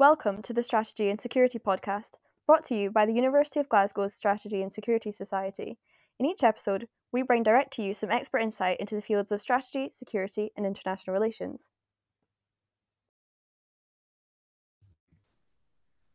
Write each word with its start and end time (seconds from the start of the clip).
Welcome 0.00 0.40
to 0.44 0.54
the 0.54 0.62
Strategy 0.62 1.10
and 1.10 1.20
Security 1.20 1.58
Podcast, 1.58 2.12
brought 2.46 2.64
to 2.64 2.74
you 2.74 2.90
by 2.90 3.04
the 3.04 3.12
University 3.12 3.60
of 3.60 3.68
Glasgow's 3.68 4.14
Strategy 4.14 4.62
and 4.62 4.72
Security 4.72 5.12
Society. 5.12 5.76
In 6.18 6.24
each 6.24 6.42
episode, 6.42 6.88
we 7.12 7.20
bring 7.20 7.42
direct 7.42 7.74
to 7.74 7.82
you 7.82 7.92
some 7.92 8.10
expert 8.10 8.38
insight 8.38 8.80
into 8.80 8.94
the 8.94 9.02
fields 9.02 9.30
of 9.30 9.42
strategy, 9.42 9.90
security, 9.92 10.52
and 10.56 10.64
international 10.64 11.12
relations. 11.12 11.68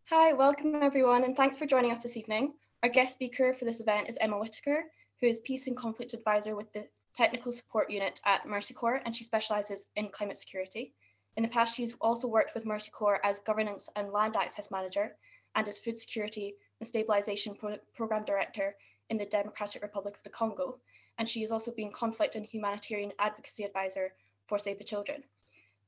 Hi, 0.10 0.34
welcome 0.34 0.82
everyone, 0.82 1.24
and 1.24 1.38
thanks 1.38 1.56
for 1.56 1.68
joining 1.68 1.92
us 1.92 2.02
this 2.02 2.18
evening. 2.18 2.54
Our 2.82 2.90
guest 2.90 3.14
speaker 3.14 3.54
for 3.54 3.66
this 3.66 3.82
event 3.82 4.10
is 4.10 4.18
Emma 4.20 4.40
Whitaker, 4.40 4.86
who 5.22 5.28
is 5.28 5.42
Peace 5.42 5.68
and 5.68 5.78
Conflict 5.78 6.16
Advisor 6.16 6.56
with 6.56 6.74
the 6.74 6.88
Technical 7.16 7.52
Support 7.52 7.92
Unit 7.92 8.20
at 8.26 8.48
Mercy 8.48 8.74
Corps, 8.74 9.04
and 9.06 9.16
she 9.16 9.24
specialises 9.24 9.86
in 9.96 10.10
climate 10.10 10.40
security. 10.40 10.96
In 11.38 11.44
the 11.44 11.50
past, 11.50 11.76
she's 11.76 11.96
also 12.00 12.28
worked 12.28 12.56
with 12.56 12.66
Mercy 12.66 12.92
Corps 12.92 13.20
as 13.26 13.40
Governance 13.40 13.90
and 13.96 14.12
Land 14.12 14.38
Access 14.38 14.72
Manager 14.72 15.16
and 15.56 15.68
as 15.68 15.80
Food 15.80 16.00
Security 16.00 16.56
and 16.80 16.88
Stabilization 16.88 17.56
Pro 17.56 17.78
Program 17.94 18.24
Director 18.24 18.76
in 19.10 19.18
the 19.18 19.26
Democratic 19.26 19.82
Republic 19.82 20.16
of 20.16 20.24
the 20.24 20.30
Congo. 20.30 20.80
And 21.18 21.28
she 21.28 21.42
has 21.42 21.52
also 21.52 21.72
been 21.72 21.92
Conflict 21.92 22.36
and 22.36 22.46
Humanitarian 22.46 23.12
Advocacy 23.20 23.64
Advisor 23.64 24.14
for 24.48 24.60
Save 24.60 24.78
the 24.78 24.84
Children. 24.84 25.24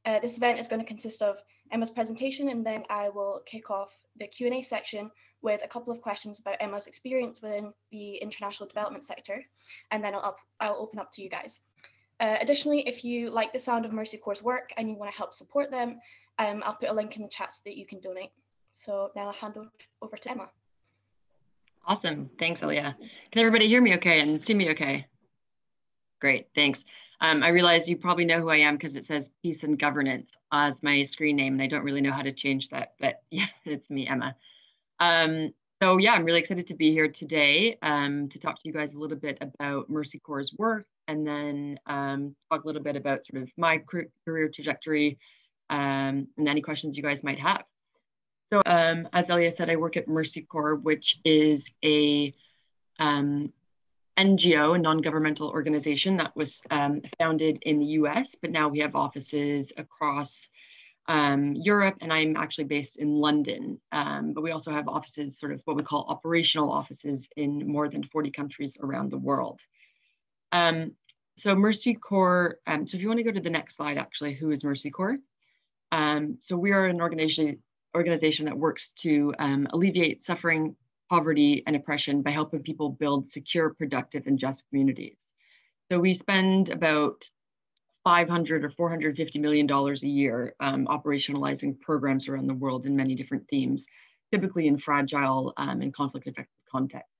Uh, 0.06 0.20
this 0.20 0.38
event 0.38 0.60
is 0.60 0.68
going 0.68 0.80
to 0.80 0.88
consist 0.88 1.22
of 1.22 1.38
Emma's 1.72 1.90
presentation 1.90 2.50
and 2.50 2.66
then 2.66 2.84
I 2.90 3.10
will 3.10 3.42
kick 3.46 3.70
off 3.70 3.98
the 4.18 4.28
Q&A 4.28 4.62
section 4.64 5.12
with 5.42 5.64
a 5.64 5.68
couple 5.68 5.92
of 5.92 6.02
questions 6.02 6.40
about 6.40 6.58
Emma's 6.60 6.88
experience 6.88 7.42
within 7.42 7.74
the 7.92 8.16
international 8.16 8.68
development 8.68 9.04
sector. 9.04 9.44
And 9.92 10.04
then 10.04 10.16
I'll, 10.16 10.38
I'll 10.60 10.78
open 10.78 11.00
up 11.00 11.12
to 11.14 11.22
you 11.22 11.30
guys. 11.30 11.60
Uh, 12.20 12.38
additionally, 12.42 12.88
if 12.88 13.04
you 13.04 13.30
like 13.30 13.54
the 13.54 13.60
sound 13.60 13.86
of 13.86 13.94
Mercy 13.94 14.18
Corps' 14.18 14.42
work 14.42 14.74
and 14.78 14.90
you 14.90 14.96
want 14.96 15.12
to 15.12 15.18
help 15.18 15.34
support 15.34 15.70
them, 15.70 16.00
um, 16.40 16.64
I'll 16.66 16.76
put 16.76 16.90
a 16.90 16.94
link 16.94 17.16
in 17.16 17.24
the 17.24 17.30
chat 17.30 17.54
so 17.54 17.62
that 17.66 17.78
you 17.78 17.86
can 17.86 18.00
donate. 18.00 18.32
So 18.74 19.12
now 19.16 19.28
I'll 19.28 19.34
hand 19.34 19.56
over 20.02 20.18
to 20.18 20.32
Emma. 20.32 20.50
Awesome. 21.86 22.30
Thanks, 22.38 22.62
Elia. 22.62 22.96
Can 23.32 23.40
everybody 23.40 23.68
hear 23.68 23.82
me 23.82 23.96
okay 23.96 24.20
and 24.20 24.42
see 24.42 24.54
me 24.54 24.70
okay? 24.72 25.06
Great, 26.20 26.48
thanks. 26.54 26.84
Um, 27.22 27.44
I 27.44 27.50
realize 27.50 27.88
you 27.88 27.98
probably 27.98 28.26
know 28.26 28.42
who 28.42 28.50
I 28.50 28.58
am 28.58 28.76
because 28.76 28.96
it 28.96 29.06
says 29.06 29.32
Peace 29.42 29.64
and 29.64 29.80
Governance 29.80 30.30
as 30.52 30.84
my 30.84 31.04
screen 31.04 31.36
name, 31.36 31.54
and 31.54 31.62
I 31.62 31.68
don't 31.68 31.84
really 31.84 32.02
know 32.02 32.12
how 32.12 32.22
to 32.22 32.32
change 32.32 32.70
that, 32.70 32.94
but 33.00 33.22
yeah, 33.32 33.48
it's 33.66 33.90
me, 33.90 34.08
Emma. 34.08 34.36
Um, 35.00 35.54
so 35.82 35.98
yeah, 35.98 36.14
I'm 36.14 36.26
really 36.26 36.40
excited 36.40 36.68
to 36.68 36.74
be 36.74 36.92
here 36.92 37.08
today 37.08 37.78
um, 37.82 38.30
to 38.30 38.40
talk 38.40 38.56
to 38.56 38.68
you 38.68 38.74
guys 38.74 38.94
a 38.94 38.98
little 38.98 39.18
bit 39.18 39.38
about 39.42 39.90
Mercy 39.90 40.20
Corps' 40.20 40.52
work 40.58 40.86
and 41.08 41.26
then 41.26 41.80
um, 41.86 42.36
talk 42.52 42.64
a 42.64 42.68
little 42.68 42.82
bit 42.82 42.96
about 42.96 43.26
sort 43.26 43.44
of 43.44 43.50
my 43.58 43.84
career 44.26 44.50
trajectory 44.54 45.20
um, 45.70 46.28
and 46.38 46.48
any 46.48 46.62
questions 46.62 46.98
you 46.98 47.04
guys 47.04 47.24
might 47.24 47.40
have. 47.40 47.64
So 48.52 48.62
um, 48.66 49.08
as 49.14 49.30
Elia 49.30 49.52
said, 49.52 49.70
I 49.70 49.76
work 49.76 49.98
at 49.98 50.08
Mercy 50.08 50.42
Corps, 50.42 50.76
which 50.76 51.20
is 51.24 51.70
a 51.84 52.34
um, 52.98 53.54
NGO, 54.18 54.76
a 54.76 54.80
non-governmental 54.80 55.50
organization 55.50 56.18
that 56.18 56.36
was 56.36 56.62
um, 56.72 57.02
founded 57.20 57.60
in 57.62 57.80
the 57.80 57.86
US, 57.86 58.36
but 58.42 58.50
now 58.50 58.68
we 58.68 58.80
have 58.80 58.96
offices 58.96 59.72
across 59.78 60.48
um, 61.08 61.54
Europe, 61.56 61.98
and 62.02 62.12
I'm 62.12 62.36
actually 62.36 62.66
based 62.66 62.98
in 62.98 63.16
London. 63.16 63.80
Um, 63.92 64.34
but 64.34 64.42
we 64.42 64.52
also 64.52 64.72
have 64.72 64.88
offices, 64.88 65.40
sort 65.40 65.52
of 65.52 65.62
what 65.66 65.78
we 65.78 65.84
call 65.84 66.06
operational 66.10 66.72
offices 66.72 67.28
in 67.38 67.68
more 67.68 67.90
than 67.90 68.04
40 68.04 68.32
countries 68.32 68.76
around 68.82 69.12
the 69.12 69.18
world. 69.18 69.60
Um, 70.52 70.94
so 71.38 71.56
Mercy 71.56 71.94
Corps, 71.94 72.60
um, 72.66 72.88
so 72.88 72.98
if 72.98 73.02
you 73.02 73.08
want 73.08 73.20
to 73.20 73.24
go 73.24 73.32
to 73.32 73.40
the 73.40 73.50
next 73.50 73.76
slide, 73.76 73.98
actually, 73.98 74.34
who 74.34 74.52
is 74.52 74.64
Mercy 74.64 74.90
Corps? 74.90 75.18
Um, 75.92 76.38
so 76.42 76.58
we 76.58 76.72
are 76.72 76.88
an 76.88 77.00
organization, 77.00 77.60
organization 77.96 78.46
that 78.46 78.58
works 78.58 78.92
to 79.02 79.34
um, 79.40 79.68
alleviate 79.72 80.24
suffering, 80.24 80.76
poverty, 81.10 81.64
and 81.68 81.76
oppression 81.76 82.22
by 82.22 82.32
helping 82.32 82.64
people 82.64 82.90
build 82.90 83.30
secure, 83.30 83.74
productive, 83.74 84.28
and 84.28 84.40
just 84.40 84.64
communities. 84.70 85.32
So 85.90 86.00
we 86.00 86.16
spend 86.16 86.70
about 86.70 87.24
500 88.08 88.64
or 88.64 88.70
450 88.70 89.38
million 89.38 89.68
dollars 89.68 90.02
a 90.02 90.08
year 90.08 90.56
um, 90.62 90.88
operationalizing 90.88 91.78
programs 91.82 92.30
around 92.30 92.48
the 92.48 92.54
world 92.54 92.86
in 92.86 92.96
many 92.96 93.16
different 93.16 93.46
themes, 93.50 93.84
typically 94.32 94.68
in 94.68 94.80
fragile 94.80 95.52
um, 95.58 95.82
and 95.82 95.94
conflict-affected 95.94 96.48
contexts. 96.72 97.12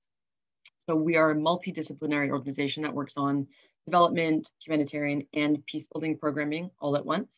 So 0.86 0.96
we 0.96 1.16
are 1.16 1.32
a 1.32 1.34
multidisciplinary 1.34 2.30
organization 2.30 2.84
that 2.84 2.94
works 2.94 3.12
on 3.18 3.46
development, 3.84 4.48
humanitarian, 4.64 5.26
and 5.34 5.62
peace 5.66 5.84
building 5.92 6.16
programming 6.16 6.70
all 6.80 6.96
at 6.96 7.04
once. 7.04 7.28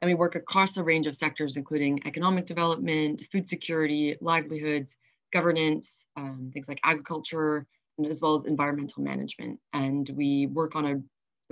And 0.00 0.08
we 0.08 0.14
work 0.14 0.36
across 0.36 0.76
a 0.76 0.82
range 0.84 1.08
of 1.08 1.16
sectors, 1.16 1.56
including 1.56 2.00
economic 2.06 2.46
development, 2.46 3.22
food 3.32 3.48
security, 3.48 4.16
livelihoods, 4.20 4.94
governance, 5.32 5.88
um, 6.16 6.52
things 6.54 6.66
like 6.68 6.78
agriculture, 6.84 7.66
as 8.08 8.20
well 8.20 8.36
as 8.36 8.44
environmental 8.44 9.02
management. 9.02 9.58
And 9.72 10.08
we 10.14 10.46
work 10.46 10.76
on 10.76 10.86
a 10.86 11.02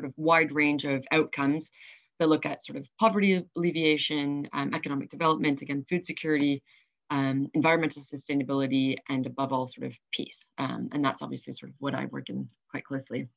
sort 0.03 0.11
of 0.11 0.15
wide 0.17 0.53
range 0.53 0.85
of 0.85 1.05
outcomes 1.13 1.71
that 2.19 2.29
look 2.29 2.45
at 2.45 2.65
sort 2.65 2.77
of 2.77 2.87
poverty 2.99 3.45
alleviation, 3.57 4.49
um, 4.53 4.75
economic 4.75 5.11
development, 5.11 5.63
again, 5.63 5.85
food 5.89 6.05
security, 6.05 6.63
um, 7.11 7.49
environmental 7.55 8.03
sustainability, 8.03 8.97
and 9.09 9.27
above 9.27 9.53
all, 9.53 9.69
sort 9.69 9.87
of 9.87 9.93
peace. 10.13 10.37
Um, 10.59 10.89
and 10.93 11.05
that's 11.05 11.23
obviously 11.23 11.53
sort 11.53 11.71
of 11.71 11.77
what 11.79 11.95
I 11.95 12.07
work 12.07 12.29
in 12.29 12.49
quite 12.71 12.85
closely. 12.85 13.29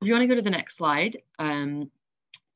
If 0.00 0.08
you 0.08 0.12
want 0.12 0.22
to 0.22 0.28
go 0.28 0.34
to 0.34 0.42
the 0.42 0.50
next 0.50 0.76
slide, 0.76 1.18
um, 1.38 1.90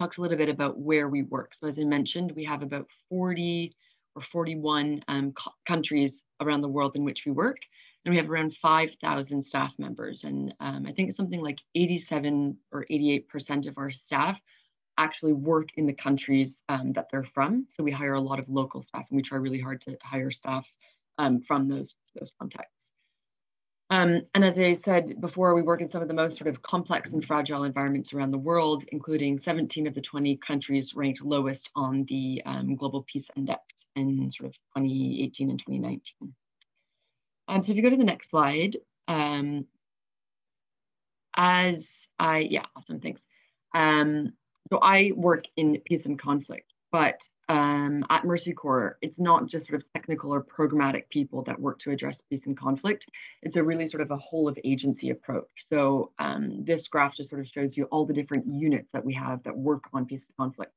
talks 0.01 0.19
a 0.19 0.21
little 0.21 0.37
bit 0.37 0.49
about 0.49 0.78
where 0.78 1.09
we 1.09 1.23
work. 1.23 1.53
So 1.59 1.69
as 1.69 1.78
I 1.78 1.84
mentioned, 1.84 2.33
we 2.33 2.45
have 2.45 2.63
about 2.63 2.87
40 3.09 3.75
or 4.17 4.23
41 4.33 5.05
um, 5.09 5.34
countries 5.69 6.23
around 6.41 6.63
the 6.63 6.69
world 6.69 6.97
in 6.97 7.05
which 7.05 7.23
we 7.25 7.33
work. 7.33 7.59
And 8.06 8.12
we 8.12 8.19
have 8.19 8.31
around 8.31 8.56
5,000 8.62 9.43
staff 9.43 9.72
members. 9.78 10.22
And 10.22 10.55
um, 10.61 10.87
I 10.87 10.93
think 10.93 11.09
it's 11.09 11.17
something 11.17 11.43
like 11.43 11.59
87 11.75 12.56
or 12.71 12.87
88% 12.89 13.67
of 13.67 13.77
our 13.78 13.91
staff 13.91 14.39
actually 14.97 15.33
work 15.33 15.71
in 15.75 15.87
the 15.87 15.93
countries 15.93 16.62
um, 16.69 16.93
that 16.93 17.09
they're 17.11 17.27
from. 17.34 17.66
So 17.69 17.83
we 17.83 17.91
hire 17.91 18.15
a 18.15 18.21
lot 18.21 18.39
of 18.39 18.49
local 18.49 18.81
staff 18.81 19.06
and 19.11 19.16
we 19.16 19.22
try 19.22 19.39
really 19.39 19.61
hard 19.61 19.83
to 19.83 19.99
hire 20.05 20.31
staff 20.31 20.65
um, 21.19 21.43
from 21.49 21.69
those, 21.69 21.97
those 22.15 22.31
contexts. 22.39 22.87
Um, 23.91 24.22
and 24.37 24.45
as 24.45 24.56
I 24.56 24.75
said 24.75 25.21
before, 25.21 25.56
we 25.56 25.62
work 25.62 25.81
in 25.81 25.91
some 25.91 26.00
of 26.00 26.06
the 26.06 26.15
most 26.15 26.39
sort 26.39 26.47
of 26.49 26.62
complex 26.62 27.11
and 27.11 27.25
fragile 27.25 27.65
environments 27.65 28.12
around 28.12 28.31
the 28.31 28.39
world, 28.39 28.84
including 28.93 29.41
17 29.41 29.89
of 29.89 29.95
the 29.95 30.00
20 30.00 30.37
countries 30.47 30.93
ranked 30.95 31.22
lowest 31.25 31.69
on 31.75 32.06
the 32.09 32.41
um, 32.47 32.77
Global 32.77 33.05
Peace 33.12 33.27
Index 33.37 33.62
in 33.97 34.31
sort 34.31 34.47
of 34.47 34.55
2018 34.77 35.50
and 35.50 35.59
2019. 35.59 36.34
Um, 37.49 37.65
so 37.65 37.71
if 37.71 37.77
you 37.77 37.83
go 37.83 37.91
to 37.91 37.97
the 37.97 38.05
next 38.05 38.31
slide, 38.31 38.77
um, 39.09 39.67
as 41.37 41.87
I, 42.19 42.39
yeah, 42.39 42.65
awesome, 42.77 43.01
thanks. 43.01 43.21
Um, 43.75 44.33
so 44.71 44.79
I 44.79 45.12
work 45.15 45.45
in 45.57 45.79
peace 45.84 46.07
and 46.07 46.19
conflict, 46.19 46.73
but 46.91 47.21
um, 47.49 48.05
at 48.11 48.25
Mercy 48.25 48.53
Corps, 48.53 48.99
it's 49.03 49.19
not 49.19 49.47
just 49.47 49.69
sort 49.69 49.81
of 49.81 49.93
technical 49.93 50.34
or 50.34 50.43
programmatic 50.43 51.09
people 51.11 51.43
that 51.45 51.61
work 51.61 51.79
to 51.81 51.93
address 51.93 52.17
peace 52.29 52.43
and 52.47 52.59
conflict. 52.59 53.05
It's 53.43 53.57
a 53.57 53.63
really 53.63 53.89
sort 53.89 54.01
of 54.01 54.11
a 54.11 54.17
whole 54.17 54.49
of 54.49 54.59
agency 54.65 55.11
approach. 55.11 55.49
So 55.69 56.11
um, 56.19 56.65
this 56.65 56.89
graph 56.89 57.17
just 57.17 57.31
sort 57.31 57.43
of 57.43 57.49
shows 57.49 57.77
you 57.77 57.84
all 57.84 58.07
the 58.07 58.15
different 58.15 58.47
units 58.47 58.89
that 58.93 59.05
we 59.05 59.15
have 59.15 59.45
that 59.45 59.57
work 59.57 59.84
on 59.93 60.07
peace 60.07 60.27
and 60.27 60.37
conflict. 60.37 60.73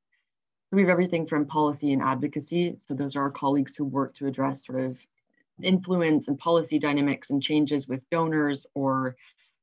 So 0.70 0.76
we 0.76 0.82
have 0.82 0.90
everything 0.90 1.26
from 1.26 1.46
policy 1.46 1.92
and 1.92 2.00
advocacy. 2.00 2.76
So 2.86 2.94
those 2.94 3.16
are 3.16 3.22
our 3.22 3.30
colleagues 3.30 3.74
who 3.74 3.84
work 3.84 4.14
to 4.16 4.28
address 4.28 4.64
sort 4.64 4.84
of 4.84 4.96
influence 5.64 6.28
and 6.28 6.38
policy 6.38 6.78
dynamics 6.78 7.30
and 7.30 7.42
changes 7.42 7.88
with 7.88 8.00
donors 8.10 8.64
or 8.74 9.16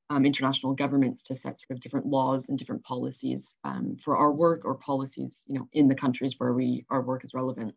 um, 0.10 0.26
international 0.26 0.74
governments 0.74 1.24
to 1.24 1.36
set 1.36 1.60
sort 1.60 1.78
of 1.78 1.82
different 1.82 2.06
laws 2.06 2.44
and 2.48 2.58
different 2.58 2.84
policies 2.84 3.44
um, 3.64 3.98
for 4.04 4.18
our 4.18 4.32
work 4.32 4.62
or 4.64 4.76
policies, 4.76 5.34
you 5.48 5.56
know, 5.56 5.68
in 5.74 5.88
the 5.88 5.96
countries 5.96 6.36
where 6.38 6.54
we 6.54 6.86
our 6.90 7.02
work 7.02 7.26
is 7.26 7.34
relevant. 7.34 7.74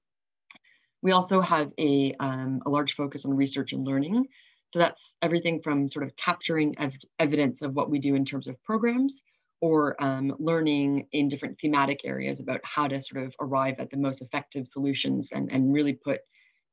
We 1.02 1.12
also 1.12 1.40
have 1.40 1.72
a, 1.78 2.14
um, 2.20 2.62
a 2.67 2.70
large 2.70 2.94
focus 2.94 3.25
on 3.25 3.34
research 3.34 3.72
and 3.72 3.84
learning. 3.84 4.26
So 4.73 4.78
that's 4.78 5.00
everything 5.23 5.61
from 5.62 5.88
sort 5.88 6.05
of 6.05 6.12
capturing 6.23 6.78
ev 6.78 6.93
evidence 7.19 7.62
of 7.62 7.75
what 7.75 7.90
we 7.90 7.99
do 7.99 8.14
in 8.14 8.25
terms 8.25 8.46
of 8.46 8.62
programs 8.62 9.12
or 9.61 10.00
um, 10.02 10.34
learning 10.38 11.06
in 11.12 11.28
different 11.28 11.58
thematic 11.61 12.00
areas 12.05 12.40
about 12.40 12.61
how 12.62 12.87
to 12.87 13.02
sort 13.02 13.25
of 13.25 13.34
arrive 13.40 13.75
at 13.78 13.90
the 13.90 13.96
most 13.96 14.23
effective 14.23 14.66
solutions 14.73 15.28
and, 15.32 15.50
and 15.50 15.73
really 15.73 15.93
put, 15.93 16.20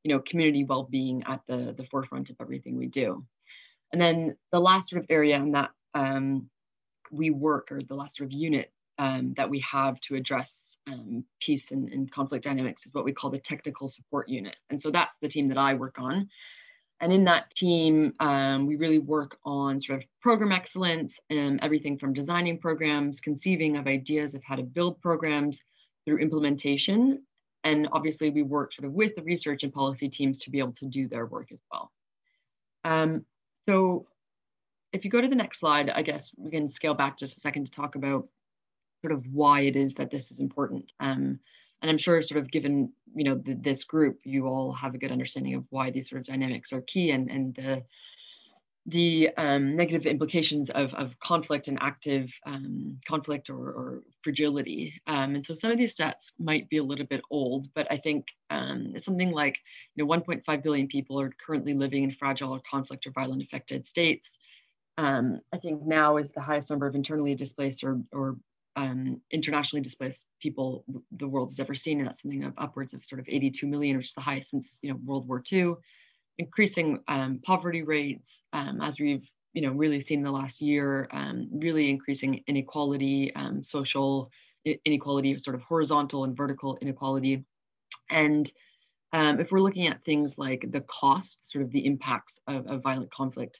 you 0.04 0.14
know, 0.14 0.22
community 0.22 0.64
well-being 0.64 1.24
at 1.28 1.42
the, 1.48 1.74
the 1.78 1.86
forefront 1.92 2.30
of 2.30 2.36
everything 2.40 2.78
we 2.78 2.88
do. 2.88 3.26
And 3.92 4.02
then 4.02 4.36
the 4.52 4.60
last 4.60 4.90
sort 4.90 5.02
of 5.02 5.08
area 5.10 5.38
in 5.38 5.52
that 5.52 5.70
um, 5.94 6.50
we 7.12 7.30
work, 7.30 7.72
or 7.72 7.82
the 7.82 7.96
last 7.96 8.18
sort 8.18 8.28
of 8.28 8.34
unit 8.34 8.72
um, 9.00 9.34
that 9.38 9.50
we 9.50 9.64
have 9.72 10.00
to 10.08 10.16
address 10.16 10.52
um, 10.88 11.24
peace 11.42 11.64
and, 11.72 11.92
and, 11.92 12.12
conflict 12.12 12.46
dynamics 12.46 12.86
is 12.86 12.94
what 12.94 13.04
we 13.04 13.12
call 13.12 13.30
the 13.30 13.40
technical 13.40 13.90
support 13.90 14.30
unit. 14.30 14.56
And 14.70 14.82
so 14.82 14.90
that's 14.90 15.12
the 15.22 15.28
team 15.28 15.50
that 15.50 15.58
I 15.58 15.74
work 15.74 15.96
on. 16.00 16.30
And 17.02 17.14
in 17.14 17.26
that 17.26 17.54
team, 17.56 18.14
um, 18.20 18.66
we 18.66 18.76
really 18.76 19.00
work 19.00 19.38
on 19.46 19.82
sort 19.82 20.00
of 20.00 20.06
program 20.22 20.52
excellence 20.52 21.14
and 21.30 21.60
everything 21.62 21.98
from 21.98 22.14
designing 22.14 22.58
programs, 22.58 23.20
conceiving 23.20 23.78
of 23.78 23.86
ideas 23.86 24.34
of 24.34 24.44
how 24.44 24.56
to 24.56 24.64
build 24.64 25.00
programs 25.02 25.60
through 26.06 26.20
implementation 26.20 27.22
and 27.68 27.88
obviously 27.92 28.30
we 28.30 28.44
work 28.44 28.74
sort 28.74 28.88
of 28.88 28.94
with 28.94 29.14
the 29.16 29.22
research 29.24 29.64
and 29.64 29.74
policy 29.74 30.08
teams 30.08 30.38
to 30.38 30.50
be 30.50 30.60
able 30.60 30.72
to 30.72 30.86
do 30.86 31.08
their 31.08 31.26
work 31.26 31.52
as 31.52 31.62
well. 31.70 31.92
Um, 32.86 33.26
so 33.68 34.08
if 34.94 35.04
you 35.04 35.12
go 35.12 35.20
to 35.20 35.28
the 35.28 35.36
next 35.36 35.60
slide, 35.60 35.90
I 35.90 36.02
guess 36.02 36.30
we 36.38 36.50
can 36.50 36.72
scale 36.72 36.94
back 36.94 37.20
just 37.20 37.36
a 37.38 37.42
second 37.42 37.66
to 37.66 37.72
talk 37.72 37.96
about 37.96 38.28
sort 39.02 39.12
of 39.12 39.26
why 39.34 39.62
it 39.62 39.76
is 39.76 39.94
that 39.96 40.12
this 40.12 40.32
is 40.32 40.40
important. 40.40 40.94
Um, 41.02 41.40
and 41.82 41.92
I'm 41.92 41.98
sure 41.98 42.22
sort 42.22 42.40
of 42.40 42.50
given, 42.50 42.92
you 43.14 43.26
know, 43.26 43.36
the, 43.36 43.54
this 43.56 43.84
group, 43.84 44.20
you 44.24 44.48
all 44.48 44.72
have 44.72 44.96
a 44.96 44.98
good 44.98 45.12
understanding 45.12 45.56
of 45.56 45.66
why 45.70 45.92
these 45.92 46.10
sort 46.10 46.22
of 46.22 46.26
dynamics 46.26 46.72
are 46.72 46.82
key 46.82 47.12
and, 47.12 47.30
and 47.30 47.54
the, 47.56 47.84
the 48.88 49.30
um, 49.38 49.76
negative 49.76 50.06
implications 50.06 50.70
of, 50.70 50.94
of 50.94 51.12
conflict 51.20 51.68
and 51.68 51.78
active 51.82 52.30
um, 52.46 52.98
conflict 53.06 53.50
or, 53.50 53.56
or 53.56 54.04
fragility. 54.24 54.94
Um, 55.08 55.36
and 55.36 55.46
so 55.46 55.54
some 55.54 55.72
of 55.72 55.78
these 55.78 55.96
stats 55.96 56.32
might 56.40 56.70
be 56.70 56.78
a 56.78 56.84
little 56.84 57.06
bit 57.06 57.22
old, 57.30 57.68
but 57.74 57.86
I 57.92 57.98
think 57.98 58.26
um, 58.50 58.94
something 59.04 59.32
like, 59.32 59.58
you 59.96 60.06
know, 60.06 60.10
1.5 60.10 60.64
billion 60.64 60.88
people 60.88 61.20
are 61.20 61.34
currently 61.46 61.74
living 61.74 62.04
in 62.04 62.12
fragile 62.14 62.54
or 62.54 62.62
conflict 62.70 63.06
or 63.06 63.12
violent 63.12 63.44
affected 63.44 63.86
states. 63.86 64.30
Um, 64.98 65.42
I 65.54 65.58
think 65.58 65.86
now 65.86 66.16
is 66.16 66.32
the 66.32 66.42
highest 66.42 66.70
number 66.70 66.88
of 66.88 66.96
internally 66.96 67.36
displaced 67.36 67.84
or, 67.84 68.00
or 68.14 68.38
um, 68.78 69.20
internationally 69.32 69.84
displaced 69.84 70.28
people 70.42 70.86
the 71.18 71.28
world 71.28 71.50
has 71.50 71.60
ever 71.60 71.76
seen, 71.76 72.00
and 72.00 72.08
that's 72.08 72.22
something 72.22 72.46
of 72.46 72.54
upwards 72.58 72.94
of 72.94 73.04
sort 73.04 73.20
of 73.20 73.28
82 73.28 73.68
million, 73.68 73.98
which 73.98 74.08
is 74.08 74.14
the 74.14 74.22
highest 74.22 74.52
since 74.52 74.80
you 74.82 74.92
know 74.92 75.00
World 75.04 75.28
War 75.28 75.44
II. 75.52 75.76
Increasing 76.40 77.00
um, 77.08 77.40
poverty 77.44 77.84
rates, 77.84 78.44
um, 78.54 78.82
as 78.82 79.00
we've 79.00 79.28
you 79.54 79.62
know 79.62 79.72
really 79.72 80.02
seen 80.02 80.22
the 80.22 80.32
last 80.32 80.62
year, 80.62 81.08
um, 81.12 81.50
really 81.52 81.90
increasing 81.90 82.44
inequality, 82.48 83.34
um, 83.36 83.64
social 83.64 84.30
inequality, 84.86 85.38
sort 85.40 85.56
of 85.56 85.62
horizontal 85.62 86.26
and 86.26 86.36
vertical 86.36 86.78
inequality, 86.82 87.44
and 88.10 88.52
um, 89.14 89.40
if 89.40 89.52
we're 89.52 89.62
looking 89.62 89.88
at 89.88 90.04
things 90.04 90.38
like 90.38 90.66
the 90.72 90.82
cost, 90.82 91.40
sort 91.50 91.64
of 91.64 91.72
the 91.72 91.86
impacts 91.86 92.40
of, 92.48 92.68
of 92.68 92.84
violent 92.84 93.12
conflict, 93.12 93.60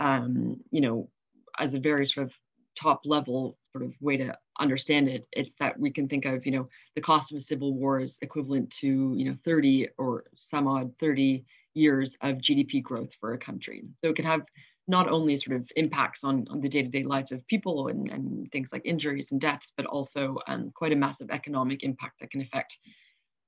you 0.00 0.80
know, 0.80 1.10
as 1.58 1.74
a 1.74 1.80
very 1.80 2.06
sort 2.06 2.26
of 2.26 2.32
top 2.80 3.00
level 3.04 3.56
sort 3.72 3.84
of 3.84 3.92
way 4.00 4.16
to 4.16 4.36
understand 4.60 5.08
it 5.08 5.26
it's 5.32 5.50
that 5.58 5.78
we 5.78 5.90
can 5.90 6.08
think 6.08 6.24
of 6.24 6.44
you 6.46 6.52
know 6.52 6.68
the 6.94 7.00
cost 7.00 7.32
of 7.32 7.38
a 7.38 7.40
civil 7.40 7.74
war 7.74 8.00
is 8.00 8.18
equivalent 8.22 8.70
to 8.70 9.14
you 9.16 9.24
know 9.24 9.36
30 9.44 9.88
or 9.98 10.24
some 10.48 10.68
odd 10.68 10.92
30 11.00 11.44
years 11.74 12.16
of 12.22 12.36
gdp 12.36 12.82
growth 12.82 13.10
for 13.20 13.34
a 13.34 13.38
country 13.38 13.84
so 14.02 14.10
it 14.10 14.16
can 14.16 14.24
have 14.24 14.42
not 14.86 15.08
only 15.08 15.38
sort 15.38 15.56
of 15.56 15.66
impacts 15.76 16.20
on, 16.22 16.46
on 16.50 16.60
the 16.60 16.68
day-to-day 16.68 17.04
lives 17.04 17.32
of 17.32 17.46
people 17.46 17.88
and, 17.88 18.10
and 18.10 18.52
things 18.52 18.68
like 18.70 18.82
injuries 18.84 19.26
and 19.30 19.40
deaths 19.40 19.72
but 19.76 19.86
also 19.86 20.36
um, 20.46 20.70
quite 20.74 20.92
a 20.92 20.96
massive 20.96 21.30
economic 21.30 21.82
impact 21.82 22.20
that 22.20 22.30
can 22.30 22.42
affect 22.42 22.76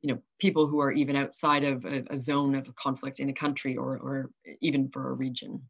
you 0.02 0.12
know 0.12 0.20
people 0.40 0.66
who 0.66 0.80
are 0.80 0.92
even 0.92 1.16
outside 1.16 1.64
of 1.64 1.84
a, 1.84 2.04
a 2.10 2.20
zone 2.20 2.54
of 2.54 2.66
conflict 2.76 3.20
in 3.20 3.28
a 3.28 3.34
country 3.34 3.76
or, 3.76 3.98
or 3.98 4.30
even 4.60 4.88
for 4.88 5.10
a 5.10 5.12
region 5.12 5.60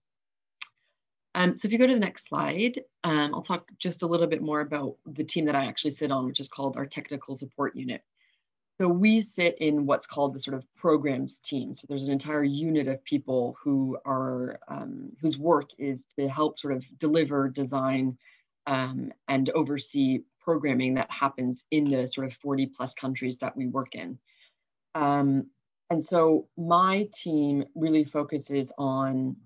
um, 1.36 1.54
so 1.54 1.66
if 1.66 1.72
you 1.72 1.78
go 1.78 1.86
to 1.86 1.92
the 1.92 2.00
next 2.00 2.30
slide, 2.30 2.80
um, 3.04 3.34
I'll 3.34 3.42
talk 3.42 3.68
just 3.78 4.00
a 4.00 4.06
little 4.06 4.26
bit 4.26 4.40
more 4.40 4.62
about 4.62 4.96
the 5.04 5.22
team 5.22 5.44
that 5.44 5.54
I 5.54 5.66
actually 5.66 5.94
sit 5.94 6.10
on, 6.10 6.24
which 6.24 6.40
is 6.40 6.48
called 6.48 6.78
our 6.78 6.86
technical 6.86 7.36
support 7.36 7.76
unit. 7.76 8.00
So 8.78 8.88
we 8.88 9.22
sit 9.22 9.56
in 9.58 9.86
what's 9.86 10.06
called 10.06 10.34
the 10.34 10.40
sort 10.40 10.56
of 10.56 10.64
programs 10.76 11.40
team. 11.40 11.74
So 11.74 11.86
there's 11.88 12.02
an 12.02 12.10
entire 12.10 12.44
unit 12.44 12.88
of 12.88 13.02
people 13.04 13.56
who 13.62 13.96
are 14.04 14.58
um, 14.68 15.12
whose 15.20 15.38
work 15.38 15.70
is 15.78 16.00
to 16.18 16.28
help 16.28 16.58
sort 16.58 16.74
of 16.74 16.84
deliver, 16.98 17.48
design, 17.48 18.18
um, 18.66 19.12
and 19.28 19.48
oversee 19.50 20.20
programming 20.40 20.94
that 20.94 21.10
happens 21.10 21.64
in 21.70 21.90
the 21.90 22.06
sort 22.06 22.26
of 22.26 22.34
40 22.42 22.66
plus 22.76 22.92
countries 22.94 23.38
that 23.38 23.56
we 23.56 23.66
work 23.66 23.94
in. 23.94 24.18
Um, 24.94 25.46
and 25.88 26.04
so 26.04 26.48
my 26.56 27.08
team 27.22 27.64
really 27.74 28.04
focuses 28.04 28.72
on 28.76 29.36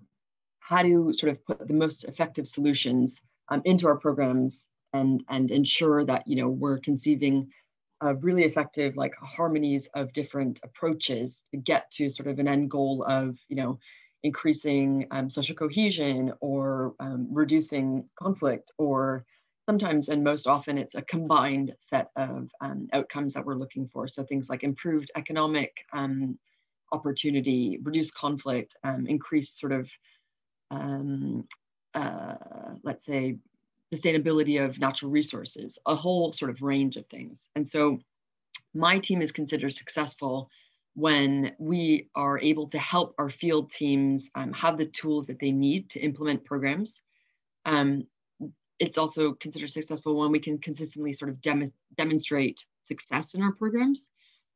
how 0.59 0.81
to 0.81 1.13
sort 1.17 1.31
of 1.31 1.45
put 1.45 1.67
the 1.67 1.73
most 1.73 2.03
effective 2.03 2.47
solutions 2.47 3.19
um, 3.49 3.61
into 3.65 3.87
our 3.87 3.97
programs 3.97 4.59
and 4.93 5.23
and 5.29 5.51
ensure 5.51 6.03
that 6.05 6.27
you 6.27 6.35
know 6.35 6.49
we're 6.49 6.79
conceiving 6.79 7.49
of 8.01 8.23
really 8.23 8.43
effective 8.43 8.95
like 8.97 9.13
harmonies 9.21 9.87
of 9.95 10.11
different 10.13 10.59
approaches 10.63 11.41
to 11.51 11.57
get 11.57 11.91
to 11.91 12.09
sort 12.09 12.27
of 12.27 12.39
an 12.39 12.47
end 12.47 12.69
goal 12.69 13.05
of 13.07 13.37
you 13.47 13.55
know 13.55 13.79
increasing 14.23 15.07
um, 15.11 15.29
social 15.29 15.55
cohesion 15.55 16.31
or 16.41 16.93
um, 16.99 17.27
reducing 17.31 18.07
conflict 18.19 18.71
or 18.77 19.25
sometimes 19.67 20.09
and 20.09 20.23
most 20.23 20.47
often 20.47 20.77
it's 20.77 20.95
a 20.95 21.01
combined 21.03 21.73
set 21.89 22.09
of 22.15 22.49
um, 22.61 22.87
outcomes 22.93 23.33
that 23.33 23.45
we're 23.45 23.55
looking 23.55 23.87
for. 23.91 24.07
So 24.07 24.23
things 24.23 24.49
like 24.49 24.63
improved 24.63 25.11
economic 25.15 25.71
um, 25.93 26.37
opportunity 26.91 27.79
reduce 27.83 28.11
conflict 28.11 28.75
um, 28.83 29.07
increase 29.07 29.57
sort 29.59 29.71
of 29.71 29.87
um, 30.71 31.45
uh, 31.93 32.35
let's 32.83 33.05
say, 33.05 33.37
sustainability 33.93 34.63
of 34.63 34.79
natural 34.79 35.11
resources, 35.11 35.77
a 35.85 35.95
whole 35.95 36.33
sort 36.33 36.51
of 36.51 36.61
range 36.61 36.95
of 36.95 37.05
things. 37.07 37.39
And 37.55 37.67
so 37.67 37.99
my 38.73 38.99
team 38.99 39.21
is 39.21 39.31
considered 39.31 39.73
successful 39.73 40.49
when 40.93 41.53
we 41.57 42.09
are 42.15 42.39
able 42.39 42.67
to 42.69 42.79
help 42.79 43.15
our 43.17 43.29
field 43.29 43.71
teams 43.71 44.29
um, 44.35 44.51
have 44.53 44.77
the 44.77 44.85
tools 44.85 45.27
that 45.27 45.39
they 45.39 45.51
need 45.51 45.89
to 45.89 45.99
implement 45.99 46.43
programs. 46.45 47.01
Um, 47.65 48.07
it's 48.79 48.97
also 48.97 49.33
considered 49.33 49.71
successful 49.71 50.19
when 50.19 50.31
we 50.31 50.39
can 50.39 50.57
consistently 50.57 51.13
sort 51.13 51.29
of 51.29 51.41
dem 51.41 51.71
demonstrate 51.97 52.57
success 52.87 53.29
in 53.33 53.41
our 53.41 53.51
programs. 53.51 54.03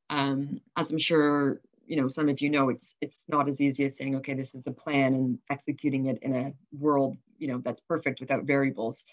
Um, 0.09 0.61
as 0.75 0.89
I'm 0.89 0.99
sure 0.99 1.61
you 1.87 1.95
know 1.95 2.07
some 2.07 2.29
of 2.29 2.41
you 2.41 2.49
know 2.49 2.69
it's 2.69 2.95
it's 3.01 3.23
not 3.27 3.47
as 3.47 3.61
easy 3.61 3.85
as 3.85 3.95
saying 3.95 4.15
okay 4.15 4.33
this 4.33 4.55
is 4.55 4.63
the 4.63 4.71
plan 4.71 5.13
and 5.13 5.37
executing 5.49 6.07
it 6.07 6.17
in 6.21 6.35
a 6.35 6.53
world 6.77 7.17
you 7.37 7.47
know 7.47 7.61
that's 7.63 7.81
perfect 7.87 8.19
without 8.19 8.43
variables 8.43 9.03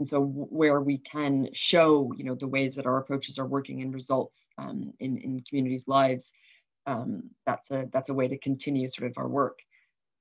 and 0.00 0.08
so 0.08 0.20
where 0.20 0.80
we 0.80 0.98
can 0.98 1.48
show 1.52 2.12
you 2.16 2.24
know 2.24 2.34
the 2.34 2.48
ways 2.48 2.74
that 2.74 2.86
our 2.86 2.98
approaches 2.98 3.38
are 3.38 3.46
working 3.46 3.80
in 3.80 3.92
results 3.92 4.40
um, 4.58 4.92
in 4.98 5.18
in 5.18 5.44
communities 5.48 5.84
lives 5.86 6.24
um, 6.86 7.30
that's 7.46 7.70
a 7.70 7.86
that's 7.92 8.08
a 8.08 8.14
way 8.14 8.26
to 8.26 8.38
continue 8.38 8.88
sort 8.88 9.10
of 9.10 9.18
our 9.18 9.28
work. 9.28 9.60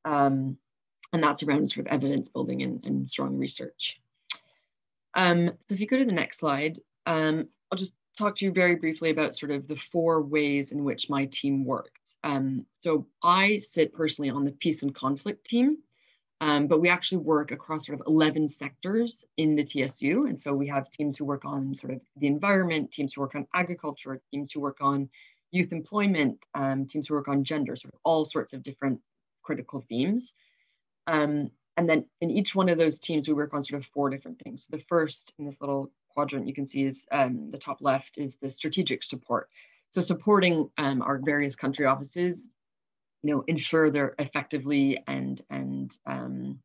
Um, 0.06 0.58
and 1.12 1.24
that's 1.24 1.42
around 1.42 1.72
sort 1.72 1.88
of 1.88 1.92
evidence 1.92 2.30
building 2.30 2.62
and, 2.62 2.86
and 2.86 3.10
strong 3.10 3.36
research. 3.38 3.98
Um, 5.16 5.48
so 5.48 5.74
if 5.74 5.80
you 5.80 5.88
go 5.88 5.98
to 5.98 6.06
the 6.06 6.12
next 6.12 6.38
slide 6.38 6.80
um, 7.10 7.48
I'll 7.72 7.80
just 7.80 7.94
talk 8.18 8.38
to 8.38 8.46
you 8.46 8.52
very 8.52 8.76
briefly 8.76 9.10
about 9.10 9.36
sort 9.36 9.52
of 9.52 9.68
the 9.68 9.78
four 9.92 10.22
ways 10.22 10.72
in 10.72 10.84
which 10.84 11.10
my 11.10 11.26
team 11.26 11.66
works. 11.66 12.02
Um, 12.24 12.66
so 12.84 13.08
I 13.24 13.62
sit 13.74 13.94
personally 13.94 14.30
on 14.30 14.46
the 14.46 14.52
peace 14.52 14.84
and 14.84 14.94
conflict 14.94 15.46
team, 15.48 15.78
um, 16.42 16.68
but 16.68 16.80
we 16.80 16.90
actually 16.90 17.18
work 17.18 17.52
across 17.52 17.86
sort 17.86 18.00
of 18.00 18.08
11 18.08 18.50
sectors 18.50 19.24
in 19.38 19.56
the 19.56 19.64
TSU. 19.64 20.26
And 20.28 20.40
so 20.40 20.54
we 20.54 20.68
have 20.68 20.90
teams 20.92 21.18
who 21.18 21.26
work 21.26 21.44
on 21.44 21.76
sort 21.76 21.94
of 21.94 22.02
the 22.18 22.28
environment, 22.28 22.92
teams 22.92 23.14
who 23.14 23.22
work 23.22 23.36
on 23.36 23.46
agriculture, 23.54 24.22
teams 24.32 24.52
who 24.52 24.62
work 24.62 24.78
on 24.80 25.10
youth 25.52 25.74
employment, 25.74 26.38
um, 26.56 26.86
teams 26.86 27.08
who 27.08 27.16
work 27.16 27.28
on 27.28 27.44
gender, 27.44 27.76
sort 27.76 27.94
of 27.94 28.00
all 28.06 28.26
sorts 28.26 28.54
of 28.54 28.64
different 28.64 29.02
critical 29.44 29.84
themes. 29.90 30.32
Um, 31.08 31.52
and 31.76 31.90
then 31.90 32.06
in 32.22 32.30
each 32.30 32.56
one 32.56 32.70
of 32.70 32.78
those 32.78 33.00
teams, 33.00 33.28
we 33.28 33.34
work 33.34 33.54
on 33.54 33.64
sort 33.64 33.82
of 33.82 33.88
four 33.94 34.10
different 34.10 34.40
things. 34.42 34.66
So 34.70 34.78
the 34.78 34.84
first 34.88 35.34
in 35.40 35.46
this 35.46 35.56
little 35.60 35.92
quadrant 36.10 36.48
you 36.48 36.54
can 36.54 36.68
see 36.68 36.84
is 36.84 36.98
um, 37.12 37.50
the 37.52 37.58
top 37.58 37.78
left 37.82 38.12
is 38.18 38.34
the 38.42 38.52
strategic 38.52 39.04
support. 39.04 39.50
So 39.92 40.02
supporting 40.02 40.70
um, 40.78 41.02
our 41.02 41.18
various 41.18 41.56
country 41.56 41.86
offices, 41.86 42.44
you 43.24 43.36
know, 43.36 43.44
ensure 43.48 43.92
they're 43.92 44.16
effectively 44.20 45.04
and 45.08 45.42
and 45.50 45.92
um, 46.06 46.60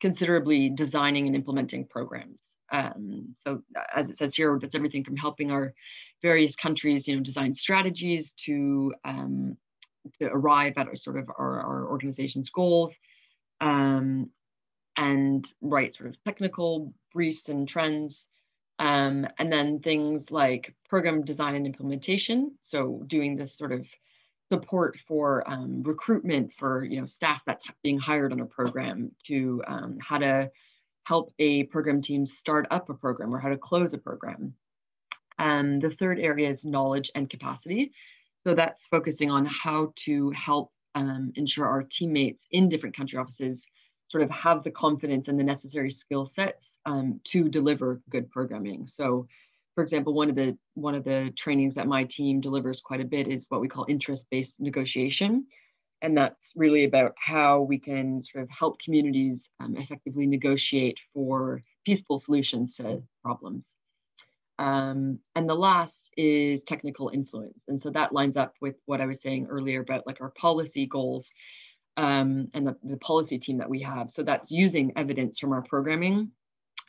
considerably 0.00 0.68
designing 0.68 1.26
and 1.26 1.36
implementing 1.36 1.86
programs. 1.86 2.38
Um, 2.72 3.34
so 3.44 3.62
as 3.94 4.10
it 4.10 4.18
says 4.18 4.34
here, 4.34 4.58
that's 4.60 4.74
everything 4.74 5.04
from 5.04 5.16
helping 5.16 5.50
our 5.50 5.72
various 6.22 6.56
countries, 6.56 7.06
you 7.06 7.16
know, 7.16 7.22
design 7.22 7.54
strategies 7.54 8.34
to 8.46 8.92
um, 9.04 9.56
to 10.18 10.26
arrive 10.26 10.74
at 10.76 10.88
our 10.88 10.96
sort 10.96 11.18
of 11.18 11.28
our, 11.38 11.60
our 11.60 11.88
organization's 11.88 12.48
goals, 12.50 12.92
um, 13.60 14.30
and 14.96 15.46
write 15.60 15.94
sort 15.94 16.08
of 16.08 16.22
technical 16.24 16.92
briefs 17.12 17.48
and 17.48 17.68
trends, 17.68 18.24
um, 18.78 19.26
and 19.38 19.52
then 19.52 19.80
things 19.80 20.30
like 20.30 20.74
program 20.88 21.24
design 21.24 21.54
and 21.54 21.66
implementation. 21.66 22.56
So 22.62 23.02
doing 23.06 23.36
this 23.36 23.56
sort 23.56 23.72
of 23.72 23.86
support 24.52 24.96
for 25.08 25.48
um, 25.50 25.82
recruitment 25.82 26.52
for 26.58 26.84
you 26.84 27.00
know 27.00 27.06
staff 27.06 27.40
that's 27.46 27.64
being 27.82 27.98
hired 27.98 28.32
on 28.32 28.40
a 28.40 28.46
program 28.46 29.10
to 29.26 29.62
um, 29.66 29.98
how 30.00 30.18
to 30.18 30.50
help 31.04 31.32
a 31.38 31.64
program 31.64 32.02
team 32.02 32.26
start 32.26 32.66
up 32.70 32.88
a 32.90 32.94
program 32.94 33.34
or 33.34 33.38
how 33.38 33.48
to 33.48 33.56
close 33.56 33.92
a 33.92 33.98
program. 33.98 34.54
And 35.38 35.80
the 35.80 35.90
third 35.90 36.18
area 36.18 36.50
is 36.50 36.64
knowledge 36.64 37.10
and 37.14 37.30
capacity. 37.30 37.92
So 38.44 38.54
that's 38.54 38.80
focusing 38.90 39.30
on 39.30 39.46
how 39.46 39.92
to 40.06 40.30
help 40.30 40.72
um, 40.94 41.32
ensure 41.36 41.66
our 41.66 41.82
teammates 41.82 42.42
in 42.50 42.68
different 42.68 42.96
country 42.96 43.18
offices 43.18 43.64
sort 44.08 44.22
of 44.22 44.30
have 44.30 44.64
the 44.64 44.70
confidence 44.70 45.28
and 45.28 45.38
the 45.38 45.44
necessary 45.44 45.90
skill 45.90 46.30
sets 46.34 46.64
um, 46.86 47.20
to 47.32 47.48
deliver 47.48 48.00
good 48.08 48.30
programming. 48.30 48.88
So 48.88 49.26
for 49.76 49.82
example, 49.82 50.14
one 50.14 50.30
of 50.30 50.34
the 50.34 50.56
one 50.74 50.94
of 50.94 51.04
the 51.04 51.32
trainings 51.36 51.74
that 51.74 51.86
my 51.86 52.04
team 52.04 52.40
delivers 52.40 52.80
quite 52.82 53.02
a 53.02 53.04
bit 53.04 53.28
is 53.28 53.44
what 53.50 53.60
we 53.60 53.68
call 53.68 53.84
interest-based 53.88 54.58
negotiation, 54.58 55.46
and 56.00 56.16
that's 56.16 56.42
really 56.56 56.84
about 56.84 57.12
how 57.18 57.60
we 57.60 57.78
can 57.78 58.22
sort 58.22 58.42
of 58.42 58.48
help 58.50 58.80
communities 58.82 59.50
um, 59.60 59.76
effectively 59.76 60.26
negotiate 60.26 60.96
for 61.12 61.62
peaceful 61.84 62.18
solutions 62.18 62.74
to 62.76 63.02
problems. 63.22 63.64
Um, 64.58 65.18
and 65.34 65.46
the 65.46 65.54
last 65.54 66.08
is 66.16 66.62
technical 66.62 67.10
influence. 67.12 67.60
And 67.68 67.80
so 67.82 67.90
that 67.90 68.14
lines 68.14 68.38
up 68.38 68.54
with 68.62 68.76
what 68.86 69.02
I 69.02 69.06
was 69.06 69.20
saying 69.20 69.48
earlier 69.50 69.82
about 69.82 70.06
like 70.06 70.22
our 70.22 70.30
policy 70.30 70.86
goals 70.86 71.28
um, 71.98 72.48
and 72.54 72.66
the, 72.66 72.76
the, 72.82 72.96
policy 72.96 73.38
team 73.38 73.58
that 73.58 73.68
we 73.68 73.82
have. 73.82 74.10
So 74.10 74.22
that's 74.22 74.50
using 74.50 74.94
evidence 74.96 75.38
from 75.38 75.52
our 75.52 75.60
programming 75.60 76.30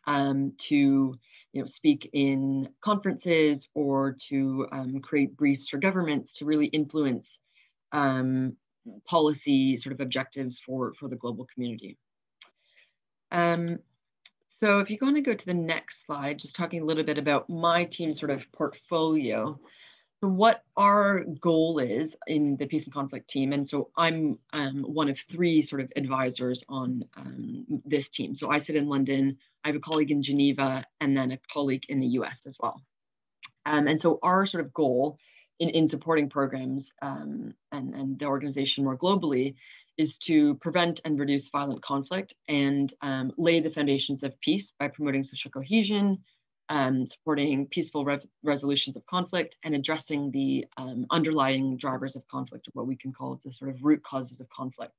um, 0.05 0.53
to 0.69 1.17
you 1.53 1.61
know, 1.61 1.67
speak 1.67 2.09
in 2.13 2.69
conferences 2.83 3.67
or 3.73 4.17
to 4.29 4.67
um, 4.71 4.99
create 4.99 5.35
briefs 5.37 5.69
for 5.69 5.77
governments 5.77 6.33
to 6.37 6.45
really 6.45 6.67
influence 6.67 7.29
um, 7.91 8.55
policy 9.05 9.77
sort 9.77 9.93
of 9.93 9.99
objectives 9.99 10.59
for, 10.65 10.93
for 10.99 11.09
the 11.09 11.15
global 11.15 11.47
community. 11.53 11.97
Um, 13.31 13.79
so 14.59 14.79
if 14.79 14.89
you 14.89 14.97
want 15.01 15.15
to 15.15 15.21
go 15.21 15.35
to 15.35 15.45
the 15.45 15.53
next 15.53 16.05
slide, 16.05 16.39
just 16.39 16.55
talking 16.55 16.81
a 16.81 16.85
little 16.85 17.03
bit 17.03 17.17
about 17.17 17.49
my 17.49 17.85
team 17.85 18.13
sort 18.13 18.31
of 18.31 18.41
portfolio. 18.53 19.59
So 20.21 20.29
what 20.29 20.63
our 20.75 21.23
goal 21.41 21.77
is 21.77 22.15
in 22.25 22.57
the 22.57 22.65
peace 22.65 22.85
and 22.85 22.93
conflict 22.93 23.29
team, 23.29 23.53
and 23.53 23.69
so 23.69 23.91
I'm 23.95 24.39
um, 24.51 24.81
one 24.81 25.09
of 25.09 25.17
three 25.31 25.61
sort 25.61 25.79
of 25.79 25.91
advisors 25.95 26.63
on 26.67 27.05
um, 27.15 27.81
this 27.85 28.09
team. 28.09 28.33
So 28.33 28.49
I 28.49 28.57
sit 28.57 28.75
in 28.75 28.89
London, 28.89 29.37
I 29.63 29.67
have 29.67 29.75
a 29.75 29.79
colleague 29.79 30.09
in 30.09 30.23
Geneva, 30.23 30.83
and 30.99 31.15
then 31.15 31.31
a 31.31 31.39
colleague 31.53 31.83
in 31.89 31.99
the 31.99 32.07
US 32.07 32.39
as 32.47 32.55
well. 32.59 32.81
Um, 33.67 33.87
and 33.87 34.01
so 34.01 34.17
our 34.23 34.47
sort 34.47 34.65
of 34.65 34.73
goal 34.73 35.19
in, 35.59 35.69
in 35.69 35.87
supporting 35.87 36.29
programs 36.29 36.85
um, 37.03 37.53
and, 37.71 37.93
and 37.93 38.17
the 38.17 38.25
organization 38.25 38.85
more 38.85 38.97
globally 38.97 39.53
is 39.97 40.17
to 40.19 40.55
prevent 40.55 40.99
and 41.05 41.19
reduce 41.19 41.49
violent 41.49 41.83
conflict 41.83 42.33
and 42.47 42.93
um, 43.01 43.31
lay 43.37 43.59
the 43.59 43.69
foundations 43.69 44.23
of 44.23 44.39
peace 44.41 44.71
by 44.79 44.87
promoting 44.87 45.23
social 45.23 45.51
cohesion, 45.51 46.17
um, 46.69 47.07
supporting 47.09 47.67
peaceful 47.67 48.05
re 48.05 48.19
resolutions 48.43 48.95
of 48.95 49.05
conflict, 49.05 49.57
and 49.63 49.75
addressing 49.75 50.31
the 50.31 50.65
um, 50.77 51.05
underlying 51.11 51.77
drivers 51.77 52.15
of 52.15 52.27
conflict, 52.27 52.67
or 52.67 52.71
what 52.73 52.87
we 52.87 52.95
can 52.95 53.13
call 53.13 53.39
the 53.43 53.53
sort 53.53 53.71
of 53.71 53.83
root 53.83 54.03
causes 54.03 54.39
of 54.39 54.49
conflict. 54.49 54.93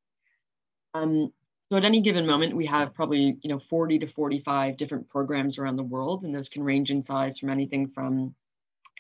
Um, 0.95 1.33
so 1.71 1.77
at 1.77 1.85
any 1.85 2.01
given 2.01 2.27
moment, 2.27 2.57
we 2.57 2.67
have 2.67 2.95
probably 2.95 3.37
you 3.43 3.51
know 3.51 3.61
40 3.69 3.99
to 4.01 4.07
45 4.09 4.77
different 4.77 5.09
programs 5.09 5.59
around 5.59 5.77
the 5.77 5.83
world, 5.83 6.25
and 6.25 6.35
those 6.35 6.49
can 6.49 6.63
range 6.63 6.91
in 6.91 7.05
size 7.05 7.39
from 7.39 7.51
anything 7.51 7.91
from 7.95 8.35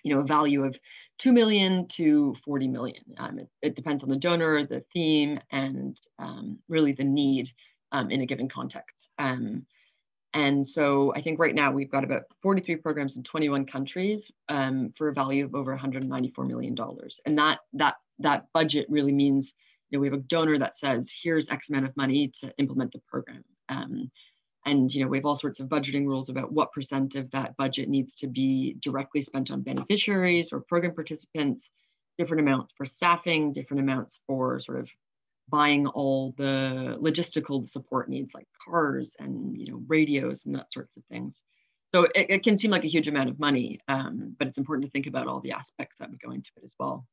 you 0.02 0.14
know 0.14 0.20
a 0.20 0.24
value 0.24 0.64
of 0.64 0.76
2 1.18 1.32
million 1.32 1.88
to 1.96 2.34
40 2.44 2.68
million. 2.68 3.02
Um, 3.18 3.38
it, 3.38 3.48
it, 3.62 3.74
depends 3.74 4.02
on 4.02 4.08
the 4.08 4.16
donor, 4.16 4.66
the 4.66 4.84
theme, 4.92 5.40
and 5.50 5.98
um, 6.18 6.58
really 6.68 6.92
the 6.92 7.04
need 7.04 7.50
um, 7.92 8.10
in 8.10 8.20
a 8.20 8.26
given 8.26 8.48
context. 8.48 9.08
And 10.34 10.68
so 10.68 11.12
I 11.16 11.22
think 11.22 11.38
right 11.38 11.54
now 11.54 11.72
we've 11.72 11.90
got 11.90 12.04
about 12.04 12.22
43 12.42 12.76
programs 12.76 13.16
in 13.16 13.22
21 13.22 13.66
countries 13.66 14.30
um, 14.48 14.92
for 14.96 15.08
a 15.08 15.14
value 15.14 15.44
of 15.44 15.54
over 15.54 15.70
194 15.72 16.44
million 16.44 16.74
dollars. 16.74 17.18
And 17.24 17.38
that 17.38 17.60
that 17.74 17.94
that 18.18 18.46
budget 18.52 18.86
really 18.88 19.12
means 19.12 19.50
you 19.90 19.96
know, 19.96 20.02
we 20.02 20.08
have 20.08 20.18
a 20.18 20.22
donor 20.22 20.58
that 20.58 20.78
says 20.78 21.08
here's 21.22 21.48
X 21.48 21.68
amount 21.68 21.86
of 21.86 21.96
money 21.96 22.30
to 22.42 22.52
implement 22.58 22.92
the 22.92 23.00
program. 23.08 23.42
Um, 23.68 24.10
and 24.66 24.92
you 24.92 25.02
know, 25.02 25.08
we 25.08 25.16
have 25.16 25.24
all 25.24 25.38
sorts 25.38 25.60
of 25.60 25.68
budgeting 25.68 26.06
rules 26.06 26.28
about 26.28 26.52
what 26.52 26.72
percent 26.72 27.14
of 27.14 27.30
that 27.30 27.56
budget 27.56 27.88
needs 27.88 28.14
to 28.16 28.26
be 28.26 28.76
directly 28.82 29.22
spent 29.22 29.50
on 29.50 29.62
beneficiaries 29.62 30.52
or 30.52 30.60
program 30.60 30.94
participants, 30.94 31.68
different 32.18 32.42
amounts 32.42 32.74
for 32.76 32.84
staffing, 32.84 33.52
different 33.52 33.80
amounts 33.80 34.18
for 34.26 34.60
sort 34.60 34.80
of 34.80 34.88
buying 35.50 35.86
all 35.86 36.34
the 36.36 36.96
logistical 37.00 37.68
support 37.70 38.08
needs 38.08 38.32
like 38.34 38.46
cars 38.64 39.14
and 39.18 39.58
you 39.58 39.66
know 39.70 39.82
radios 39.86 40.44
and 40.44 40.54
that 40.54 40.72
sorts 40.72 40.96
of 40.96 41.04
things. 41.10 41.34
So 41.94 42.02
it, 42.14 42.26
it 42.28 42.44
can 42.44 42.58
seem 42.58 42.70
like 42.70 42.84
a 42.84 42.88
huge 42.88 43.08
amount 43.08 43.30
of 43.30 43.38
money, 43.38 43.80
um, 43.88 44.36
but 44.38 44.48
it's 44.48 44.58
important 44.58 44.86
to 44.86 44.90
think 44.90 45.06
about 45.06 45.26
all 45.26 45.40
the 45.40 45.52
aspects 45.52 45.96
that 45.98 46.10
would 46.10 46.20
go 46.20 46.32
into 46.32 46.50
it 46.56 46.64
as 46.64 46.72
well. 46.78 47.06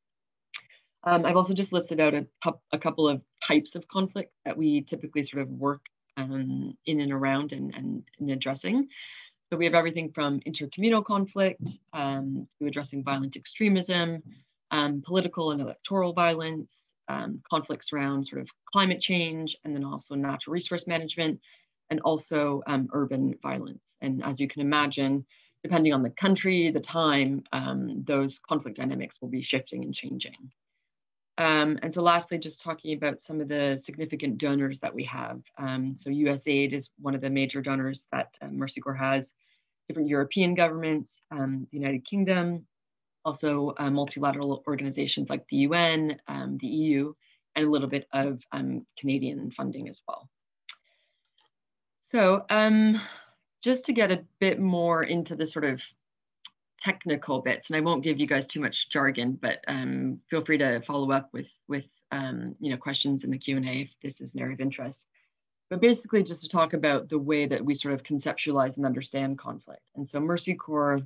Um, 1.04 1.24
I've 1.24 1.36
also 1.36 1.54
just 1.54 1.72
listed 1.72 2.00
out 2.00 2.14
a, 2.14 2.26
a, 2.72 2.78
couple 2.78 3.08
of 3.08 3.22
types 3.46 3.76
of 3.76 3.86
conflict 3.86 4.32
that 4.44 4.56
we 4.56 4.82
typically 4.82 5.22
sort 5.22 5.42
of 5.42 5.48
work 5.48 5.82
um, 6.16 6.76
in 6.84 7.00
and 7.00 7.12
around 7.12 7.52
and, 7.52 7.72
and, 7.74 8.02
and, 8.18 8.30
addressing. 8.30 8.88
So 9.48 9.56
we 9.56 9.66
have 9.66 9.74
everything 9.74 10.10
from 10.12 10.40
intercommunal 10.40 11.04
conflict 11.04 11.62
um, 11.92 12.48
to 12.58 12.66
addressing 12.66 13.04
violent 13.04 13.36
extremism, 13.36 14.22
um, 14.72 15.02
political 15.06 15.52
and 15.52 15.60
electoral 15.60 16.12
violence, 16.12 16.72
um, 17.08 17.42
conflicts 17.48 17.92
around 17.92 18.26
sort 18.26 18.42
of 18.42 18.48
climate 18.72 19.00
change, 19.00 19.56
and 19.64 19.74
then 19.74 19.84
also 19.84 20.14
natural 20.14 20.52
resource 20.52 20.86
management, 20.86 21.40
and 21.90 22.00
also 22.00 22.62
um, 22.66 22.88
urban 22.92 23.34
violence. 23.42 23.82
And 24.00 24.22
as 24.24 24.40
you 24.40 24.48
can 24.48 24.62
imagine, 24.62 25.24
depending 25.62 25.92
on 25.92 26.02
the 26.02 26.10
country, 26.10 26.70
the 26.70 26.80
time, 26.80 27.42
um, 27.52 28.04
those 28.06 28.38
conflict 28.48 28.76
dynamics 28.76 29.16
will 29.20 29.28
be 29.28 29.42
shifting 29.42 29.82
and 29.84 29.94
changing. 29.94 30.50
Um, 31.38 31.78
and 31.82 31.92
so 31.92 32.02
lastly, 32.02 32.38
just 32.38 32.62
talking 32.62 32.96
about 32.96 33.20
some 33.20 33.40
of 33.40 33.48
the 33.48 33.80
significant 33.84 34.38
donors 34.38 34.78
that 34.80 34.94
we 34.94 35.04
have. 35.04 35.42
Um, 35.58 35.96
so 36.00 36.08
USAID 36.08 36.72
is 36.72 36.88
one 36.98 37.14
of 37.14 37.20
the 37.20 37.28
major 37.28 37.60
donors 37.60 38.04
that 38.10 38.28
uh, 38.40 38.48
Mercy 38.48 38.80
Corps 38.80 38.94
has, 38.94 39.30
different 39.86 40.08
European 40.08 40.54
governments, 40.54 41.12
um, 41.30 41.66
the 41.70 41.78
United 41.78 42.06
Kingdom, 42.08 42.66
also 43.26 43.74
uh, 43.76 43.90
multilateral 43.90 44.62
organizations 44.68 45.28
like 45.28 45.44
the 45.50 45.56
UN, 45.68 46.16
um, 46.28 46.58
the 46.60 46.68
EU, 46.68 47.12
and 47.56 47.66
a 47.66 47.70
little 47.70 47.88
bit 47.88 48.06
of 48.12 48.40
um, 48.52 48.86
Canadian 48.98 49.50
funding 49.50 49.88
as 49.88 50.00
well. 50.06 50.30
So 52.12 52.46
um, 52.48 53.00
just 53.64 53.84
to 53.84 53.92
get 53.92 54.12
a 54.12 54.24
bit 54.38 54.60
more 54.60 55.02
into 55.02 55.34
the 55.34 55.46
sort 55.46 55.64
of 55.64 55.80
technical 56.84 57.42
bits, 57.42 57.68
and 57.68 57.76
I 57.76 57.80
won't 57.80 58.04
give 58.04 58.20
you 58.20 58.28
guys 58.28 58.46
too 58.46 58.60
much 58.60 58.90
jargon, 58.90 59.38
but 59.42 59.58
um, 59.66 60.20
feel 60.30 60.44
free 60.44 60.58
to 60.58 60.80
follow 60.86 61.10
up 61.10 61.30
with 61.32 61.48
with 61.66 61.84
um, 62.12 62.54
you 62.60 62.70
know 62.70 62.76
questions 62.76 63.24
in 63.24 63.30
the 63.30 63.38
Q 63.38 63.56
and 63.56 63.68
A 63.68 63.80
if 63.82 63.90
this 64.02 64.20
is 64.20 64.32
an 64.34 64.40
area 64.40 64.54
of 64.54 64.60
interest. 64.60 65.04
But 65.68 65.80
basically, 65.80 66.22
just 66.22 66.42
to 66.42 66.48
talk 66.48 66.74
about 66.74 67.08
the 67.08 67.18
way 67.18 67.46
that 67.46 67.64
we 67.64 67.74
sort 67.74 67.94
of 67.94 68.04
conceptualize 68.04 68.76
and 68.76 68.86
understand 68.86 69.36
conflict. 69.36 69.82
And 69.96 70.08
so 70.08 70.20
Mercy 70.20 70.54
Corps 70.54 71.00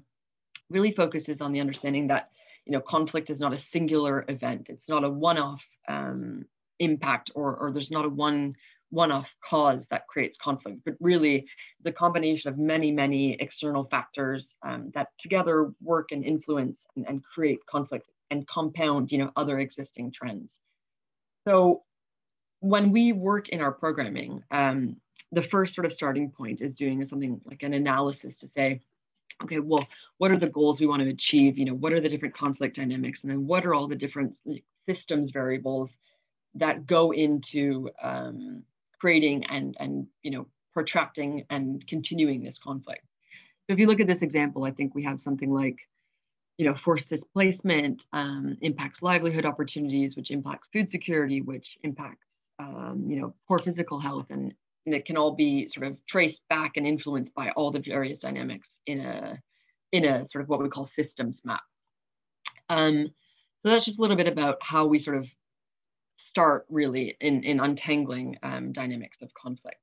really 0.70 0.92
focuses 0.92 1.40
on 1.40 1.52
the 1.52 1.60
understanding 1.60 2.08
that 2.08 2.30
you 2.64 2.72
know 2.72 2.80
conflict 2.80 3.30
is 3.30 3.40
not 3.40 3.52
a 3.52 3.58
singular 3.58 4.24
event. 4.28 4.66
It's 4.68 4.88
not 4.88 5.04
a 5.04 5.10
one-off 5.10 5.62
um, 5.88 6.44
impact, 6.78 7.30
or 7.34 7.56
or 7.56 7.72
there's 7.72 7.90
not 7.90 8.04
a 8.04 8.08
one 8.08 8.54
one-off 8.90 9.28
cause 9.48 9.86
that 9.90 10.06
creates 10.08 10.36
conflict, 10.42 10.80
but 10.84 10.94
really 11.00 11.46
the 11.82 11.92
combination 11.92 12.50
of 12.50 12.58
many, 12.58 12.90
many 12.90 13.36
external 13.40 13.84
factors 13.84 14.54
um, 14.66 14.90
that 14.94 15.08
together 15.18 15.72
work 15.80 16.08
and 16.10 16.24
influence 16.24 16.76
and, 16.96 17.06
and, 17.08 17.22
create 17.22 17.64
conflict 17.66 18.10
and 18.32 18.46
compound, 18.48 19.12
you 19.12 19.18
know, 19.18 19.30
other 19.36 19.60
existing 19.60 20.12
trends. 20.12 20.50
So 21.46 21.84
when 22.60 22.90
we 22.90 23.12
work 23.12 23.48
in 23.48 23.60
our 23.60 23.72
programming, 23.72 24.42
um, 24.50 24.96
the 25.32 25.42
first 25.44 25.74
sort 25.74 25.86
of 25.86 25.92
starting 25.92 26.30
point 26.30 26.60
is 26.60 26.74
doing 26.74 27.06
something 27.06 27.40
like 27.44 27.62
an 27.62 27.74
analysis 27.74 28.36
to 28.38 28.48
say, 28.56 28.80
okay, 29.42 29.58
well, 29.58 29.86
what 30.18 30.30
are 30.30 30.38
the 30.38 30.48
goals 30.48 30.80
we 30.80 30.86
want 30.86 31.02
to 31.02 31.08
achieve? 31.08 31.58
You 31.58 31.64
know, 31.64 31.74
what 31.74 31.92
are 31.92 32.00
the 32.00 32.08
different 32.08 32.36
conflict 32.36 32.76
dynamics? 32.76 33.22
And 33.22 33.30
then 33.30 33.46
what 33.46 33.64
are 33.64 33.74
all 33.74 33.88
the 33.88 33.96
different 33.96 34.34
systems 34.86 35.30
variables 35.30 35.94
that 36.54 36.86
go 36.86 37.12
into 37.12 37.90
um, 38.02 38.62
creating 39.00 39.44
and 39.46 39.76
and 39.80 40.06
you 40.22 40.30
know 40.30 40.46
protracting 40.72 41.44
and 41.50 41.86
continuing 41.88 42.42
this 42.42 42.58
conflict. 42.58 43.04
So 43.66 43.72
if 43.74 43.78
you 43.78 43.86
look 43.86 44.00
at 44.00 44.06
this 44.06 44.22
example, 44.22 44.64
I 44.64 44.70
think 44.70 44.94
we 44.94 45.04
have 45.04 45.20
something 45.20 45.52
like 45.52 45.76
you 46.58 46.66
know 46.66 46.74
forced 46.84 47.08
displacement 47.08 48.04
um, 48.12 48.56
impacts 48.60 49.02
livelihood 49.02 49.46
opportunities, 49.46 50.16
which 50.16 50.30
impacts 50.30 50.68
food 50.72 50.90
security, 50.90 51.40
which 51.40 51.78
impacts 51.82 52.26
um, 52.58 53.04
you 53.08 53.20
know 53.20 53.34
poor 53.48 53.58
physical 53.58 54.00
health, 54.00 54.26
and, 54.30 54.54
and 54.86 54.94
it 54.94 55.04
can 55.04 55.16
all 55.16 55.32
be 55.32 55.68
sort 55.68 55.86
of 55.86 55.96
traced 56.06 56.40
back 56.48 56.72
and 56.76 56.86
influenced 56.86 57.34
by 57.34 57.50
all 57.50 57.70
the 57.70 57.80
various 57.80 58.18
dynamics 58.18 58.68
in 58.86 59.00
a 59.00 59.38
in 59.92 60.04
a 60.04 60.26
sort 60.26 60.42
of 60.42 60.48
what 60.48 60.62
we 60.62 60.68
call 60.68 60.86
systems 60.86 61.40
map. 61.44 61.62
Um, 62.68 63.10
so 63.62 63.70
that's 63.70 63.84
just 63.84 63.98
a 63.98 64.00
little 64.00 64.16
bit 64.16 64.28
about 64.28 64.58
how 64.62 64.86
we 64.86 64.98
sort 64.98 65.16
of 65.16 65.26
start 66.16 66.64
really 66.68 67.16
in, 67.20 67.42
in 67.42 67.60
untangling 67.60 68.38
um, 68.42 68.72
dynamics 68.72 69.18
of 69.20 69.34
conflict. 69.34 69.80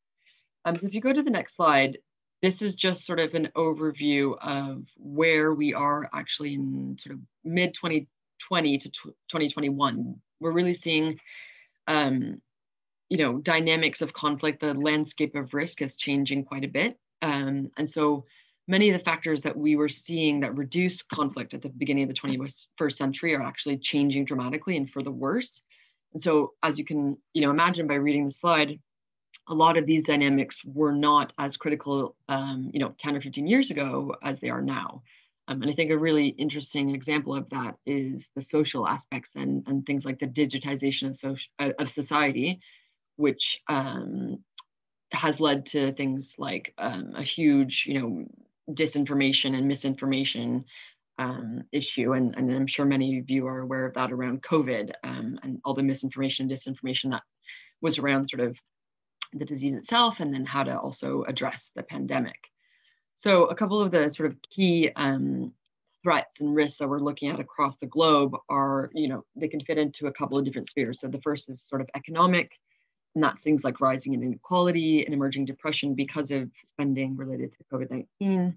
Um, 0.65 0.79
so 0.79 0.87
if 0.87 0.93
you 0.93 1.01
go 1.01 1.13
to 1.13 1.23
the 1.23 1.29
next 1.29 1.55
slide, 1.55 1.97
this 2.41 2.61
is 2.61 2.75
just 2.75 3.05
sort 3.05 3.19
of 3.19 3.33
an 3.33 3.49
overview 3.55 4.37
of 4.41 4.83
where 4.97 5.53
we 5.53 5.73
are 5.73 6.09
actually 6.13 6.53
in 6.53 6.97
sort 7.03 7.15
of 7.15 7.21
mid 7.43 7.73
2020 7.73 8.77
to 8.77 8.89
2021. 8.89 10.15
We're 10.39 10.51
really 10.51 10.75
seeing, 10.75 11.19
um, 11.87 12.41
you 13.09 13.17
know, 13.17 13.37
dynamics 13.37 14.01
of 14.01 14.13
conflict. 14.13 14.61
The 14.61 14.73
landscape 14.73 15.35
of 15.35 15.53
risk 15.53 15.81
is 15.81 15.95
changing 15.95 16.45
quite 16.45 16.63
a 16.63 16.69
bit, 16.69 16.97
um, 17.21 17.71
and 17.77 17.89
so 17.89 18.25
many 18.67 18.89
of 18.89 18.97
the 18.97 19.03
factors 19.03 19.41
that 19.41 19.57
we 19.57 19.75
were 19.75 19.89
seeing 19.89 20.41
that 20.41 20.57
reduce 20.57 21.01
conflict 21.01 21.53
at 21.53 21.61
the 21.61 21.69
beginning 21.69 22.03
of 22.03 22.09
the 22.09 22.15
21st 22.15 22.97
century 22.97 23.33
are 23.33 23.41
actually 23.41 23.77
changing 23.77 24.25
dramatically 24.25 24.75
and 24.75 24.89
for 24.89 25.01
the 25.01 25.11
worse. 25.11 25.61
And 26.13 26.21
so 26.21 26.53
as 26.63 26.77
you 26.77 26.85
can 26.85 27.17
you 27.33 27.41
know, 27.41 27.49
imagine 27.49 27.87
by 27.87 27.95
reading 27.95 28.25
the 28.25 28.31
slide, 28.31 28.79
a 29.47 29.53
lot 29.53 29.77
of 29.77 29.85
these 29.85 30.03
dynamics 30.03 30.57
were 30.65 30.91
not 30.91 31.31
as 31.39 31.55
critical 31.55 32.15
um, 32.27 32.69
you 32.73 32.79
know, 32.79 32.93
10 32.99 33.15
or 33.15 33.21
15 33.21 33.47
years 33.47 33.71
ago 33.71 34.15
as 34.21 34.39
they 34.39 34.49
are 34.49 34.61
now. 34.61 35.01
Um, 35.47 35.61
and 35.61 35.71
I 35.71 35.73
think 35.73 35.91
a 35.91 35.97
really 35.97 36.27
interesting 36.27 36.93
example 36.93 37.33
of 37.33 37.49
that 37.51 37.75
is 37.85 38.29
the 38.35 38.41
social 38.41 38.85
aspects 38.85 39.29
and, 39.35 39.63
and 39.67 39.85
things 39.85 40.03
like 40.03 40.19
the 40.19 40.27
digitization 40.27 41.09
of, 41.09 41.17
social, 41.17 41.49
uh, 41.59 41.71
of 41.79 41.89
society, 41.91 42.59
which 43.17 43.59
um, 43.67 44.43
has 45.11 45.39
led 45.39 45.65
to 45.67 45.91
things 45.93 46.35
like 46.37 46.73
um, 46.77 47.13
a 47.15 47.23
huge, 47.23 47.85
you 47.87 47.99
know, 47.99 48.25
disinformation 48.73 49.55
and 49.57 49.67
misinformation 49.67 50.65
um, 51.19 51.63
issue. 51.71 52.13
And, 52.13 52.35
and 52.35 52.51
I'm 52.51 52.67
sure 52.67 52.85
many 52.85 53.19
of 53.19 53.29
you 53.29 53.47
are 53.47 53.59
aware 53.59 53.85
of 53.85 53.93
that 53.95 54.11
around 54.11 54.43
COVID 54.43 54.91
um, 55.03 55.39
and 55.43 55.59
all 55.65 55.73
the 55.73 55.83
misinformation, 55.83 56.49
disinformation 56.49 57.11
that 57.11 57.23
was 57.81 57.97
around 57.97 58.27
sort 58.27 58.41
of 58.41 58.57
the 59.33 59.45
disease 59.45 59.73
itself 59.73 60.15
and 60.19 60.33
then 60.33 60.45
how 60.45 60.63
to 60.63 60.77
also 60.77 61.23
address 61.27 61.71
the 61.75 61.83
pandemic. 61.83 62.39
So 63.15 63.45
a 63.45 63.55
couple 63.55 63.81
of 63.81 63.91
the 63.91 64.09
sort 64.09 64.29
of 64.29 64.37
key 64.55 64.91
um, 64.95 65.53
threats 66.03 66.39
and 66.39 66.55
risks 66.55 66.77
that 66.77 66.87
we're 66.87 66.99
looking 66.99 67.29
at 67.29 67.39
across 67.39 67.77
the 67.77 67.87
globe 67.87 68.35
are, 68.49 68.89
you 68.93 69.07
know, 69.07 69.25
they 69.35 69.47
can 69.47 69.61
fit 69.61 69.77
into 69.77 70.07
a 70.07 70.13
couple 70.13 70.37
of 70.37 70.45
different 70.45 70.69
spheres. 70.69 71.01
So 71.01 71.07
the 71.07 71.21
first 71.21 71.49
is 71.49 71.65
sort 71.67 71.81
of 71.81 71.89
economic, 71.95 72.51
and 73.17 73.23
that's 73.23 73.41
things 73.41 73.63
like 73.63 73.81
rising 73.81 74.13
inequality 74.13 75.03
and 75.03 75.11
emerging 75.11 75.43
depression 75.43 75.95
because 75.95 76.29
of 76.29 76.51
spending 76.63 77.17
related 77.17 77.51
to 77.51 77.63
COVID-19. 77.73 78.53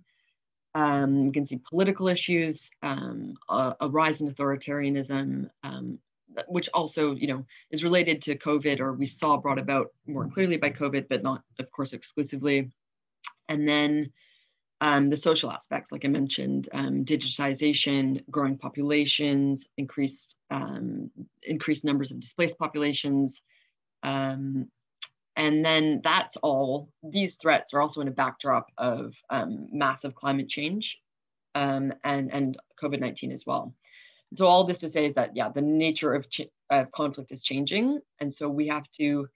Um, 0.75 1.25
you 1.25 1.33
can 1.33 1.47
see 1.47 1.63
political 1.67 2.09
issues, 2.09 2.71
um, 2.83 3.39
a, 3.49 3.75
a, 3.81 3.89
rise 3.89 4.21
in 4.21 4.31
authoritarianism, 4.31 5.49
um, 5.63 5.99
which 6.47 6.69
also, 6.75 7.15
you 7.15 7.27
know, 7.27 7.47
is 7.71 7.83
related 7.83 8.21
to 8.21 8.37
COVID 8.37 8.81
or 8.81 8.93
we 8.93 9.07
saw 9.07 9.39
brought 9.39 9.59
about 9.59 9.95
more 10.07 10.29
clearly 10.29 10.59
by 10.59 10.69
COVID, 10.69 11.07
but 11.09 11.23
not, 11.23 11.43
of 11.59 11.71
course, 11.71 11.95
exclusively. 11.95 12.71
And 13.49 13.67
then 13.67 14.13
um, 14.83 15.09
the 15.09 15.17
social 15.17 15.51
aspects, 15.51 15.91
like 15.91 16.05
I 16.05 16.09
mentioned, 16.09 16.69
um, 16.75 17.07
digitization, 17.07 18.23
growing 18.31 18.59
populations, 18.59 19.67
increased 19.79 20.35
um, 20.51 21.11
increased 21.45 21.83
numbers 21.83 22.11
of 22.11 22.21
displaced 22.21 22.59
populations, 22.59 23.41
um, 24.03 24.69
and 25.37 25.65
then 25.65 26.01
that's 26.03 26.37
all. 26.43 26.91
These 27.03 27.37
threats 27.41 27.73
are 27.73 27.81
also 27.81 28.01
in 28.01 28.09
a 28.09 28.13
backdrop 28.13 28.67
of 28.77 29.15
um, 29.31 29.69
massive 29.73 30.15
climate 30.15 30.49
change 30.49 30.99
um, 31.55 31.93
and 32.05 32.33
and 32.33 32.59
COVID 32.83 33.01
nineteen 33.01 33.33
as 33.33 33.45
well. 33.47 33.75
So 34.35 34.47
all 34.47 34.65
this 34.65 34.79
to 34.79 34.91
say 34.91 35.07
is 35.07 35.15
that 35.15 35.35
yeah, 35.35 35.49
the 35.49 35.63
nature 35.63 36.15
of, 36.15 36.25
of 36.71 36.93
conflict 36.93 37.33
is 37.33 37.43
changing, 37.43 38.01
and 38.21 38.35
so 38.35 38.49
we 38.49 38.69
have 38.69 38.85
to 38.99 39.29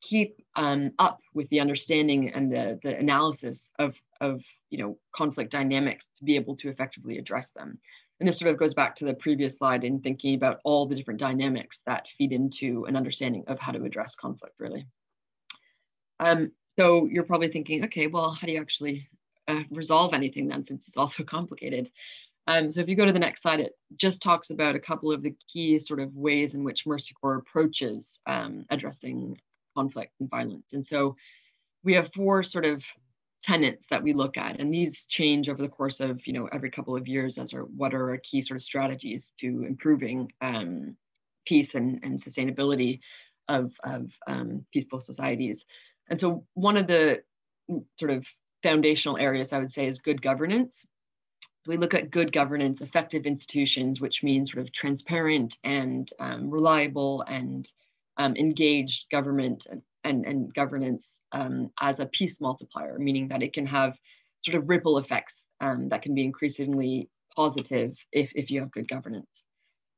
keep 0.00 0.42
um, 0.56 0.92
up 0.98 1.20
with 1.34 1.48
the 1.48 1.60
understanding 1.60 2.30
and 2.30 2.52
the, 2.52 2.78
the 2.82 2.96
analysis 2.96 3.68
of, 3.78 3.94
of 4.20 4.40
you 4.70 4.78
know, 4.78 4.98
conflict 5.14 5.50
dynamics 5.50 6.04
to 6.18 6.24
be 6.24 6.36
able 6.36 6.56
to 6.56 6.68
effectively 6.68 7.18
address 7.18 7.50
them. 7.50 7.78
And 8.20 8.28
this 8.28 8.38
sort 8.38 8.50
of 8.50 8.58
goes 8.58 8.74
back 8.74 8.96
to 8.96 9.04
the 9.04 9.14
previous 9.14 9.58
slide 9.58 9.84
in 9.84 10.00
thinking 10.00 10.34
about 10.34 10.60
all 10.64 10.86
the 10.86 10.94
different 10.94 11.20
dynamics 11.20 11.80
that 11.86 12.06
feed 12.16 12.32
into 12.32 12.84
an 12.86 12.96
understanding 12.96 13.44
of 13.46 13.58
how 13.60 13.72
to 13.72 13.84
address 13.84 14.14
conflict 14.16 14.56
really. 14.58 14.86
Um, 16.18 16.50
so 16.78 17.06
you're 17.06 17.24
probably 17.24 17.48
thinking, 17.48 17.84
okay, 17.84 18.08
well, 18.08 18.32
how 18.32 18.46
do 18.46 18.52
you 18.52 18.60
actually 18.60 19.08
uh, 19.46 19.62
resolve 19.70 20.14
anything 20.14 20.48
then 20.48 20.64
since 20.64 20.88
it's 20.88 20.96
also 20.96 21.22
complicated? 21.28 21.90
Um, 22.48 22.72
so 22.72 22.80
if 22.80 22.88
you 22.88 22.96
go 22.96 23.04
to 23.04 23.12
the 23.12 23.18
next 23.18 23.42
slide, 23.42 23.60
it 23.60 23.72
just 23.96 24.22
talks 24.22 24.50
about 24.50 24.74
a 24.74 24.80
couple 24.80 25.12
of 25.12 25.22
the 25.22 25.34
key 25.52 25.78
sort 25.78 26.00
of 26.00 26.14
ways 26.16 26.54
in 26.54 26.64
which 26.64 26.86
Mercy 26.86 27.14
Corps 27.20 27.36
approaches 27.36 28.18
um, 28.26 28.64
addressing 28.70 29.38
conflict 29.76 30.12
and 30.18 30.30
violence. 30.30 30.72
And 30.72 30.84
so 30.84 31.14
we 31.84 31.92
have 31.94 32.10
four 32.14 32.42
sort 32.42 32.64
of 32.64 32.82
tenets 33.44 33.86
that 33.90 34.02
we 34.02 34.12
look 34.12 34.36
at, 34.36 34.60
and 34.60 34.72
these 34.72 35.04
change 35.06 35.48
over 35.48 35.62
the 35.62 35.68
course 35.68 36.00
of 36.00 36.26
you 36.26 36.32
know 36.32 36.48
every 36.52 36.70
couple 36.70 36.96
of 36.96 37.06
years 37.06 37.38
as 37.38 37.52
our 37.52 37.62
what 37.62 37.94
are 37.94 38.10
our 38.10 38.18
key 38.18 38.42
sort 38.42 38.56
of 38.56 38.62
strategies 38.62 39.32
to 39.40 39.64
improving 39.64 40.32
um, 40.40 40.96
peace 41.48 41.70
and, 41.74 42.00
and 42.02 42.22
sustainability 42.22 43.00
of, 43.48 43.72
of 43.82 44.10
um, 44.26 44.64
peaceful 44.72 45.00
societies. 45.00 45.64
And 46.10 46.20
so 46.20 46.44
one 46.54 46.76
of 46.76 46.86
the 46.86 47.22
sort 47.98 48.10
of 48.10 48.24
foundational 48.62 49.16
areas 49.16 49.52
I 49.52 49.58
would 49.58 49.72
say 49.72 49.86
is 49.86 49.98
good 49.98 50.22
governance. 50.22 50.82
we 51.66 51.76
look 51.76 51.94
at 51.94 52.10
good 52.10 52.32
governance, 52.32 52.80
effective 52.80 53.26
institutions, 53.26 54.00
which 54.00 54.22
means 54.22 54.52
sort 54.52 54.64
of 54.64 54.72
transparent 54.72 55.56
and 55.64 56.10
um, 56.18 56.50
reliable 56.50 57.22
and 57.22 57.68
um, 58.16 58.36
engaged 58.36 59.06
government 59.10 59.66
and, 60.04 60.24
and, 60.26 60.54
governance 60.54 61.20
um, 61.32 61.70
as 61.80 62.00
a 62.00 62.06
peace 62.06 62.40
multiplier, 62.40 62.98
meaning 62.98 63.28
that 63.28 63.42
it 63.42 63.52
can 63.52 63.66
have 63.66 63.94
sort 64.44 64.56
of 64.56 64.68
ripple 64.68 64.98
effects 64.98 65.34
um, 65.60 65.88
that 65.88 66.02
can 66.02 66.14
be 66.14 66.24
increasingly 66.24 67.08
positive 67.34 67.94
if, 68.12 68.30
if 68.34 68.50
you 68.50 68.60
have 68.60 68.70
good 68.70 68.88
governance. 68.88 69.28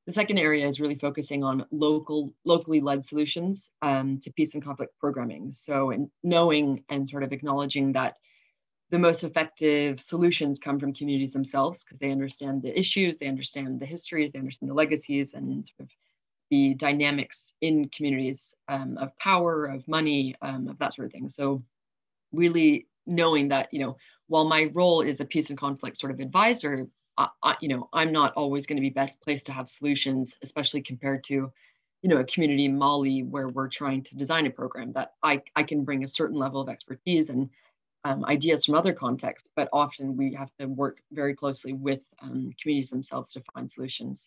The 0.07 0.13
second 0.13 0.39
area 0.39 0.67
is 0.67 0.81
really 0.81 0.97
focusing 0.97 1.45
on 1.45 1.65
local, 1.71 2.33
locally 2.45 2.81
led 2.81 3.05
solutions 3.05 3.71
um, 3.83 4.21
to 4.25 4.33
peace 4.33 4.55
and 4.55 4.65
conflict 4.65 4.99
programming. 4.99 5.53
So 5.53 5.91
in 5.91 6.11
knowing 6.23 6.83
and 6.89 7.09
sort 7.09 7.23
of 7.23 7.33
acknowledging 7.33 7.93
that 7.93 8.15
the 8.91 8.99
most 8.99 9.23
effective 9.23 10.01
solutions 10.01 10.59
come 10.59 10.81
from 10.81 10.95
communities 10.95 11.33
themselves 11.33 11.85
because 11.85 11.99
they 12.01 12.11
understand 12.11 12.63
the 12.63 12.77
issues, 12.77 13.19
they 13.19 13.29
understand 13.29 13.79
the 13.79 13.87
histories, 13.87 14.33
they 14.33 14.39
understand 14.39 14.71
the 14.71 14.75
legacies 14.75 15.33
and 15.35 15.65
sort 15.65 15.89
of 15.89 15.91
the 16.51 16.75
dynamics 16.75 17.53
in 17.61 17.89
communities 17.89 18.53
um, 18.69 18.99
of 18.99 19.17
power, 19.19 19.67
of 19.67 19.87
money, 19.87 20.35
um, 20.43 20.69
of 20.69 20.79
that 20.79 20.95
sort 20.95 21.07
of 21.07 21.13
thing. 21.13 21.31
So 21.31 21.63
really 22.33 22.87
knowing 23.07 23.49
that, 23.49 23.69
you 23.73 23.81
know, 23.81 23.97
while 24.29 24.45
my 24.45 24.71
role 24.73 25.01
is 25.01 25.21
a 25.21 25.25
peace 25.25 25.51
and 25.51 25.59
conflict 25.59 25.99
sort 25.99 26.13
of 26.13 26.21
advisor, 26.21 26.87
I, 27.19 27.29
I, 27.43 27.57
you 27.61 27.69
know, 27.69 27.89
I'm 27.93 28.13
not 28.13 28.33
always 28.35 28.67
going 28.67 28.77
to 28.77 28.83
be 28.83 28.91
best 28.91 29.21
placed 29.21 29.47
to 29.47 29.53
have 29.53 29.69
solutions, 29.69 30.37
especially 30.43 30.83
compared 30.83 31.25
to, 31.25 31.35
you 31.35 32.09
know, 32.09 32.19
a 32.19 32.25
community 32.25 32.65
in 32.65 32.79
Mali 32.79 33.23
where 33.23 33.49
we're 33.49 33.69
trying 33.69 34.03
to 34.05 34.17
design 34.17 34.47
a 34.47 34.51
program 34.51 34.93
that 34.93 35.15
I, 35.23 35.43
I 35.57 35.63
can 35.65 35.85
bring 35.85 36.05
a 36.05 36.09
certain 36.09 36.39
level 36.39 36.61
of 36.61 36.69
expertise 36.69 37.29
and 37.29 37.51
um, 38.05 38.25
ideas 38.25 38.65
from 38.65 38.77
other 38.77 38.95
contexts, 38.95 39.49
but 39.55 39.69
often 39.73 40.17
we 40.17 40.33
have 40.35 40.51
to 40.59 40.67
work 40.67 40.99
very 41.13 41.35
closely 41.35 41.75
with 41.75 42.01
um, 42.23 42.53
communities 42.63 42.91
themselves 42.91 43.33
to 43.33 43.43
find 43.53 43.71
solutions. 43.71 44.27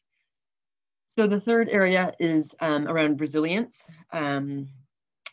So 1.16 1.28
the 1.28 1.40
third 1.40 1.70
area 1.70 2.14
is 2.20 2.52
um, 2.60 2.88
around 2.88 3.22
resilience. 3.22 3.84
Um, 4.12 4.70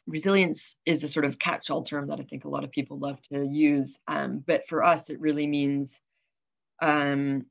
resilience 0.07 0.75
is 0.85 1.03
a 1.05 1.09
sort 1.09 1.25
of 1.25 1.39
catch-all 1.39 1.85
term 1.85 2.09
that 2.09 2.21
I 2.21 2.25
think 2.25 2.45
a 2.45 2.51
lot 2.51 2.65
of 2.65 2.71
people 2.71 2.99
love 2.99 3.19
to 3.33 3.47
use, 3.47 3.97
um, 4.07 4.45
but 4.47 4.65
for 4.69 4.85
us, 4.85 5.09
it 5.09 5.19
really 5.21 5.47
means 5.47 5.89
um, 6.83 7.47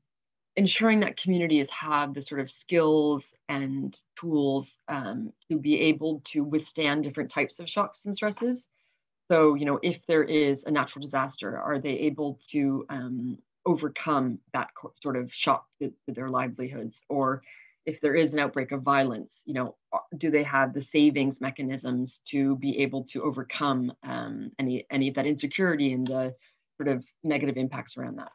ensuring 0.54 1.00
that 1.00 1.16
communities 1.16 1.68
have 1.70 2.14
the 2.14 2.22
sort 2.22 2.40
of 2.40 2.52
skills 2.52 3.24
and 3.48 3.96
tools 4.20 4.68
um, 4.86 5.32
to 5.50 5.58
be 5.58 5.80
able 5.80 6.22
to 6.32 6.44
withstand 6.44 7.02
different 7.02 7.32
types 7.32 7.58
of 7.58 7.68
shocks 7.68 7.98
and 8.04 8.14
stresses. 8.14 8.64
So, 9.26 9.54
you 9.54 9.64
know, 9.64 9.80
if 9.82 9.98
there 10.06 10.22
is 10.22 10.62
a 10.64 10.70
natural 10.70 11.02
disaster, 11.02 11.58
are 11.58 11.80
they 11.80 11.90
able 11.90 12.38
to 12.52 12.86
um, 12.90 13.38
overcome 13.66 14.38
that 14.52 14.70
sort 15.02 15.16
of 15.16 15.30
shock 15.32 15.66
to, 15.80 15.92
to 16.06 16.14
their 16.14 16.28
livelihoods? 16.28 16.96
Or 17.08 17.42
if 17.86 18.00
there 18.00 18.14
is 18.14 18.32
an 18.32 18.38
outbreak 18.38 18.72
of 18.72 18.82
violence, 18.82 19.30
you 19.44 19.54
know, 19.54 19.76
uh, 19.92 19.98
do 20.18 20.30
they 20.30 20.42
have 20.42 20.74
the 20.74 20.84
savings 20.92 21.40
mechanisms 21.40 22.20
to 22.30 22.56
be 22.56 22.78
able 22.78 23.04
to 23.04 23.22
overcome 23.22 23.92
um, 24.02 24.50
any 24.58 24.86
any 24.90 25.08
of 25.08 25.14
that 25.14 25.26
insecurity 25.26 25.92
and 25.92 26.06
the 26.06 26.34
sort 26.76 26.88
of 26.88 27.04
negative 27.24 27.56
impacts 27.56 27.96
around 27.96 28.16
that? 28.18 28.32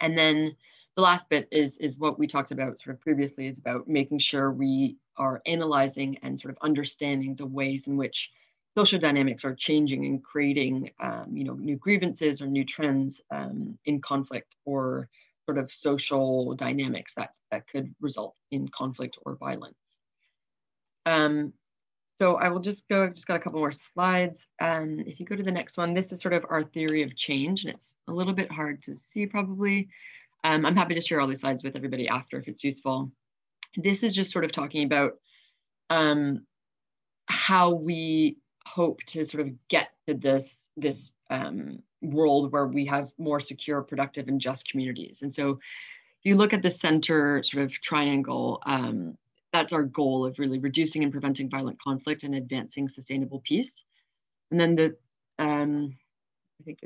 And 0.00 0.16
then 0.16 0.56
the 0.96 1.02
last 1.02 1.28
bit 1.28 1.48
is 1.50 1.76
is 1.78 1.98
what 1.98 2.18
we 2.18 2.26
talked 2.26 2.52
about 2.52 2.80
sort 2.80 2.96
of 2.96 3.00
previously 3.00 3.46
is 3.46 3.58
about 3.58 3.88
making 3.88 4.18
sure 4.18 4.50
we 4.50 4.96
are 5.16 5.42
analyzing 5.46 6.18
and 6.22 6.38
sort 6.38 6.52
of 6.52 6.58
understanding 6.62 7.34
the 7.34 7.46
ways 7.46 7.86
in 7.86 7.96
which 7.96 8.30
social 8.76 8.98
dynamics 8.98 9.44
are 9.44 9.54
changing 9.54 10.06
and 10.06 10.22
creating 10.22 10.90
um, 11.02 11.26
you 11.32 11.44
know 11.44 11.54
new 11.54 11.76
grievances 11.76 12.40
or 12.40 12.46
new 12.46 12.64
trends 12.64 13.20
um, 13.30 13.78
in 13.86 14.00
conflict 14.00 14.54
or 14.64 15.08
sort 15.52 15.64
of 15.64 15.70
social 15.72 16.54
dynamics 16.54 17.12
that, 17.16 17.30
that 17.50 17.68
could 17.68 17.94
result 18.00 18.34
in 18.50 18.68
conflict 18.68 19.16
or 19.24 19.36
violence. 19.36 19.76
Um, 21.04 21.52
so 22.20 22.36
I 22.36 22.48
will 22.48 22.60
just 22.60 22.82
go, 22.88 23.04
I've 23.04 23.14
just 23.14 23.26
got 23.26 23.36
a 23.36 23.40
couple 23.40 23.58
more 23.58 23.74
slides. 23.92 24.38
And 24.60 25.00
if 25.00 25.20
you 25.20 25.26
go 25.26 25.36
to 25.36 25.42
the 25.42 25.50
next 25.50 25.76
one, 25.76 25.92
this 25.92 26.12
is 26.12 26.22
sort 26.22 26.34
of 26.34 26.46
our 26.48 26.64
theory 26.64 27.02
of 27.02 27.16
change, 27.16 27.64
and 27.64 27.74
it's 27.74 27.94
a 28.08 28.12
little 28.12 28.32
bit 28.32 28.50
hard 28.50 28.82
to 28.84 28.96
see 29.12 29.26
probably. 29.26 29.88
Um, 30.44 30.64
I'm 30.64 30.76
happy 30.76 30.94
to 30.94 31.00
share 31.00 31.20
all 31.20 31.28
these 31.28 31.40
slides 31.40 31.62
with 31.62 31.76
everybody 31.76 32.08
after 32.08 32.38
if 32.38 32.48
it's 32.48 32.64
useful. 32.64 33.12
This 33.76 34.02
is 34.02 34.14
just 34.14 34.32
sort 34.32 34.44
of 34.44 34.52
talking 34.52 34.84
about 34.84 35.12
um, 35.90 36.46
how 37.26 37.70
we 37.70 38.38
hope 38.66 39.00
to 39.08 39.24
sort 39.24 39.46
of 39.46 39.52
get 39.68 39.88
to 40.08 40.14
this, 40.14 40.44
this 40.76 41.10
um, 41.30 41.80
world 42.02 42.52
where 42.52 42.66
we 42.66 42.84
have 42.86 43.10
more 43.18 43.40
secure, 43.40 43.82
productive, 43.82 44.28
and 44.28 44.40
just 44.40 44.68
communities. 44.68 45.18
And 45.22 45.34
so 45.34 45.50
if 45.50 46.24
you 46.24 46.36
look 46.36 46.52
at 46.52 46.62
the 46.62 46.70
center 46.70 47.42
sort 47.42 47.64
of 47.64 47.72
triangle, 47.82 48.60
um, 48.66 49.16
that's 49.52 49.72
our 49.72 49.82
goal 49.82 50.24
of 50.24 50.38
really 50.38 50.58
reducing 50.58 51.02
and 51.02 51.12
preventing 51.12 51.48
violent 51.48 51.80
conflict 51.80 52.22
and 52.22 52.34
advancing 52.34 52.88
sustainable 52.88 53.42
peace. 53.46 53.72
And 54.50 54.60
then 54.60 54.74
the, 54.76 54.96
um, 55.38 55.96
I 56.60 56.64
think, 56.64 56.80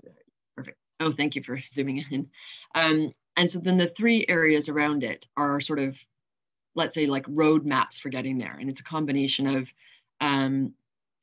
perfect. 0.57 0.79
Oh, 1.00 1.12
thank 1.12 1.35
you 1.35 1.42
for 1.42 1.61
zooming 1.74 2.05
in. 2.11 2.29
Um, 2.74 3.12
and 3.37 3.50
so 3.50 3.59
then 3.59 3.76
the 3.76 3.92
three 3.96 4.24
areas 4.29 4.68
around 4.68 5.05
it 5.05 5.26
are 5.37 5.61
sort 5.61 5.79
of, 5.79 5.94
let's 6.74 6.94
say 6.94 7.07
like 7.07 7.24
roadmaps 7.26 7.98
for 8.00 8.09
getting 8.09 8.38
there. 8.38 8.57
And 8.59 8.68
it's 8.68 8.81
a 8.81 8.85
combination 8.85 9.46
of 9.46 9.68
um, 10.20 10.72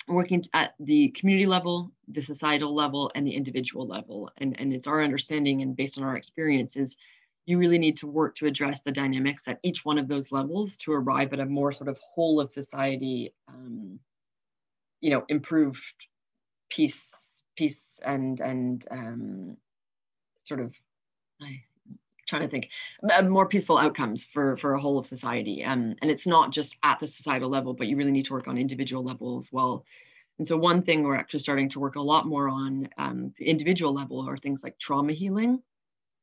working 0.07 0.45
at 0.53 0.73
the 0.79 1.09
community 1.09 1.45
level, 1.45 1.91
the 2.07 2.21
societal 2.21 2.73
level, 2.75 3.11
and 3.15 3.25
the 3.25 3.35
individual 3.35 3.87
level. 3.87 4.29
And, 4.37 4.59
and 4.59 4.73
it's 4.73 4.87
our 4.87 5.03
understanding 5.03 5.61
and 5.61 5.75
based 5.75 5.97
on 5.97 6.03
our 6.03 6.17
experiences 6.17 6.95
you 7.45 7.57
really 7.57 7.77
need 7.77 7.97
to 7.97 8.07
work 8.07 8.35
to 8.35 8.45
address 8.45 8.81
the 8.81 8.91
dynamics 8.91 9.43
at 9.47 9.59
each 9.63 9.83
one 9.83 9.97
of 9.97 10.07
those 10.07 10.31
levels 10.31 10.77
to 10.77 10.93
arrive 10.93 11.33
at 11.33 11.39
a 11.39 11.45
more 11.45 11.73
sort 11.73 11.89
of 11.89 11.97
whole 11.97 12.39
of 12.39 12.51
society, 12.51 13.33
um, 13.49 13.99
you 15.01 15.09
know, 15.09 15.25
improved 15.27 15.81
peace, 16.69 17.11
peace 17.57 17.99
and 18.03 18.39
and 18.39 18.87
um, 18.91 19.57
sort 20.45 20.61
of, 20.61 20.73
I 21.41 21.63
trying 22.33 22.47
to 22.47 22.51
think, 22.51 22.69
more 23.29 23.47
peaceful 23.47 23.77
outcomes 23.77 24.25
for 24.33 24.57
for 24.57 24.73
a 24.73 24.81
whole 24.81 24.97
of 24.99 25.05
society. 25.05 25.63
Um, 25.63 25.95
and 26.01 26.09
it's 26.11 26.27
not 26.27 26.51
just 26.51 26.75
at 26.83 26.99
the 26.99 27.07
societal 27.07 27.49
level, 27.49 27.73
but 27.73 27.87
you 27.87 27.97
really 27.97 28.11
need 28.11 28.25
to 28.25 28.33
work 28.33 28.47
on 28.47 28.57
individual 28.57 29.03
level 29.03 29.37
as 29.37 29.49
well. 29.51 29.85
And 30.39 30.47
so 30.47 30.57
one 30.57 30.81
thing 30.81 31.03
we're 31.03 31.15
actually 31.15 31.41
starting 31.41 31.69
to 31.69 31.79
work 31.79 31.95
a 31.95 32.01
lot 32.01 32.25
more 32.25 32.49
on 32.49 32.89
um, 32.97 33.33
the 33.37 33.45
individual 33.45 33.93
level 33.93 34.27
are 34.27 34.37
things 34.37 34.63
like 34.63 34.79
trauma 34.79 35.13
healing 35.13 35.61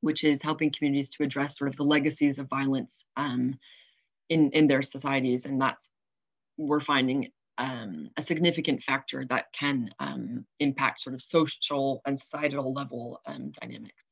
which 0.00 0.24
is 0.24 0.42
helping 0.42 0.72
communities 0.72 1.08
to 1.10 1.22
address 1.22 1.58
sort 1.58 1.70
of 1.70 1.76
the 1.76 1.82
legacies 1.82 2.38
of 2.38 2.48
violence 2.48 3.04
um, 3.16 3.58
in, 4.28 4.50
in 4.52 4.66
their 4.66 4.82
societies. 4.82 5.44
And 5.44 5.60
that's, 5.60 5.86
we're 6.56 6.80
finding 6.80 7.30
um, 7.58 8.10
a 8.16 8.24
significant 8.24 8.82
factor 8.84 9.24
that 9.28 9.46
can 9.58 9.90
um, 10.00 10.46
impact 10.58 11.02
sort 11.02 11.14
of 11.14 11.22
social 11.22 12.00
and 12.06 12.18
societal 12.18 12.72
level 12.72 13.20
um, 13.26 13.52
dynamics. 13.60 14.02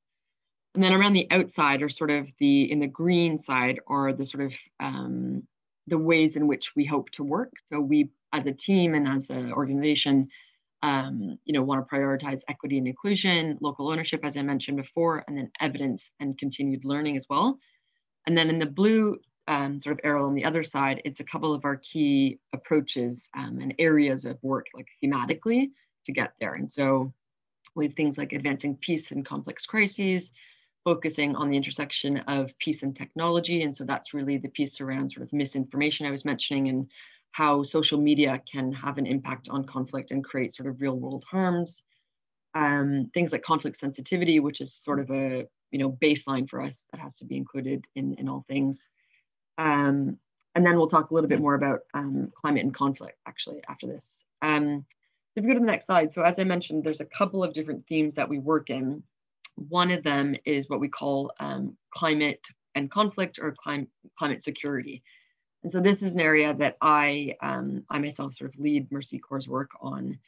And 0.79 0.85
then 0.85 0.93
around 0.93 1.15
the 1.15 1.27
outside 1.33 1.83
are 1.83 1.89
sort 1.89 2.13
of 2.13 2.29
the, 2.39 2.71
in 2.71 2.79
the 2.79 2.87
green 2.87 3.37
side 3.37 3.81
are 3.89 4.13
the 4.13 4.25
sort 4.25 4.45
of 4.45 4.53
um, 4.79 5.43
the 5.89 5.99
ways 5.99 6.37
in 6.37 6.47
which 6.47 6.71
we 6.77 6.85
hope 6.85 7.11
to 7.15 7.25
work. 7.25 7.51
So 7.69 7.81
we, 7.81 8.11
as 8.33 8.47
a 8.47 8.53
team 8.53 8.95
and 8.95 9.09
as 9.09 9.29
an 9.29 9.53
organization, 9.53 10.29
um, 10.85 11.37
you 11.45 11.53
know, 11.53 11.65
want 11.65 11.85
to 11.85 11.93
prioritize 11.93 12.43
equity 12.49 12.79
and 12.79 12.87
inclusion, 12.87 13.59
local 13.61 13.89
ownership, 13.89 14.25
as 14.25 14.37
I 14.37 14.43
mentioned 14.43 14.77
before, 14.77 15.25
and 15.27 15.37
then 15.37 15.51
evidence 15.61 16.13
and 16.21 16.39
continued 16.39 16.85
learning 16.85 17.17
as 17.17 17.27
well. 17.29 17.59
And 18.29 18.39
then 18.39 18.49
in 18.49 18.61
the 18.61 18.67
blue 18.67 19.19
um, 19.49 19.83
sort 19.83 19.95
of 19.95 20.01
arrow 20.05 20.29
on 20.29 20.37
the 20.37 20.45
other 20.45 20.63
side, 20.63 21.03
it's 21.05 21.19
a 21.19 21.25
couple 21.25 21.53
of 21.53 21.65
our 21.65 21.79
key 21.79 22.39
approaches 22.53 23.29
um, 23.37 23.59
and 23.61 23.75
areas 23.81 24.25
of 24.25 24.39
work, 24.43 24.67
like 24.75 24.87
thematically, 25.03 25.71
to 26.07 26.13
get 26.13 26.35
there. 26.39 26.55
And 26.55 26.71
so 26.71 27.13
we 27.75 27.87
have 27.87 27.97
things 27.97 28.17
like 28.17 28.33
advancing 28.33 28.77
peace 28.77 29.11
in 29.11 29.25
complex 29.25 29.67
crises, 29.67 30.31
focusing 30.85 31.37
on 31.37 31.51
the 31.51 31.57
intersection 31.57 32.19
of 32.29 32.51
peace 32.59 32.83
and 32.83 32.97
technology. 32.97 33.63
And 33.63 33.77
so 33.77 33.85
that's 33.85 34.15
really 34.15 34.39
the 34.39 34.49
piece 34.49 34.81
around 34.81 35.13
sort 35.13 35.27
of 35.27 35.33
misinformation 35.33 36.07
I 36.07 36.11
was 36.11 36.25
mentioning 36.25 36.69
and 36.69 36.89
how 37.33 37.63
social 37.63 38.01
media 38.01 38.43
can 38.51 38.73
have 38.73 38.99
an 38.99 39.07
impact 39.07 39.49
on 39.49 39.65
conflict 39.65 40.11
and 40.11 40.25
create 40.25 40.55
sort 40.55 40.69
of 40.69 40.81
real 40.81 40.97
world 40.97 41.25
harms. 41.31 41.83
Um, 42.55 43.11
things 43.13 43.33
like 43.33 43.43
conflict 43.43 43.79
sensitivity, 43.79 44.41
which 44.41 44.61
is 44.61 44.75
sort 44.75 45.01
of 45.01 45.11
a 45.11 45.47
you 45.71 45.79
know 45.79 45.93
baseline 45.93 46.49
for 46.49 46.63
us 46.63 46.85
that 46.91 47.01
has 47.01 47.15
to 47.17 47.25
be 47.25 47.37
included 47.37 47.85
in, 47.95 48.15
in 48.15 48.29
all 48.29 48.45
things. 48.49 48.79
Um, 49.59 50.19
and 50.55 50.67
then 50.67 50.77
we'll 50.77 50.89
talk 50.89 51.11
a 51.11 51.15
little 51.15 51.29
bit 51.29 51.41
more 51.41 51.55
about 51.55 51.81
um, 51.95 52.33
climate 52.35 52.65
and 52.65 52.75
conflict 52.75 53.19
actually 53.27 53.61
after 53.69 53.87
this. 53.87 54.05
Um, 54.43 54.85
if 55.37 55.45
you 55.45 55.51
go 55.51 55.55
to 55.55 55.61
the 55.61 55.67
next 55.67 55.87
slide, 55.87 56.13
so 56.13 56.23
as 56.23 56.39
I 56.39 56.45
mentioned, 56.45 56.83
there's 56.83 57.01
a 57.01 57.05
couple 57.05 57.45
of 57.45 57.55
different 57.55 57.87
themes 57.87 58.15
that 58.15 58.29
we 58.29 58.39
work 58.39 58.71
in. 58.71 59.03
One 59.69 59.91
of 59.91 60.03
them 60.03 60.37
is 60.45 60.69
what 60.69 60.81
we 60.81 60.89
call 60.89 61.33
um, 61.41 61.77
climate 61.93 62.41
and 62.75 62.91
conflict 62.91 63.39
or 63.41 63.55
clim 63.63 63.89
climate 64.19 64.43
security. 64.45 65.03
And 65.63 65.73
so 65.73 65.81
this 65.81 66.03
is 66.03 66.15
an 66.15 66.21
area 66.21 66.55
that 66.55 66.77
I, 66.81 67.35
um, 67.43 67.85
I 67.91 67.99
myself 67.99 68.35
sort 68.35 68.55
of 68.55 68.61
lead 68.61 68.91
Mercy 68.93 69.19
Corps' 69.19 69.49
work 69.49 69.71
on. 69.81 70.19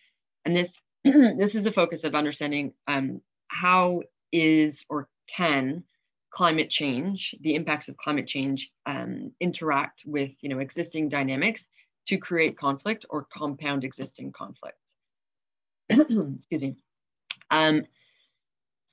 And 0.44 0.56
this, 0.56 0.72
this 1.04 1.54
is 1.54 1.66
a 1.66 1.72
focus 1.72 2.02
of 2.04 2.14
understanding 2.14 2.72
um, 2.88 3.20
how 3.48 4.02
is 4.32 4.84
or 4.88 5.08
can 5.34 5.84
climate 6.32 6.70
change, 6.70 7.34
the 7.40 7.54
impacts 7.54 7.88
of 7.88 7.96
climate 7.96 8.26
change 8.26 8.70
um, 8.86 9.32
interact 9.40 10.02
with 10.06 10.30
you 10.40 10.48
know, 10.48 10.58
existing 10.58 11.08
dynamics 11.08 11.66
to 12.08 12.16
create 12.16 12.56
conflict 12.56 13.04
or 13.10 13.26
compound 13.32 13.84
existing 13.84 14.32
conflicts. 14.32 14.78
Excuse 15.90 16.62
me. 16.62 16.76
Um, 17.50 17.84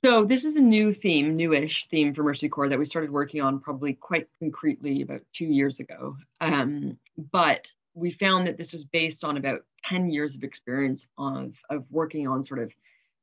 so 0.03 0.25
this 0.25 0.43
is 0.43 0.55
a 0.55 0.61
new 0.61 0.93
theme, 0.93 1.35
newish 1.35 1.87
theme 1.89 2.13
for 2.13 2.23
Mercy 2.23 2.49
Corps 2.49 2.69
that 2.69 2.77
we 2.77 2.85
started 2.85 3.09
working 3.09 3.41
on 3.41 3.59
probably 3.59 3.93
quite 3.93 4.27
concretely 4.39 5.01
about 5.01 5.21
two 5.33 5.45
years 5.45 5.79
ago. 5.79 6.15
Um, 6.39 6.97
but 7.31 7.65
we 7.95 8.11
found 8.11 8.45
that 8.47 8.57
this 8.57 8.71
was 8.71 8.83
based 8.83 9.23
on 9.23 9.37
about 9.37 9.63
10 9.85 10.11
years 10.11 10.35
of 10.35 10.43
experience 10.43 11.03
of, 11.17 11.53
of 11.71 11.83
working 11.89 12.27
on 12.27 12.43
sort 12.43 12.59
of 12.59 12.71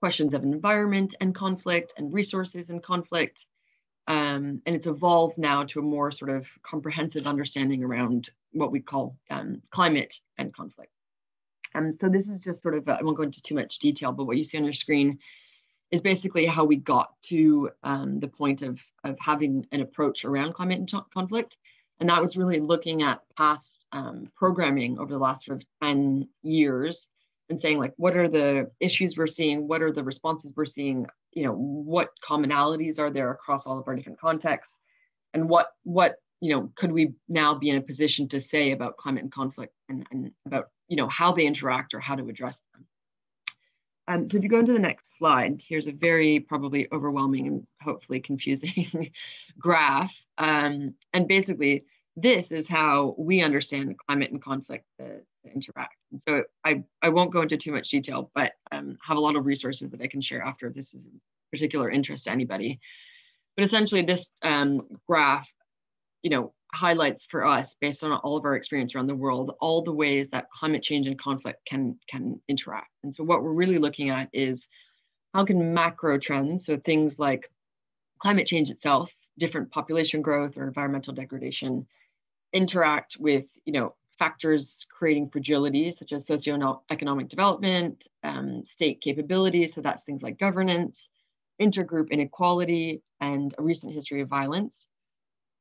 questions 0.00 0.34
of 0.34 0.42
environment 0.42 1.14
and 1.20 1.32
conflict 1.32 1.92
and 1.96 2.12
resources 2.12 2.70
and 2.70 2.82
conflict. 2.82 3.46
Um, 4.08 4.60
and 4.66 4.74
it's 4.74 4.88
evolved 4.88 5.38
now 5.38 5.62
to 5.64 5.78
a 5.78 5.82
more 5.82 6.10
sort 6.10 6.30
of 6.30 6.44
comprehensive 6.68 7.26
understanding 7.26 7.84
around 7.84 8.30
what 8.52 8.72
we 8.72 8.80
call 8.80 9.16
um, 9.30 9.62
climate 9.70 10.14
and 10.38 10.52
conflict. 10.52 10.90
Um, 11.74 11.92
so 11.92 12.08
this 12.08 12.26
is 12.28 12.40
just 12.40 12.62
sort 12.62 12.74
of, 12.74 12.88
I 12.88 13.00
won't 13.02 13.16
go 13.16 13.22
into 13.22 13.42
too 13.42 13.54
much 13.54 13.78
detail, 13.78 14.12
but 14.12 14.24
what 14.24 14.36
you 14.36 14.44
see 14.44 14.58
on 14.58 14.64
your 14.64 14.74
screen 14.74 15.20
is 15.94 16.00
basically 16.00 16.44
how 16.44 16.64
we 16.64 16.74
got 16.74 17.10
to 17.22 17.70
um, 17.84 18.18
the 18.18 18.26
point 18.26 18.62
of, 18.62 18.80
of 19.04 19.16
having 19.20 19.64
an 19.70 19.80
approach 19.80 20.24
around 20.24 20.52
climate 20.52 20.80
and 20.80 20.92
conflict. 21.14 21.56
And 22.00 22.08
that 22.08 22.20
was 22.20 22.36
really 22.36 22.58
looking 22.58 23.02
at 23.02 23.20
past 23.38 23.70
um, 23.92 24.28
programming 24.34 24.98
over 24.98 25.12
the 25.12 25.20
last 25.20 25.44
sort 25.44 25.58
of 25.58 25.66
10 25.84 26.28
years 26.42 27.06
and 27.48 27.60
saying 27.60 27.78
like, 27.78 27.92
what 27.96 28.16
are 28.16 28.28
the 28.28 28.72
issues 28.80 29.16
we're 29.16 29.28
seeing? 29.28 29.68
What 29.68 29.82
are 29.82 29.92
the 29.92 30.02
responses 30.02 30.52
we're 30.56 30.64
seeing? 30.64 31.06
You 31.30 31.44
know, 31.44 31.52
what 31.52 32.08
commonalities 32.28 32.98
are 32.98 33.12
there 33.12 33.30
across 33.30 33.64
all 33.64 33.78
of 33.78 33.86
our 33.86 33.94
different 33.94 34.20
contexts? 34.20 34.76
And 35.32 35.48
what, 35.48 35.68
what 35.84 36.16
you 36.40 36.56
know, 36.56 36.72
could 36.76 36.90
we 36.90 37.12
now 37.28 37.54
be 37.54 37.70
in 37.70 37.76
a 37.76 37.80
position 37.80 38.28
to 38.30 38.40
say 38.40 38.72
about 38.72 38.96
climate 38.96 39.22
and 39.22 39.32
conflict 39.32 39.72
and, 39.88 40.04
and 40.10 40.32
about, 40.44 40.70
you 40.88 40.96
know, 40.96 41.06
how 41.06 41.30
they 41.30 41.46
interact 41.46 41.94
or 41.94 42.00
how 42.00 42.16
to 42.16 42.28
address 42.28 42.58
them? 42.72 42.84
Um, 44.06 44.28
so 44.28 44.36
if 44.36 44.42
you 44.42 44.48
go 44.48 44.58
into 44.58 44.72
the 44.72 44.78
next 44.78 45.06
slide, 45.18 45.62
here's 45.66 45.86
a 45.86 45.92
very 45.92 46.40
probably 46.40 46.88
overwhelming 46.92 47.46
and 47.46 47.66
hopefully 47.82 48.20
confusing 48.20 49.10
graph. 49.58 50.12
Um, 50.36 50.94
and 51.12 51.26
basically, 51.26 51.84
this 52.16 52.52
is 52.52 52.68
how 52.68 53.14
we 53.18 53.42
understand 53.42 53.96
climate 54.06 54.30
and 54.30 54.42
conflict 54.42 54.84
to, 54.98 55.06
to 55.06 55.52
interact. 55.52 55.96
And 56.12 56.22
so 56.22 56.44
I, 56.64 56.84
I 57.02 57.08
won't 57.08 57.32
go 57.32 57.42
into 57.42 57.56
too 57.56 57.72
much 57.72 57.90
detail, 57.90 58.30
but 58.34 58.52
um, 58.70 58.98
have 59.02 59.16
a 59.16 59.20
lot 59.20 59.36
of 59.36 59.46
resources 59.46 59.90
that 59.90 60.00
I 60.00 60.06
can 60.06 60.20
share 60.20 60.42
after 60.42 60.68
if 60.68 60.74
this 60.74 60.86
is 60.88 61.06
of 61.06 61.12
particular 61.50 61.90
interest 61.90 62.24
to 62.24 62.30
anybody. 62.30 62.80
But 63.56 63.64
essentially, 63.64 64.02
this 64.02 64.26
um, 64.42 64.82
graph, 65.08 65.48
you 66.22 66.30
know, 66.30 66.52
highlights 66.74 67.24
for 67.30 67.46
us 67.46 67.74
based 67.80 68.02
on 68.02 68.12
all 68.12 68.36
of 68.36 68.44
our 68.44 68.56
experience 68.56 68.94
around 68.94 69.06
the 69.06 69.14
world 69.14 69.56
all 69.60 69.82
the 69.82 69.92
ways 69.92 70.28
that 70.32 70.50
climate 70.50 70.82
change 70.82 71.06
and 71.06 71.20
conflict 71.20 71.60
can 71.66 71.98
can 72.08 72.40
interact. 72.48 72.90
And 73.02 73.14
so 73.14 73.24
what 73.24 73.42
we're 73.42 73.52
really 73.52 73.78
looking 73.78 74.10
at 74.10 74.28
is 74.32 74.66
how 75.32 75.44
can 75.44 75.74
macro 75.74 76.18
trends 76.18 76.66
so 76.66 76.76
things 76.76 77.18
like 77.18 77.50
climate 78.18 78.46
change 78.46 78.70
itself 78.70 79.10
different 79.38 79.70
population 79.70 80.22
growth 80.22 80.56
or 80.56 80.66
environmental 80.66 81.12
degradation 81.12 81.86
interact 82.52 83.16
with 83.18 83.44
you 83.64 83.72
know 83.72 83.94
factors 84.18 84.86
creating 84.96 85.28
fragility 85.28 85.92
such 85.92 86.12
as 86.12 86.24
socioeconomic 86.24 87.28
development 87.28 88.06
um, 88.22 88.62
state 88.70 89.00
capabilities 89.00 89.74
so 89.74 89.80
that's 89.80 90.04
things 90.04 90.22
like 90.22 90.38
governance 90.38 91.08
intergroup 91.60 92.10
inequality 92.10 93.02
and 93.20 93.54
a 93.58 93.62
recent 93.62 93.92
history 93.92 94.20
of 94.20 94.28
violence 94.28 94.86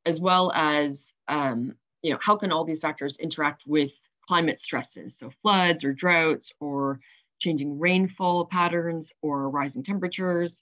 as 0.05 0.19
well 0.19 0.51
as 0.53 0.99
um, 1.27 1.75
you 2.01 2.11
know 2.11 2.19
how 2.21 2.35
can 2.35 2.51
all 2.51 2.65
these 2.65 2.79
factors 2.79 3.17
interact 3.19 3.63
with 3.65 3.91
climate 4.27 4.59
stresses, 4.59 5.15
so 5.19 5.31
floods 5.41 5.83
or 5.83 5.93
droughts 5.93 6.51
or 6.59 6.99
changing 7.39 7.77
rainfall 7.77 8.45
patterns 8.45 9.09
or 9.21 9.49
rising 9.49 9.83
temperatures. 9.83 10.61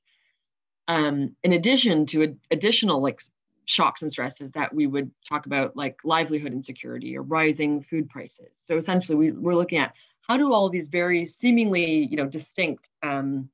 Um, 0.88 1.36
in 1.44 1.54
addition 1.54 2.06
to 2.08 2.36
additional 2.50 3.02
like 3.02 3.22
shocks 3.66 4.02
and 4.02 4.12
stresses 4.12 4.50
that 4.52 4.74
we 4.74 4.88
would 4.88 5.12
talk 5.30 5.46
about 5.46 5.76
like 5.76 5.98
livelihood 6.04 6.52
insecurity 6.52 7.16
or 7.16 7.22
rising 7.22 7.84
food 7.84 8.10
prices. 8.10 8.58
So 8.66 8.78
essentially 8.78 9.16
we, 9.16 9.32
we're 9.32 9.56
looking 9.56 9.78
at 9.78 9.94
how 10.22 10.38
do 10.38 10.52
all 10.52 10.70
these 10.70 10.88
very 10.88 11.28
seemingly 11.28 12.08
you 12.10 12.18
know 12.18 12.26
distinct 12.26 12.88
um, 13.04 13.50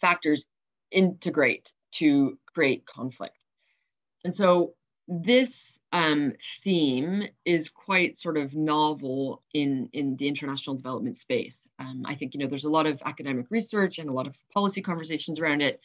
factors 0.00 0.44
integrate 0.90 1.72
to 1.92 2.38
create 2.54 2.86
conflict. 2.86 3.36
And 4.24 4.34
so 4.34 4.74
this 5.08 5.50
um, 5.92 6.32
theme 6.64 7.28
is 7.44 7.68
quite 7.68 8.18
sort 8.18 8.36
of 8.36 8.54
novel 8.54 9.42
in, 9.52 9.88
in 9.92 10.16
the 10.16 10.26
international 10.26 10.76
development 10.76 11.18
space. 11.18 11.56
Um, 11.78 12.04
I 12.06 12.14
think, 12.14 12.32
you 12.32 12.40
know, 12.40 12.46
there's 12.46 12.64
a 12.64 12.70
lot 12.70 12.86
of 12.86 13.00
academic 13.04 13.46
research 13.50 13.98
and 13.98 14.08
a 14.08 14.12
lot 14.12 14.26
of 14.26 14.34
policy 14.54 14.80
conversations 14.80 15.38
around 15.38 15.60
it, 15.60 15.80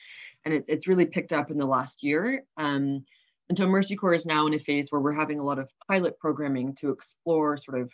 and 0.46 0.54
it, 0.54 0.66
it's 0.68 0.88
really 0.88 1.06
picked 1.06 1.34
up 1.34 1.52
in 1.52 1.58
the 1.58 1.66
last 1.66 2.04
year. 2.04 2.44
Um, 2.56 3.06
and 3.50 3.58
so 3.58 3.66
Mercy 3.66 3.96
Corps 3.96 4.14
is 4.14 4.26
now 4.26 4.46
in 4.48 4.54
a 4.54 4.60
phase 4.60 4.88
where 4.92 5.02
we're 5.02 5.14
having 5.14 5.40
a 5.40 5.44
lot 5.44 5.60
of 5.60 5.70
pilot 5.88 6.20
programming 6.20 6.76
to 6.76 6.92
explore 6.92 7.58
sort 7.58 7.82
of 7.82 7.92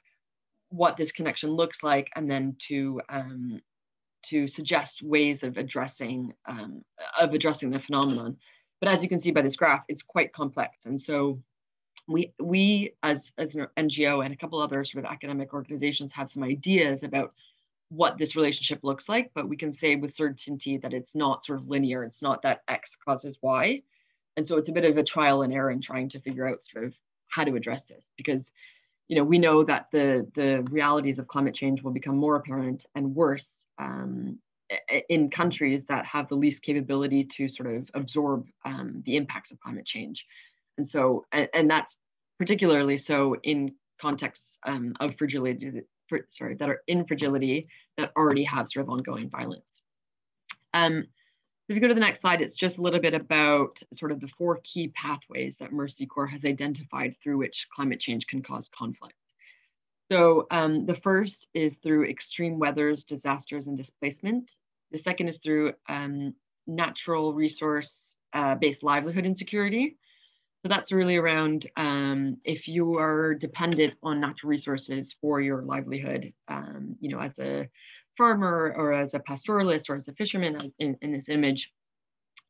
what 0.69 0.97
this 0.97 1.12
connection 1.12 1.51
looks 1.51 1.83
like, 1.83 2.09
and 2.15 2.29
then 2.29 2.55
to 2.67 2.99
um, 3.09 3.62
to 4.29 4.47
suggest 4.47 5.03
ways 5.03 5.43
of 5.43 5.57
addressing 5.57 6.33
um, 6.47 6.83
of 7.19 7.33
addressing 7.33 7.69
the 7.69 7.79
phenomenon. 7.79 8.38
But 8.83 8.91
as 8.91 9.01
you 9.01 9.07
can 9.07 9.21
see 9.21 9.31
by 9.31 9.41
this 9.41 9.55
graph, 9.55 9.85
it's 9.87 10.01
quite 10.01 10.33
complex, 10.33 10.83
and 10.83 11.01
so 11.01 11.41
we 12.05 12.33
we 12.37 12.95
as 13.01 13.31
as 13.37 13.55
an 13.55 13.67
NGO 13.77 14.25
and 14.25 14.33
a 14.33 14.35
couple 14.35 14.59
other 14.59 14.83
sort 14.83 15.05
of 15.05 15.09
academic 15.09 15.53
organizations 15.53 16.11
have 16.11 16.29
some 16.29 16.43
ideas 16.43 17.03
about 17.03 17.31
what 17.87 18.17
this 18.17 18.35
relationship 18.35 18.83
looks 18.83 19.07
like, 19.07 19.31
but 19.33 19.47
we 19.47 19.55
can 19.55 19.71
say 19.71 19.95
with 19.95 20.13
certainty 20.13 20.75
that 20.79 20.93
it's 20.93 21.15
not 21.15 21.45
sort 21.45 21.59
of 21.59 21.69
linear. 21.69 22.03
It's 22.03 22.21
not 22.21 22.41
that 22.41 22.63
X 22.67 22.97
causes 23.05 23.37
Y. 23.41 23.83
And 24.35 24.45
so 24.45 24.57
it's 24.57 24.67
a 24.67 24.73
bit 24.73 24.83
of 24.83 24.97
a 24.97 25.03
trial 25.05 25.43
and 25.43 25.53
error 25.53 25.71
in 25.71 25.81
trying 25.81 26.09
to 26.09 26.19
figure 26.19 26.45
out 26.45 26.59
sort 26.69 26.83
of 26.83 26.93
how 27.29 27.45
to 27.45 27.55
address 27.55 27.85
this 27.85 28.03
because 28.17 28.51
you 29.07 29.15
know 29.15 29.23
we 29.23 29.39
know 29.39 29.63
that 29.63 29.87
the 29.93 30.29
the 30.35 30.61
realities 30.69 31.19
of 31.19 31.27
climate 31.29 31.55
change 31.55 31.81
will 31.81 31.93
become 31.93 32.17
more 32.17 32.35
apparent 32.35 32.85
and 32.95 33.15
worse 33.15 33.49
um, 33.79 34.39
in 35.09 35.29
countries 35.29 35.83
that 35.88 36.05
have 36.05 36.27
the 36.29 36.36
least 36.36 36.62
capability 36.62 37.23
to 37.23 37.47
sort 37.47 37.73
of 37.73 37.89
absorb 37.93 38.45
um, 38.65 39.03
the 39.05 39.15
impacts 39.15 39.51
of 39.51 39.59
climate 39.59 39.86
change. 39.86 40.25
And 40.77 40.88
so, 40.88 41.25
and, 41.31 41.47
and 41.53 41.69
that's 41.69 41.95
particularly 42.39 42.97
so 42.97 43.36
in 43.43 43.73
contexts 44.01 44.57
um, 44.65 44.93
of 44.99 45.15
fragility, 45.17 45.81
sorry, 46.31 46.55
that 46.55 46.69
are 46.69 46.81
in 46.88 47.05
fragility 47.05 47.67
that 47.97 48.12
already 48.17 48.43
have 48.43 48.67
sort 48.69 48.83
of 48.83 48.89
ongoing 48.89 49.29
violence. 49.29 49.69
Um, 50.73 51.05
if 51.69 51.75
you 51.75 51.81
go 51.81 51.88
to 51.88 51.93
the 51.93 51.99
next 51.99 52.21
slide, 52.21 52.41
it's 52.41 52.55
just 52.55 52.77
a 52.77 52.81
little 52.81 52.99
bit 52.99 53.13
about 53.13 53.79
sort 53.93 54.12
of 54.12 54.19
the 54.19 54.27
four 54.38 54.59
key 54.63 54.89
pathways 54.89 55.55
that 55.59 55.71
Mercy 55.71 56.05
Corps 56.05 56.27
has 56.27 56.43
identified 56.43 57.15
through 57.23 57.38
which 57.38 57.67
climate 57.73 58.01
change 58.01 58.27
can 58.27 58.41
cause 58.41 58.69
conflict. 58.77 59.15
So 60.12 60.45
um, 60.51 60.86
the 60.86 60.95
first 60.95 61.47
is 61.53 61.73
through 61.81 62.09
extreme 62.09 62.59
weathers, 62.59 63.03
disasters, 63.05 63.67
and 63.67 63.77
displacement. 63.77 64.51
The 64.93 64.99
second 64.99 65.27
is 65.27 65.39
through 65.43 65.73
um, 65.89 66.34
natural 66.67 67.34
resource 67.34 67.91
uh, 68.34 68.56
based 68.56 68.84
livelihood 68.84 69.25
insecurity. 69.25 69.97
So 70.62 70.69
that's 70.69 70.93
really 70.93 71.17
around 71.17 71.69
um, 71.75 72.38
if 72.45 72.67
you 72.69 72.97
are 72.97 73.34
dependent 73.34 73.95
on 74.01 74.21
natural 74.21 74.49
resources 74.49 75.13
for 75.19 75.41
your 75.41 75.63
livelihood, 75.63 76.32
um, 76.47 76.95
you 77.01 77.10
know, 77.10 77.19
as 77.19 77.38
a 77.39 77.67
farmer 78.17 78.73
or 78.77 78.93
as 78.93 79.13
a 79.13 79.19
pastoralist 79.19 79.89
or 79.89 79.95
as 79.95 80.08
a 80.08 80.13
fisherman 80.13 80.71
in, 80.79 80.95
in 81.01 81.12
this 81.12 81.27
image, 81.27 81.69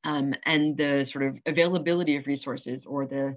um, 0.04 0.34
and 0.46 0.78
the 0.78 1.08
sort 1.12 1.26
of 1.26 1.38
availability 1.48 2.18
of 2.18 2.28
resources 2.28 2.84
or 2.86 3.08
the 3.08 3.36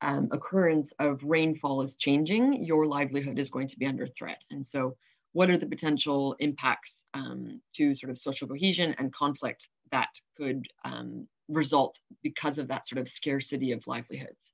um, 0.00 0.28
occurrence 0.32 0.90
of 0.98 1.20
rainfall 1.22 1.82
is 1.82 1.94
changing, 1.96 2.64
your 2.64 2.86
livelihood 2.86 3.38
is 3.38 3.50
going 3.50 3.68
to 3.68 3.78
be 3.78 3.86
under 3.86 4.06
threat. 4.18 4.38
And 4.50 4.64
so 4.64 4.96
what 5.32 5.50
are 5.50 5.58
the 5.58 5.66
potential 5.66 6.36
impacts 6.38 6.92
um, 7.14 7.60
to 7.76 7.94
sort 7.94 8.10
of 8.10 8.18
social 8.18 8.48
cohesion 8.48 8.94
and 8.98 9.14
conflict 9.14 9.68
that 9.92 10.08
could 10.36 10.66
um, 10.84 11.26
result 11.48 11.96
because 12.22 12.58
of 12.58 12.68
that 12.68 12.86
sort 12.86 13.00
of 13.00 13.08
scarcity 13.08 13.72
of 13.72 13.86
livelihoods? 13.86 14.50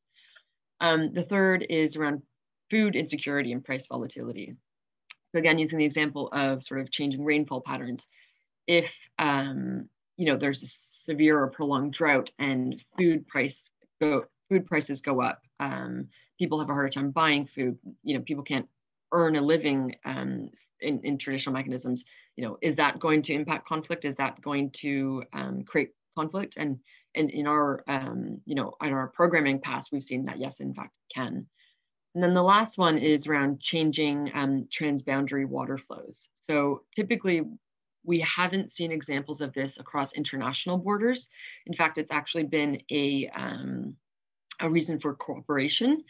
Um, 0.81 1.13
the 1.13 1.23
third 1.23 1.67
is 1.69 1.97
around 1.97 2.23
food 2.71 2.97
insecurity 2.97 3.53
and 3.53 3.65
price 3.65 3.87
volatility. 3.89 4.57
So 5.33 5.39
again, 5.39 5.59
using 5.59 5.79
the 5.79 5.85
example 5.85 6.29
of 6.33 6.63
sort 6.63 6.81
of 6.81 6.91
changing 6.91 7.25
rainfall 7.25 7.61
patterns, 7.61 8.07
if 8.67 8.91
um, 9.19 9.89
you 10.17 10.27
know 10.27 10.37
there's 10.37 10.63
a 10.63 10.69
severe 11.05 11.41
or 11.41 11.49
prolonged 11.49 11.93
drought 11.93 12.31
and 12.39 12.81
food 12.97 13.27
price 13.27 13.57
go 14.01 14.25
food 14.49 14.67
prices 14.67 15.01
go 15.01 15.21
up, 15.21 15.41
um, 15.61 16.09
people 16.39 16.61
have 16.61 16.71
a 16.71 16.73
harder 16.73 16.91
time 16.91 17.11
buying 17.11 17.49
food. 17.55 17.79
You 18.03 18.17
know, 18.17 18.25
people 18.25 18.45
can't 18.45 18.69
earn 19.13 19.37
a 19.37 19.41
living 19.41 19.97
um, 20.05 20.51
in, 20.81 21.01
in 21.05 21.19
traditional 21.19 21.55
mechanisms. 21.55 22.05
You 22.37 22.45
know, 22.45 22.59
is 22.63 22.77
that 22.77 22.99
going 23.01 23.23
to 23.23 23.35
impact 23.35 23.67
conflict? 23.69 24.05
Is 24.05 24.17
that 24.17 24.41
going 24.43 24.71
to 24.81 25.23
um, 25.33 25.65
create 25.65 25.91
conflict? 26.17 26.55
And 26.57 26.79
and 27.15 27.31
in 27.31 27.47
our 27.47 27.85
um, 27.87 28.41
you 28.45 28.55
know 28.55 28.75
in 28.83 28.93
our 28.93 29.09
programming 29.09 29.61
past, 29.61 29.91
we've 29.93 30.03
seen 30.03 30.25
that 30.27 30.39
yes, 30.39 30.61
in 30.61 30.75
fact, 30.75 30.93
can. 31.15 31.47
And 32.15 32.23
then 32.23 32.35
the 32.35 32.43
last 32.43 32.79
one 32.79 32.99
is 32.99 33.27
around 33.27 33.61
changing 33.61 34.31
um, 34.35 34.69
transboundary 34.73 35.47
water 35.47 35.79
flows. 35.79 36.29
So 36.47 36.83
typically, 36.95 37.43
we 38.05 38.21
haven't 38.21 38.73
seen 38.73 38.93
examples 38.93 39.41
of 39.41 39.53
this 39.53 39.77
across 39.79 40.13
international 40.13 40.79
borders. 40.79 41.27
In 41.67 41.75
fact, 41.75 41.99
it's 41.99 42.13
actually 42.13 42.45
been 42.45 42.81
a, 42.91 43.29
um, 43.35 43.97
a 44.61 44.71
reason 44.71 45.01
for 45.01 45.15
cooperation. 45.15 46.05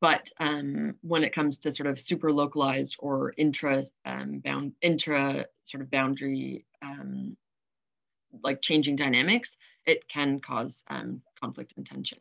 But 0.00 0.30
um, 0.38 0.94
when 1.02 1.24
it 1.24 1.34
comes 1.34 1.58
to 1.58 1.72
sort 1.72 1.88
of 1.88 2.00
super 2.00 2.32
localized 2.32 2.96
or 3.00 3.34
intra 3.36 3.84
um, 4.04 4.38
bound 4.38 4.72
intra 4.80 5.46
sort 5.64 5.82
of 5.82 5.90
boundary 5.90 6.64
um, 6.82 7.36
like 8.44 8.62
changing 8.62 8.96
dynamics, 8.96 9.56
it 9.86 10.06
can 10.08 10.38
cause 10.38 10.82
um, 10.88 11.20
conflict 11.40 11.72
and 11.76 11.86
tension. 11.86 12.18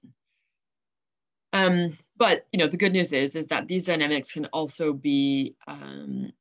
Um, 1.54 1.98
but 2.18 2.48
you 2.52 2.60
know, 2.60 2.68
the 2.68 2.78
good 2.78 2.94
news 2.94 3.14
is 3.14 3.36
is 3.36 3.48
that 3.48 3.68
these 3.68 3.86
dynamics 3.86 4.32
can 4.32 4.46
also 4.48 4.92
be 4.94 5.56
um, 5.68 6.32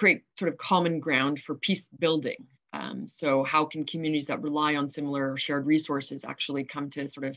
create 0.00 0.24
sort 0.38 0.50
of 0.50 0.58
common 0.58 0.98
ground 0.98 1.40
for 1.46 1.54
peace 1.54 1.88
building. 1.98 2.46
So 3.06 3.44
how 3.44 3.64
can 3.64 3.86
communities 3.86 4.26
that 4.26 4.42
rely 4.42 4.74
on 4.74 4.90
similar 4.90 5.36
shared 5.36 5.64
resources 5.64 6.24
actually 6.24 6.64
come 6.64 6.90
to 6.90 7.06
sort 7.08 7.26
of 7.26 7.36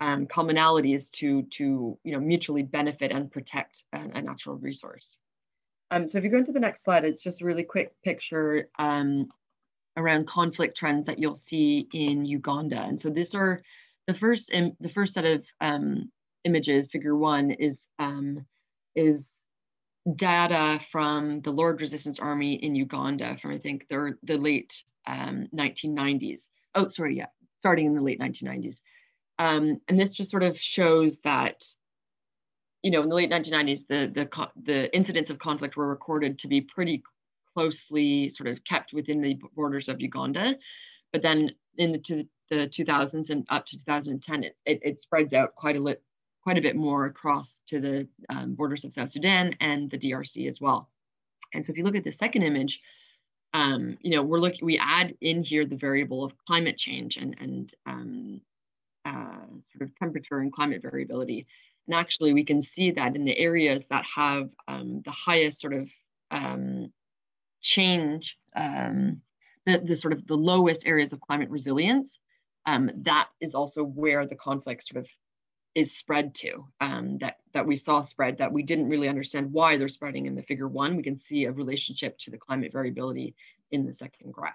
um, 0.00 0.26
commonalities 0.26 1.10
to 1.12 1.42
to 1.56 1.98
you 2.02 2.12
know 2.12 2.20
mutually 2.20 2.62
benefit 2.62 3.12
and 3.12 3.30
protect 3.30 3.82
a, 3.92 3.98
a 3.98 4.22
natural 4.22 4.56
resource? 4.56 5.18
Um, 5.90 6.08
so 6.08 6.18
if 6.18 6.24
you 6.24 6.30
go 6.30 6.38
into 6.38 6.52
the 6.52 6.60
next 6.60 6.84
slide, 6.84 7.04
it's 7.04 7.22
just 7.22 7.42
a 7.42 7.44
really 7.44 7.62
quick 7.62 7.94
picture 8.02 8.68
um, 8.78 9.28
around 9.96 10.26
conflict 10.26 10.76
trends 10.76 11.06
that 11.06 11.18
you'll 11.18 11.36
see 11.36 11.86
in 11.92 12.24
Uganda. 12.24 12.80
And 12.80 13.00
so 13.00 13.10
these 13.10 13.34
are 13.34 13.62
the 14.06 14.14
first 14.14 14.50
the 14.50 14.90
first 14.94 15.14
set 15.14 15.24
of 15.24 15.44
um, 15.60 16.10
images, 16.44 16.88
figure 16.90 17.16
one, 17.16 17.50
is 17.52 17.86
um, 17.98 18.44
is 18.94 19.28
data 20.16 20.80
from 20.92 21.40
the 21.40 21.50
Lord 21.50 21.80
Resistance 21.80 22.18
Army 22.18 22.54
in 22.54 22.74
Uganda 22.74 23.36
from 23.40 23.52
I 23.52 23.58
think 23.58 23.86
the 23.88 24.16
the 24.22 24.36
late 24.36 24.72
um, 25.06 25.48
1990s. 25.54 26.42
Oh, 26.74 26.88
sorry, 26.88 27.16
yeah, 27.16 27.26
starting 27.60 27.86
in 27.86 27.94
the 27.94 28.02
late 28.02 28.20
1990s. 28.20 28.76
Um, 29.38 29.80
and 29.88 29.98
this 29.98 30.12
just 30.12 30.30
sort 30.30 30.42
of 30.42 30.58
shows 30.58 31.18
that, 31.24 31.64
you 32.82 32.90
know, 32.90 33.02
in 33.02 33.08
the 33.08 33.14
late 33.14 33.30
1990s, 33.30 33.86
the 33.88 34.10
the 34.14 34.48
the 34.62 34.94
incidents 34.94 35.30
of 35.30 35.38
conflict 35.38 35.76
were 35.76 35.88
recorded 35.88 36.38
to 36.40 36.48
be 36.48 36.60
pretty 36.60 37.02
closely 37.52 38.30
sort 38.30 38.48
of 38.48 38.62
kept 38.64 38.92
within 38.92 39.20
the 39.20 39.38
borders 39.54 39.88
of 39.88 40.00
Uganda, 40.00 40.56
but 41.12 41.22
then 41.22 41.50
in 41.78 41.92
the, 41.92 41.98
to 41.98 42.26
the 42.50 42.68
2000s 42.68 43.30
and 43.30 43.46
up 43.48 43.66
to 43.66 43.78
2010, 43.78 44.44
it, 44.44 44.56
it, 44.66 44.80
it 44.82 45.02
spreads 45.02 45.32
out 45.32 45.54
quite 45.54 45.76
a 45.76 45.80
lit, 45.80 46.02
quite 46.42 46.58
a 46.58 46.62
bit 46.62 46.76
more 46.76 47.06
across 47.06 47.60
to 47.68 47.80
the 47.80 48.08
um, 48.28 48.54
borders 48.54 48.84
of 48.84 48.92
South 48.92 49.10
Sudan 49.10 49.54
and 49.60 49.90
the 49.90 49.98
DRC 49.98 50.46
as 50.48 50.60
well. 50.60 50.90
And 51.52 51.64
so 51.64 51.70
if 51.70 51.78
you 51.78 51.84
look 51.84 51.96
at 51.96 52.04
the 52.04 52.12
second 52.12 52.42
image, 52.42 52.80
um, 53.54 53.96
you 54.02 54.10
know, 54.10 54.22
we're 54.22 54.40
looking, 54.40 54.64
we 54.66 54.78
add 54.78 55.14
in 55.20 55.44
here 55.44 55.64
the 55.64 55.76
variable 55.76 56.24
of 56.24 56.32
climate 56.46 56.76
change 56.76 57.16
and, 57.16 57.36
and 57.40 57.74
um, 57.86 58.40
uh, 59.04 59.46
sort 59.72 59.82
of 59.82 59.94
temperature 59.96 60.38
and 60.38 60.52
climate 60.52 60.82
variability. 60.82 61.46
And 61.86 61.94
actually 61.94 62.32
we 62.32 62.44
can 62.44 62.62
see 62.62 62.92
that 62.92 63.16
in 63.16 63.24
the 63.24 63.36
areas 63.36 63.84
that 63.90 64.04
have 64.14 64.48
um, 64.66 65.02
the 65.04 65.12
highest 65.12 65.60
sort 65.60 65.74
of 65.74 65.88
um, 66.30 66.92
change, 67.60 68.36
um, 68.56 69.20
the, 69.66 69.78
the 69.78 69.96
sort 69.96 70.12
of 70.12 70.26
the 70.26 70.36
lowest 70.36 70.86
areas 70.86 71.12
of 71.12 71.20
climate 71.20 71.50
resilience, 71.50 72.18
um, 72.66 72.90
that 73.02 73.28
is 73.40 73.54
also 73.54 73.82
where 73.82 74.26
the 74.26 74.36
conflict 74.36 74.86
sort 74.88 75.04
of 75.04 75.08
is 75.74 75.96
spread 75.96 76.34
to 76.36 76.64
um, 76.80 77.18
that 77.18 77.38
that 77.52 77.66
we 77.66 77.76
saw 77.76 78.02
spread 78.02 78.38
that 78.38 78.52
we 78.52 78.62
didn't 78.62 78.88
really 78.88 79.08
understand 79.08 79.52
why 79.52 79.76
they're 79.76 79.88
spreading 79.88 80.26
in 80.26 80.34
the 80.34 80.42
figure 80.42 80.68
one 80.68 80.96
we 80.96 81.02
can 81.02 81.20
see 81.20 81.44
a 81.44 81.52
relationship 81.52 82.16
to 82.18 82.30
the 82.30 82.38
climate 82.38 82.72
variability 82.72 83.34
in 83.72 83.84
the 83.84 83.94
second 83.94 84.32
graph 84.32 84.54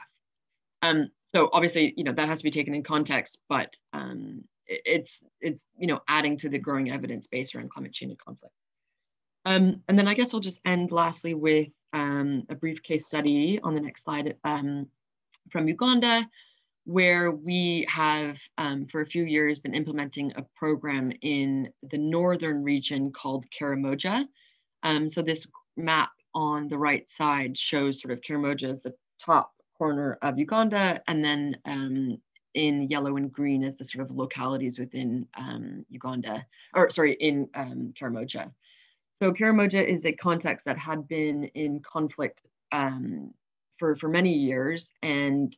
um, 0.82 1.10
so 1.34 1.50
obviously 1.54 1.94
you 1.98 2.04
know 2.04 2.14
that 2.14 2.30
has 2.30 2.40
to 2.40 2.44
be 2.44 2.52
taken 2.52 2.74
in 2.74 2.84
context 2.84 3.38
but 3.48 3.74
um, 3.94 4.44
it, 4.68 4.82
it's 4.86 5.24
it's 5.42 5.64
you 5.78 5.88
know 5.88 6.00
adding 6.08 6.38
to 6.38 6.50
the 6.50 6.60
growing 6.60 6.92
evidence 6.92 7.28
base 7.28 7.54
around 7.56 7.70
climate 7.70 7.94
change 7.94 8.12
and 8.12 8.20
conflict 8.20 8.54
um, 9.46 9.82
and 9.88 9.98
then 9.98 10.08
i 10.08 10.14
guess 10.14 10.34
i'll 10.34 10.40
just 10.40 10.60
end 10.66 10.92
lastly 10.92 11.34
with 11.34 11.68
um, 11.94 12.44
a 12.50 12.56
brief 12.56 12.84
case 12.84 13.06
study 13.06 13.60
on 13.64 13.74
the 13.74 13.82
next 13.82 14.04
slide 14.04 14.36
um, 14.44 14.88
from 15.52 15.68
uganda 15.68 16.28
where 16.90 17.30
we 17.30 17.86
have 17.88 18.36
um, 18.58 18.88
for 18.92 19.02
a 19.02 19.06
few 19.06 19.24
years 19.24 19.60
been 19.60 19.76
implementing 19.76 20.34
a 20.36 20.46
program 20.58 21.12
in 21.22 21.70
the 21.92 21.98
northern 22.00 22.64
region 22.64 23.12
called 23.12 23.46
Karamoja. 23.60 24.26
Um, 24.82 25.08
so 25.08 25.22
this 25.22 25.46
map 25.78 26.10
on 26.34 26.68
the 26.68 26.80
right 26.80 27.08
side 27.12 27.56
shows 27.56 28.02
sort 28.02 28.12
of 28.12 28.22
Karamoja 28.22 28.72
as 28.72 28.82
the 28.82 28.96
top 29.24 29.52
corner 29.80 30.20
of 30.22 30.38
Uganda, 30.38 31.02
and 31.08 31.24
then 31.24 31.58
um, 31.66 32.18
in 32.54 32.90
yellow 32.90 33.16
and 33.16 33.32
green 33.32 33.64
is 33.64 33.78
the 33.78 33.86
sort 33.86 34.04
of 34.08 34.16
localities 34.16 34.78
within 34.78 35.26
um, 35.38 35.86
Uganda, 35.90 36.46
or 36.76 36.92
sorry, 36.92 37.14
in 37.14 37.48
um, 37.56 37.94
Karamoja. 38.00 38.52
So 39.16 39.32
Karamoja 39.32 39.86
is 39.86 40.06
a 40.06 40.12
context 40.12 40.66
that 40.66 40.78
had 40.78 41.08
been 41.08 41.46
in 41.56 41.82
conflict 41.82 42.42
um, 42.72 43.34
for, 43.78 43.96
for 43.96 44.10
many 44.10 44.34
years, 44.34 44.92
and 45.02 45.56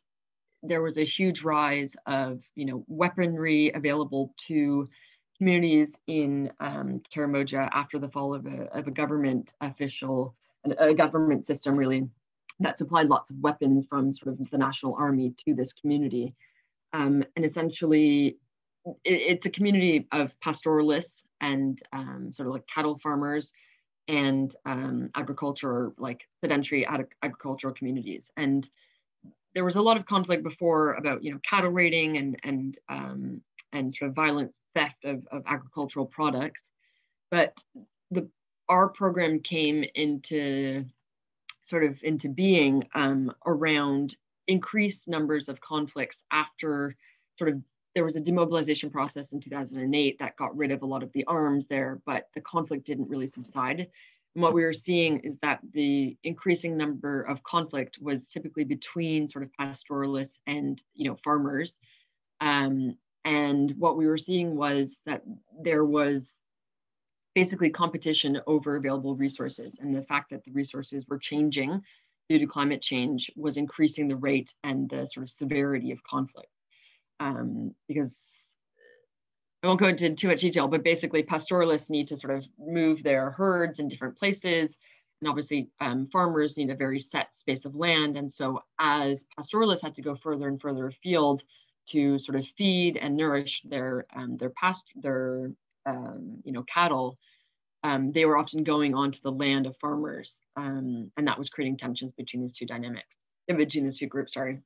there 0.62 0.82
was 0.82 0.96
a 0.96 1.04
huge 1.04 1.42
rise 1.42 1.92
of 2.06 2.40
you 2.54 2.64
know 2.64 2.84
weaponry 2.86 3.72
available 3.74 4.32
to 4.46 4.88
communities 5.36 5.90
in 6.06 6.52
um, 6.60 7.02
Karamoja 7.14 7.68
after 7.72 7.98
the 7.98 8.08
fall 8.08 8.32
of 8.32 8.46
a, 8.46 8.68
of 8.78 8.86
a 8.86 8.92
government 8.92 9.52
official, 9.60 10.36
a 10.78 10.94
government 10.94 11.44
system 11.44 11.74
really 11.74 12.08
that 12.62 12.78
supplied 12.78 13.08
lots 13.08 13.30
of 13.30 13.36
weapons 13.40 13.86
from 13.88 14.12
sort 14.14 14.38
of 14.38 14.50
the 14.50 14.58
national 14.58 14.94
army 14.94 15.34
to 15.44 15.54
this 15.54 15.72
community. 15.72 16.34
Um, 16.92 17.24
and 17.36 17.44
essentially, 17.44 18.38
it, 18.84 18.96
it's 19.04 19.46
a 19.46 19.50
community 19.50 20.06
of 20.12 20.30
pastoralists 20.40 21.24
and 21.40 21.80
um, 21.92 22.30
sort 22.32 22.48
of 22.48 22.54
like 22.54 22.64
cattle 22.72 22.98
farmers 23.02 23.52
and 24.08 24.54
um, 24.66 25.10
agriculture, 25.14 25.92
like 25.98 26.20
sedentary 26.40 26.86
ag- 26.86 27.14
agricultural 27.22 27.74
communities. 27.74 28.24
And 28.36 28.68
there 29.54 29.64
was 29.64 29.76
a 29.76 29.82
lot 29.82 29.96
of 29.96 30.06
conflict 30.06 30.42
before 30.42 30.94
about 30.94 31.22
you 31.22 31.32
know 31.32 31.40
cattle 31.48 31.70
raiding 31.70 32.16
and 32.16 32.36
and 32.42 32.78
um, 32.88 33.42
and 33.72 33.94
sort 33.94 34.10
of 34.10 34.14
violent 34.14 34.52
theft 34.74 35.04
of, 35.04 35.26
of 35.30 35.42
agricultural 35.46 36.06
products, 36.06 36.62
but 37.30 37.54
the 38.10 38.28
our 38.68 38.88
program 38.88 39.40
came 39.40 39.84
into 39.94 40.84
sort 41.62 41.84
of 41.84 41.98
into 42.02 42.28
being 42.28 42.84
um, 42.94 43.32
around 43.46 44.16
increased 44.48 45.08
numbers 45.08 45.48
of 45.48 45.60
conflicts 45.60 46.22
after 46.32 46.96
sort 47.38 47.50
of 47.50 47.62
there 47.94 48.04
was 48.04 48.16
a 48.16 48.20
demobilization 48.20 48.90
process 48.90 49.32
in 49.32 49.40
2008 49.40 50.18
that 50.18 50.36
got 50.36 50.56
rid 50.56 50.70
of 50.70 50.82
a 50.82 50.86
lot 50.86 51.02
of 51.02 51.12
the 51.12 51.24
arms 51.24 51.66
there, 51.68 52.00
but 52.06 52.28
the 52.34 52.40
conflict 52.40 52.86
didn't 52.86 53.08
really 53.08 53.28
subside. 53.28 53.86
And 54.34 54.42
what 54.42 54.54
we 54.54 54.64
were 54.64 54.72
seeing 54.72 55.20
is 55.20 55.36
that 55.42 55.60
the 55.74 56.16
increasing 56.24 56.76
number 56.76 57.22
of 57.22 57.42
conflict 57.42 57.98
was 58.00 58.26
typically 58.28 58.64
between 58.64 59.28
sort 59.28 59.44
of 59.44 59.52
pastoralists 59.58 60.38
and 60.46 60.80
you 60.94 61.10
know 61.10 61.18
farmers. 61.22 61.76
Um, 62.40 62.96
and 63.24 63.74
what 63.78 63.96
we 63.96 64.06
were 64.06 64.18
seeing 64.18 64.56
was 64.56 64.96
that 65.06 65.22
there 65.62 65.84
was 65.84 66.34
basically 67.34 67.70
competition 67.70 68.40
over 68.46 68.76
available 68.76 69.16
resources 69.16 69.72
and 69.80 69.94
the 69.94 70.02
fact 70.02 70.30
that 70.30 70.44
the 70.44 70.50
resources 70.52 71.04
were 71.08 71.18
changing 71.18 71.80
due 72.28 72.38
to 72.38 72.46
climate 72.46 72.82
change 72.82 73.30
was 73.36 73.56
increasing 73.56 74.08
the 74.08 74.16
rate 74.16 74.54
and 74.64 74.88
the 74.90 75.06
sort 75.06 75.24
of 75.24 75.30
severity 75.30 75.90
of 75.90 76.02
conflict 76.04 76.48
um, 77.20 77.74
because 77.88 78.20
I 79.62 79.68
won't 79.68 79.78
go 79.78 79.86
into 79.86 80.12
too 80.14 80.28
much 80.28 80.40
detail, 80.40 80.66
but 80.66 80.82
basically 80.82 81.22
pastoralists 81.22 81.88
need 81.88 82.08
to 82.08 82.16
sort 82.16 82.36
of 82.36 82.44
move 82.58 83.02
their 83.02 83.30
herds 83.30 83.78
in 83.78 83.88
different 83.88 84.18
places. 84.18 84.76
And 85.20 85.28
obviously 85.28 85.68
um, 85.80 86.08
farmers 86.12 86.56
need 86.56 86.70
a 86.70 86.74
very 86.74 86.98
set 86.98 87.28
space 87.38 87.64
of 87.64 87.76
land. 87.76 88.16
And 88.16 88.32
so 88.32 88.62
as 88.80 89.24
pastoralists 89.36 89.82
had 89.82 89.94
to 89.94 90.02
go 90.02 90.16
further 90.16 90.48
and 90.48 90.60
further 90.60 90.88
afield 90.88 91.42
to 91.90 92.18
sort 92.18 92.38
of 92.38 92.44
feed 92.58 92.96
and 92.96 93.16
nourish 93.16 93.62
their, 93.64 94.06
um, 94.16 94.36
their 94.36 94.50
past, 94.50 94.82
their, 94.96 95.52
um, 95.86 96.38
you 96.44 96.52
know, 96.52 96.64
cattle, 96.64 97.18
um, 97.84 98.12
they 98.12 98.24
were 98.24 98.36
often 98.36 98.64
going 98.64 98.94
onto 98.94 99.18
the 99.22 99.32
land 99.32 99.66
of 99.66 99.76
farmers. 99.80 100.34
Um, 100.56 101.10
and 101.16 101.26
that 101.26 101.38
was 101.38 101.48
creating 101.48 101.78
tensions 101.78 102.12
between 102.12 102.42
these 102.42 102.52
two 102.52 102.66
dynamics, 102.66 103.16
between 103.48 103.84
these 103.84 103.98
two 103.98 104.06
groups, 104.06 104.34
sorry. 104.34 104.60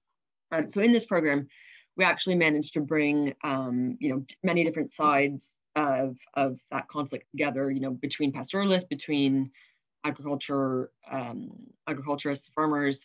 Um, 0.53 0.71
so 0.71 0.81
in 0.81 0.93
this 0.93 1.07
program, 1.07 1.49
we 1.97 2.05
actually 2.05 2.35
managed 2.35 2.75
to 2.75 2.81
bring 2.81 3.35
um, 3.43 3.97
you 4.01 4.11
know 4.11 4.25
many 4.43 4.65
different 4.65 4.93
sides 4.95 5.43
of 5.75 6.17
of 6.35 6.59
that 6.71 6.89
conflict 6.89 7.31
together 7.31 7.71
you 7.71 7.81
know 7.81 7.91
between 7.91 8.33
pastoralists 8.33 8.89
between 8.89 9.51
agriculture 10.05 10.91
um, 11.11 11.51
agriculturists 11.89 12.49
farmers 12.55 13.05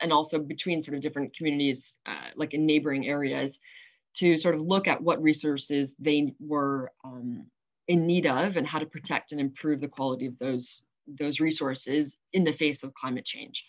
and 0.00 0.12
also 0.12 0.38
between 0.38 0.82
sort 0.82 0.96
of 0.96 1.02
different 1.02 1.34
communities 1.36 1.94
uh, 2.06 2.30
like 2.36 2.54
in 2.54 2.66
neighboring 2.66 3.06
areas 3.06 3.58
to 4.14 4.38
sort 4.38 4.54
of 4.54 4.60
look 4.60 4.86
at 4.88 5.02
what 5.02 5.22
resources 5.22 5.94
they 5.98 6.34
were 6.40 6.92
um, 7.04 7.46
in 7.88 8.06
need 8.06 8.26
of 8.26 8.56
and 8.56 8.66
how 8.66 8.78
to 8.78 8.86
protect 8.86 9.32
and 9.32 9.40
improve 9.40 9.80
the 9.80 9.88
quality 9.88 10.26
of 10.26 10.38
those 10.38 10.82
those 11.18 11.40
resources 11.40 12.16
in 12.32 12.44
the 12.44 12.52
face 12.52 12.84
of 12.84 12.94
climate 12.94 13.24
change 13.24 13.64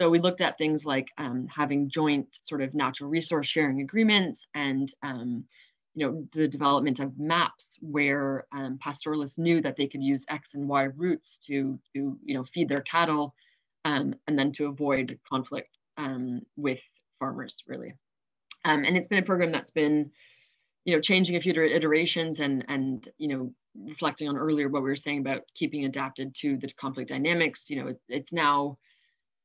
so 0.00 0.08
we 0.08 0.18
looked 0.18 0.40
at 0.40 0.56
things 0.56 0.86
like 0.86 1.08
um, 1.18 1.46
having 1.54 1.90
joint 1.90 2.26
sort 2.40 2.62
of 2.62 2.74
natural 2.74 3.10
resource 3.10 3.46
sharing 3.46 3.82
agreements 3.82 4.42
and 4.54 4.90
um, 5.02 5.44
you 5.94 6.06
know 6.06 6.26
the 6.32 6.48
development 6.48 7.00
of 7.00 7.18
maps 7.18 7.76
where 7.82 8.46
um, 8.52 8.78
pastoralists 8.80 9.36
knew 9.36 9.60
that 9.60 9.76
they 9.76 9.86
could 9.86 10.02
use 10.02 10.24
X 10.28 10.48
and 10.54 10.66
Y 10.66 10.84
routes 10.96 11.36
to 11.46 11.78
to 11.94 12.18
you 12.24 12.34
know 12.34 12.44
feed 12.54 12.68
their 12.68 12.80
cattle 12.82 13.34
um, 13.84 14.14
and 14.26 14.38
then 14.38 14.52
to 14.52 14.66
avoid 14.66 15.18
conflict 15.28 15.76
um, 15.98 16.40
with 16.56 16.78
farmers 17.18 17.54
really. 17.66 17.92
Um, 18.64 18.84
and 18.84 18.96
it's 18.96 19.08
been 19.08 19.22
a 19.22 19.26
program 19.26 19.52
that's 19.52 19.70
been 19.70 20.10
you 20.84 20.94
know 20.94 21.00
changing 21.00 21.36
a 21.36 21.40
few 21.40 21.52
iterations 21.52 22.40
and 22.40 22.64
and 22.68 23.08
you 23.18 23.28
know 23.28 23.52
reflecting 23.86 24.28
on 24.28 24.36
earlier 24.36 24.68
what 24.68 24.82
we 24.82 24.88
were 24.88 24.96
saying 24.96 25.18
about 25.18 25.42
keeping 25.54 25.84
adapted 25.84 26.34
to 26.40 26.56
the 26.56 26.68
conflict 26.80 27.10
dynamics. 27.10 27.64
You 27.68 27.82
know 27.82 27.88
it, 27.88 28.00
it's 28.08 28.32
now 28.32 28.78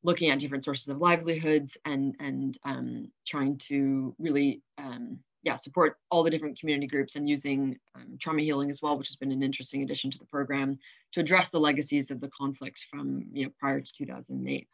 looking 0.03 0.29
at 0.29 0.39
different 0.39 0.63
sources 0.63 0.87
of 0.87 0.99
livelihoods 0.99 1.75
and 1.85 2.15
and 2.19 2.57
um, 2.63 3.11
trying 3.27 3.59
to 3.67 4.15
really 4.19 4.61
um, 4.77 5.19
yeah 5.43 5.55
support 5.57 5.97
all 6.09 6.23
the 6.23 6.29
different 6.29 6.59
community 6.59 6.87
groups 6.87 7.15
and 7.15 7.29
using 7.29 7.77
um, 7.95 8.17
trauma 8.21 8.41
healing 8.41 8.69
as 8.69 8.81
well, 8.81 8.97
which 8.97 9.07
has 9.07 9.15
been 9.15 9.31
an 9.31 9.43
interesting 9.43 9.83
addition 9.83 10.11
to 10.11 10.17
the 10.17 10.25
program 10.25 10.77
to 11.13 11.19
address 11.19 11.49
the 11.51 11.59
legacies 11.59 12.11
of 12.11 12.19
the 12.19 12.29
conflict 12.37 12.79
from 12.89 13.25
you 13.31 13.45
know 13.45 13.51
prior 13.59 13.81
to 13.81 13.91
2008. 13.97 14.67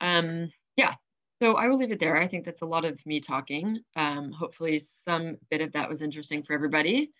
Um, 0.00 0.50
yeah, 0.76 0.94
so 1.40 1.54
I 1.54 1.68
will 1.68 1.78
leave 1.78 1.92
it 1.92 2.00
there. 2.00 2.16
I 2.16 2.28
think 2.28 2.44
that's 2.44 2.62
a 2.62 2.66
lot 2.66 2.84
of 2.84 2.98
me 3.06 3.20
talking. 3.20 3.80
Um, 3.96 4.30
hopefully, 4.30 4.82
some 5.06 5.38
bit 5.50 5.62
of 5.62 5.72
that 5.72 5.88
was 5.88 6.02
interesting 6.02 6.42
for 6.42 6.52
everybody. 6.52 7.12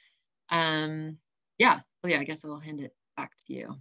Um, 0.51 1.17
yeah, 1.59 1.81
well, 2.03 2.13
yeah, 2.13 2.21
I 2.21 2.25
guess 2.25 2.45
I'll 2.45 2.59
hand 2.59 2.81
it 2.81 2.95
back 3.17 3.33
to 3.47 3.53
you. 3.53 3.77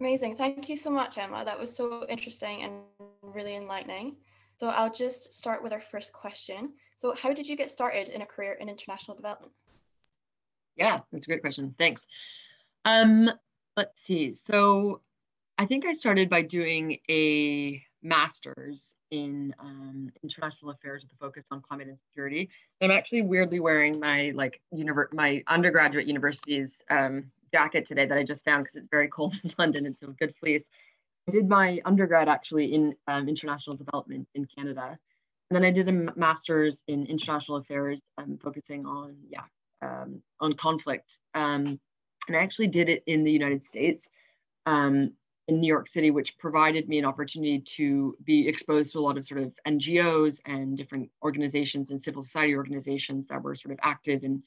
Amazing. 0.00 0.36
Thank 0.36 0.68
you 0.68 0.76
so 0.76 0.90
much, 0.90 1.16
Emma. 1.16 1.44
That 1.44 1.58
was 1.58 1.74
so 1.74 2.04
interesting 2.08 2.62
and 2.62 2.72
really 3.22 3.56
enlightening. 3.56 4.16
So 4.58 4.68
I'll 4.68 4.92
just 4.92 5.32
start 5.32 5.62
with 5.62 5.72
our 5.72 5.80
first 5.80 6.12
question. 6.12 6.72
So 6.96 7.14
how 7.14 7.32
did 7.32 7.48
you 7.48 7.56
get 7.56 7.70
started 7.70 8.10
in 8.10 8.22
a 8.22 8.26
career 8.26 8.54
in 8.60 8.68
international 8.68 9.16
development? 9.16 9.52
Yeah, 10.76 11.00
that's 11.10 11.24
a 11.24 11.26
great 11.26 11.40
question. 11.40 11.74
Thanks. 11.78 12.02
Um, 12.84 13.30
let's 13.76 14.02
see. 14.02 14.34
So 14.34 15.00
I 15.56 15.66
think 15.66 15.86
I 15.86 15.92
started 15.92 16.28
by 16.28 16.42
doing 16.42 16.98
a 17.08 17.82
master's 18.02 18.94
in 19.10 19.54
um, 19.58 20.10
international 20.22 20.70
affairs 20.70 21.02
with 21.02 21.12
a 21.12 21.16
focus 21.16 21.46
on 21.50 21.60
climate 21.60 21.88
and 21.88 21.98
security. 21.98 22.48
I'm 22.80 22.90
actually 22.90 23.22
weirdly 23.22 23.60
wearing 23.60 23.98
my 24.00 24.32
like 24.34 24.60
univer- 24.74 25.12
my 25.12 25.42
undergraduate 25.46 26.06
university's 26.06 26.72
um, 26.90 27.30
jacket 27.52 27.86
today 27.86 28.06
that 28.06 28.18
I 28.18 28.24
just 28.24 28.44
found 28.44 28.64
because 28.64 28.76
it's 28.76 28.88
very 28.90 29.08
cold 29.08 29.34
in 29.44 29.52
London. 29.58 29.86
It's 29.86 30.02
a 30.02 30.06
good 30.06 30.34
fleece. 30.40 30.64
I 31.28 31.32
did 31.32 31.48
my 31.48 31.80
undergrad 31.84 32.28
actually 32.28 32.74
in 32.74 32.94
um, 33.06 33.28
international 33.28 33.76
development 33.76 34.26
in 34.34 34.46
Canada. 34.56 34.98
And 35.50 35.56
then 35.56 35.64
I 35.64 35.70
did 35.70 35.88
a 35.88 35.92
master's 36.18 36.82
in 36.88 37.06
international 37.06 37.58
affairs, 37.58 38.00
um, 38.18 38.38
focusing 38.42 38.86
on, 38.86 39.16
yeah, 39.28 39.42
um, 39.82 40.22
on 40.40 40.54
conflict. 40.54 41.18
Um, 41.34 41.78
and 42.26 42.36
I 42.36 42.40
actually 42.40 42.68
did 42.68 42.88
it 42.88 43.02
in 43.06 43.22
the 43.24 43.30
United 43.30 43.64
States, 43.64 44.08
um, 44.66 45.12
in 45.52 45.60
New 45.60 45.68
York 45.68 45.88
City, 45.88 46.10
which 46.10 46.36
provided 46.38 46.88
me 46.88 46.98
an 46.98 47.04
opportunity 47.04 47.60
to 47.60 48.16
be 48.24 48.48
exposed 48.48 48.92
to 48.92 48.98
a 48.98 49.00
lot 49.00 49.18
of 49.18 49.26
sort 49.26 49.42
of 49.42 49.52
NGOs 49.66 50.40
and 50.46 50.76
different 50.76 51.10
organizations 51.22 51.90
and 51.90 52.02
civil 52.02 52.22
society 52.22 52.54
organizations 52.54 53.26
that 53.26 53.42
were 53.42 53.54
sort 53.54 53.72
of 53.72 53.78
active 53.82 54.24
in 54.24 54.42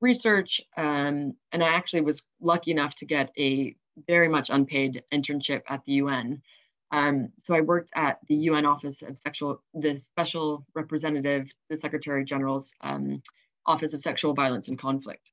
research. 0.00 0.60
Um, 0.76 1.34
and 1.52 1.62
I 1.62 1.68
actually 1.68 2.02
was 2.02 2.22
lucky 2.40 2.70
enough 2.70 2.94
to 2.96 3.06
get 3.06 3.32
a 3.38 3.74
very 4.06 4.28
much 4.28 4.50
unpaid 4.50 5.02
internship 5.12 5.62
at 5.68 5.84
the 5.84 5.92
UN. 5.92 6.42
Um, 6.90 7.30
so 7.38 7.54
I 7.54 7.62
worked 7.62 7.90
at 7.94 8.18
the 8.28 8.34
UN 8.34 8.66
Office 8.66 9.00
of 9.02 9.18
Sexual, 9.18 9.62
the 9.72 9.96
Special 9.96 10.66
Representative, 10.74 11.48
the 11.70 11.76
Secretary 11.78 12.24
General's 12.24 12.72
um, 12.82 13.22
Office 13.64 13.94
of 13.94 14.02
Sexual 14.02 14.34
Violence 14.34 14.68
and 14.68 14.78
Conflict. 14.78 15.30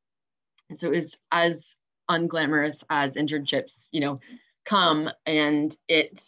And 0.70 0.80
so 0.80 0.88
it 0.88 0.96
was 0.96 1.18
as 1.32 1.76
unglamorous 2.10 2.84
as 2.90 3.16
internships, 3.16 3.88
you 3.92 4.00
know, 4.02 4.20
come, 4.70 5.10
and 5.26 5.76
it 5.88 6.22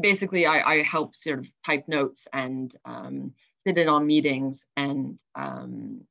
basically, 0.00 0.46
I, 0.46 0.74
I 0.78 0.82
help 0.82 1.16
sort 1.16 1.40
of 1.40 1.46
type 1.66 1.84
notes 1.88 2.26
and 2.32 2.74
um, 2.84 3.32
sit 3.66 3.78
in 3.78 3.88
on 3.88 4.06
meetings 4.06 4.64
and 4.76 5.18
um, 5.34 6.02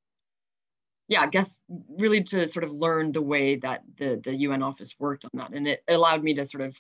yeah, 1.08 1.22
I 1.22 1.28
guess 1.28 1.60
really 1.89 2.24
to 2.26 2.47
sort 2.47 2.64
of 2.64 2.72
learn 2.72 3.12
the 3.12 3.22
way 3.22 3.56
that 3.58 3.82
the, 3.97 4.22
the 4.24 4.36
UN 4.36 4.62
office 4.62 4.93
worked 5.00 5.26
on 5.26 5.32
that. 5.34 5.52
And 5.52 5.68
it 5.68 5.84
allowed 5.88 6.24
me 6.24 6.36
to 6.36 6.45
sort 6.45 6.62
of 6.62 6.76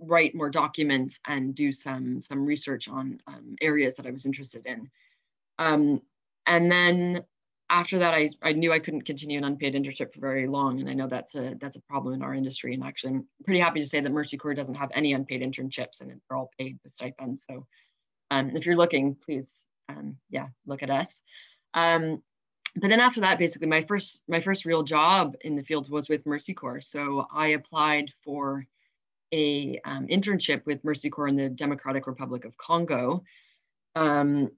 write 0.00 0.34
more 0.34 0.50
documents 0.50 1.20
and 1.28 1.54
do 1.54 1.72
some, 1.72 2.20
some 2.20 2.44
research 2.44 2.88
on 2.88 3.20
um, 3.28 3.54
areas 3.60 3.94
that 3.94 4.06
I 4.06 4.10
was 4.10 4.26
interested 4.26 4.66
in. 4.66 4.90
Um, 5.60 6.02
and 6.44 6.70
then 6.72 7.22
after 7.72 7.98
that, 7.98 8.12
I, 8.12 8.28
I 8.42 8.52
knew 8.52 8.70
I 8.70 8.78
couldn't 8.78 9.06
continue 9.06 9.38
an 9.38 9.44
unpaid 9.44 9.74
internship 9.74 10.12
for 10.12 10.20
very 10.20 10.46
long. 10.46 10.78
And 10.78 10.90
I 10.90 10.92
know 10.92 11.08
that's 11.08 11.34
a, 11.34 11.54
that's 11.58 11.76
a 11.76 11.80
problem 11.80 12.12
in 12.12 12.22
our 12.22 12.34
industry. 12.34 12.74
And 12.74 12.84
actually, 12.84 13.14
I'm 13.14 13.26
pretty 13.44 13.60
happy 13.60 13.80
to 13.82 13.88
say 13.88 13.98
that 14.00 14.12
Mercy 14.12 14.36
Corps 14.36 14.54
doesn't 14.54 14.74
have 14.74 14.90
any 14.94 15.14
unpaid 15.14 15.40
internships 15.40 16.00
and 16.00 16.10
they're 16.10 16.36
all 16.36 16.50
paid 16.58 16.78
with 16.84 16.92
stipends. 16.94 17.44
So 17.48 17.66
um, 18.30 18.54
if 18.54 18.66
you're 18.66 18.76
looking, 18.76 19.16
please, 19.24 19.46
um, 19.88 20.18
yeah, 20.28 20.48
look 20.66 20.82
at 20.82 20.90
us. 20.90 21.14
Um, 21.72 22.22
but 22.76 22.88
then 22.88 23.00
after 23.00 23.22
that, 23.22 23.38
basically 23.38 23.68
my 23.68 23.84
first 23.84 24.20
my 24.28 24.40
first 24.42 24.64
real 24.64 24.82
job 24.82 25.34
in 25.40 25.56
the 25.56 25.62
field 25.62 25.90
was 25.90 26.08
with 26.08 26.26
Mercy 26.26 26.52
Corps. 26.52 26.82
So 26.82 27.26
I 27.34 27.48
applied 27.48 28.10
for 28.22 28.66
a 29.32 29.80
um, 29.86 30.06
internship 30.08 30.64
with 30.66 30.84
Mercy 30.84 31.08
Corps 31.08 31.28
in 31.28 31.36
the 31.36 31.48
Democratic 31.48 32.06
Republic 32.06 32.44
of 32.44 32.56
Congo. 32.58 33.24
Um, 33.94 34.50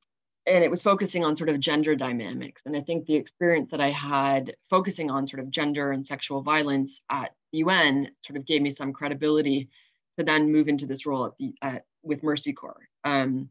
and 0.47 0.63
it 0.63 0.71
was 0.71 0.83
focusing 0.83 1.25
on 1.25 1.37
sort 1.37 1.49
of 1.49 1.61
gender 1.61 1.95
dynamics. 1.95 2.63
And 2.67 2.77
I 2.77 2.81
think 2.81 3.07
the 3.07 3.15
experience 3.15 3.71
that 3.71 3.81
I 3.81 3.91
had 3.91 4.55
focusing 4.69 5.11
on 5.11 5.27
sort 5.27 5.41
of 5.41 5.51
gender 5.51 5.93
and 5.93 6.07
sexual 6.07 6.43
violence 6.43 7.01
at 7.11 7.33
the 7.53 7.59
UN 7.59 8.09
sort 8.27 8.37
of 8.37 8.47
gave 8.47 8.63
me 8.63 8.73
some 8.73 8.93
credibility 8.93 9.71
to 10.19 10.25
then 10.25 10.53
move 10.53 10.69
into 10.69 10.87
this 10.87 11.07
role 11.07 11.27
at 11.27 11.33
the 11.39 11.55
at, 11.63 11.85
with 12.03 12.23
Mercy 12.23 12.53
Corps. 12.53 12.89
Um, 13.05 13.51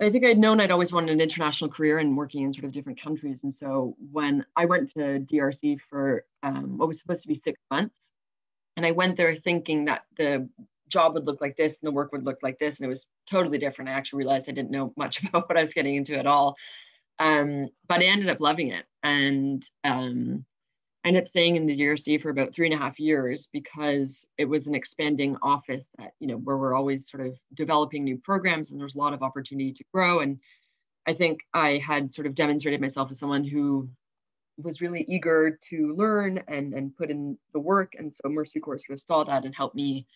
I 0.00 0.10
think 0.10 0.24
I'd 0.24 0.38
known 0.38 0.60
I'd 0.60 0.72
always 0.72 0.92
wanted 0.92 1.12
an 1.12 1.20
international 1.20 1.70
career 1.70 1.98
and 1.98 2.16
working 2.16 2.42
in 2.42 2.52
sort 2.52 2.64
of 2.64 2.72
different 2.72 3.00
countries. 3.00 3.38
And 3.42 3.54
so 3.60 3.96
when 4.10 4.44
I 4.56 4.64
went 4.64 4.92
to 4.94 5.20
DRC 5.20 5.78
for 5.88 6.24
um, 6.42 6.78
what 6.78 6.88
was 6.88 6.98
supposed 6.98 7.22
to 7.22 7.28
be 7.28 7.40
six 7.44 7.60
months, 7.70 7.96
and 8.76 8.84
I 8.84 8.90
went 8.90 9.16
there 9.16 9.34
thinking 9.36 9.84
that 9.84 10.02
the 10.16 10.48
job 10.94 11.12
would 11.12 11.26
look 11.26 11.42
like 11.42 11.56
this 11.56 11.72
and 11.74 11.86
the 11.86 11.92
work 11.92 12.12
would 12.12 12.24
look 12.24 12.38
like 12.42 12.58
this, 12.58 12.76
and 12.76 12.86
it 12.86 12.88
was 12.88 13.04
totally 13.30 13.58
different. 13.58 13.90
I 13.90 13.94
actually 13.94 14.20
realized 14.24 14.48
I 14.48 14.52
didn't 14.52 14.70
know 14.70 14.94
much 14.96 15.22
about 15.28 15.48
what 15.48 15.58
I 15.58 15.62
was 15.62 15.74
getting 15.74 15.96
into 15.96 16.16
at 16.16 16.26
all. 16.26 16.56
Um, 17.18 17.68
but 17.88 18.00
I 18.00 18.04
ended 18.04 18.30
up 18.30 18.40
loving 18.40 18.68
it. 18.68 18.84
And 19.02 19.64
um, 19.84 20.44
I 21.04 21.08
ended 21.08 21.24
up 21.24 21.28
staying 21.28 21.56
in 21.56 21.66
the 21.66 21.78
DRC 21.78 22.22
for 22.22 22.30
about 22.30 22.54
three 22.54 22.66
and 22.66 22.74
a 22.74 22.82
half 22.82 22.98
years 22.98 23.48
because 23.52 24.24
it 24.38 24.46
was 24.46 24.66
an 24.66 24.74
expanding 24.74 25.36
office 25.42 25.86
that, 25.98 26.12
you 26.18 26.26
know, 26.26 26.36
where 26.36 26.56
we're 26.56 26.74
always 26.74 27.10
sort 27.10 27.26
of 27.26 27.34
developing 27.54 28.04
new 28.04 28.16
programs 28.16 28.70
and 28.70 28.80
there's 28.80 28.94
a 28.94 28.98
lot 28.98 29.12
of 29.12 29.22
opportunity 29.22 29.72
to 29.72 29.84
grow. 29.92 30.20
And 30.20 30.38
I 31.06 31.12
think 31.12 31.40
I 31.52 31.82
had 31.86 32.14
sort 32.14 32.26
of 32.26 32.34
demonstrated 32.34 32.80
myself 32.80 33.10
as 33.10 33.18
someone 33.18 33.44
who 33.44 33.88
was 34.56 34.80
really 34.80 35.04
eager 35.08 35.58
to 35.68 35.94
learn 35.94 36.42
and, 36.48 36.72
and 36.72 36.96
put 36.96 37.10
in 37.10 37.36
the 37.52 37.60
work. 37.60 37.92
And 37.98 38.12
so 38.12 38.28
Mercy 38.28 38.60
Corps 38.60 38.80
sort 38.86 38.98
of 38.98 39.04
saw 39.04 39.24
that 39.24 39.44
and 39.44 39.54
helped 39.54 39.74
me, 39.74 40.06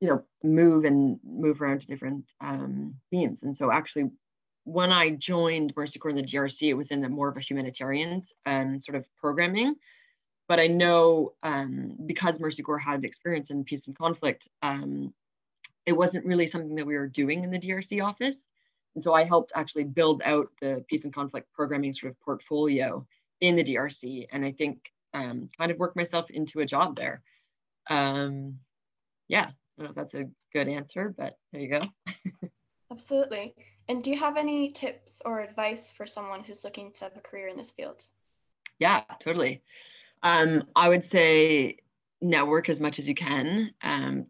you 0.00 0.08
know, 0.08 0.22
move 0.42 0.84
and 0.84 1.18
move 1.24 1.60
around 1.60 1.80
to 1.80 1.86
different 1.86 2.30
um, 2.40 2.94
themes. 3.10 3.42
And 3.42 3.56
so 3.56 3.70
actually 3.70 4.10
when 4.64 4.92
I 4.92 5.10
joined 5.10 5.72
Mercy 5.76 5.98
Corps 5.98 6.10
in 6.10 6.16
the 6.16 6.22
DRC, 6.22 6.68
it 6.68 6.74
was 6.74 6.90
in 6.90 7.00
more 7.10 7.28
of 7.28 7.36
a 7.36 7.40
humanitarian 7.40 8.22
um, 8.44 8.80
sort 8.80 8.96
of 8.96 9.04
programming 9.18 9.76
but 10.48 10.58
I 10.58 10.66
know 10.66 11.34
um, 11.42 11.94
because 12.06 12.40
Mercy 12.40 12.62
Corps 12.62 12.78
had 12.78 13.04
experience 13.04 13.50
in 13.50 13.64
peace 13.64 13.86
and 13.86 13.96
conflict, 13.96 14.48
um, 14.62 15.12
it 15.84 15.92
wasn't 15.92 16.24
really 16.24 16.46
something 16.46 16.74
that 16.74 16.86
we 16.86 16.96
were 16.96 17.06
doing 17.06 17.44
in 17.44 17.50
the 17.50 17.58
DRC 17.58 18.02
office. 18.02 18.34
And 18.94 19.04
so 19.04 19.12
I 19.12 19.24
helped 19.24 19.52
actually 19.54 19.84
build 19.84 20.22
out 20.24 20.48
the 20.60 20.84
peace 20.88 21.04
and 21.04 21.14
conflict 21.14 21.52
programming 21.52 21.92
sort 21.92 22.12
of 22.12 22.20
portfolio 22.20 23.06
in 23.42 23.56
the 23.56 23.64
DRC. 23.64 24.26
And 24.32 24.44
I 24.44 24.52
think 24.52 24.80
um, 25.12 25.50
kind 25.56 25.70
of 25.70 25.78
worked 25.78 25.96
myself 25.96 26.30
into 26.30 26.60
a 26.60 26.66
job 26.66 26.96
there. 26.96 27.22
Um, 27.90 28.58
yeah, 29.28 29.50
I 29.78 29.84
don't 29.84 29.96
know 29.96 30.02
if 30.02 30.10
that's 30.10 30.14
a 30.14 30.28
good 30.52 30.68
answer, 30.68 31.14
but 31.16 31.36
there 31.52 31.60
you 31.60 31.68
go. 31.68 31.82
Absolutely. 32.90 33.54
And 33.88 34.02
do 34.02 34.10
you 34.10 34.18
have 34.18 34.36
any 34.36 34.72
tips 34.72 35.22
or 35.24 35.40
advice 35.40 35.92
for 35.92 36.04
someone 36.04 36.42
who's 36.42 36.64
looking 36.64 36.90
to 36.92 37.04
have 37.04 37.16
a 37.16 37.20
career 37.20 37.48
in 37.48 37.56
this 37.56 37.70
field? 37.70 38.06
Yeah, 38.78 39.02
totally. 39.22 39.62
Um, 40.22 40.64
I 40.74 40.88
would 40.88 41.08
say 41.10 41.76
network 42.20 42.68
as 42.68 42.80
much 42.80 42.98
as 42.98 43.06
you 43.06 43.14
can 43.14 43.70
um, 43.82 44.26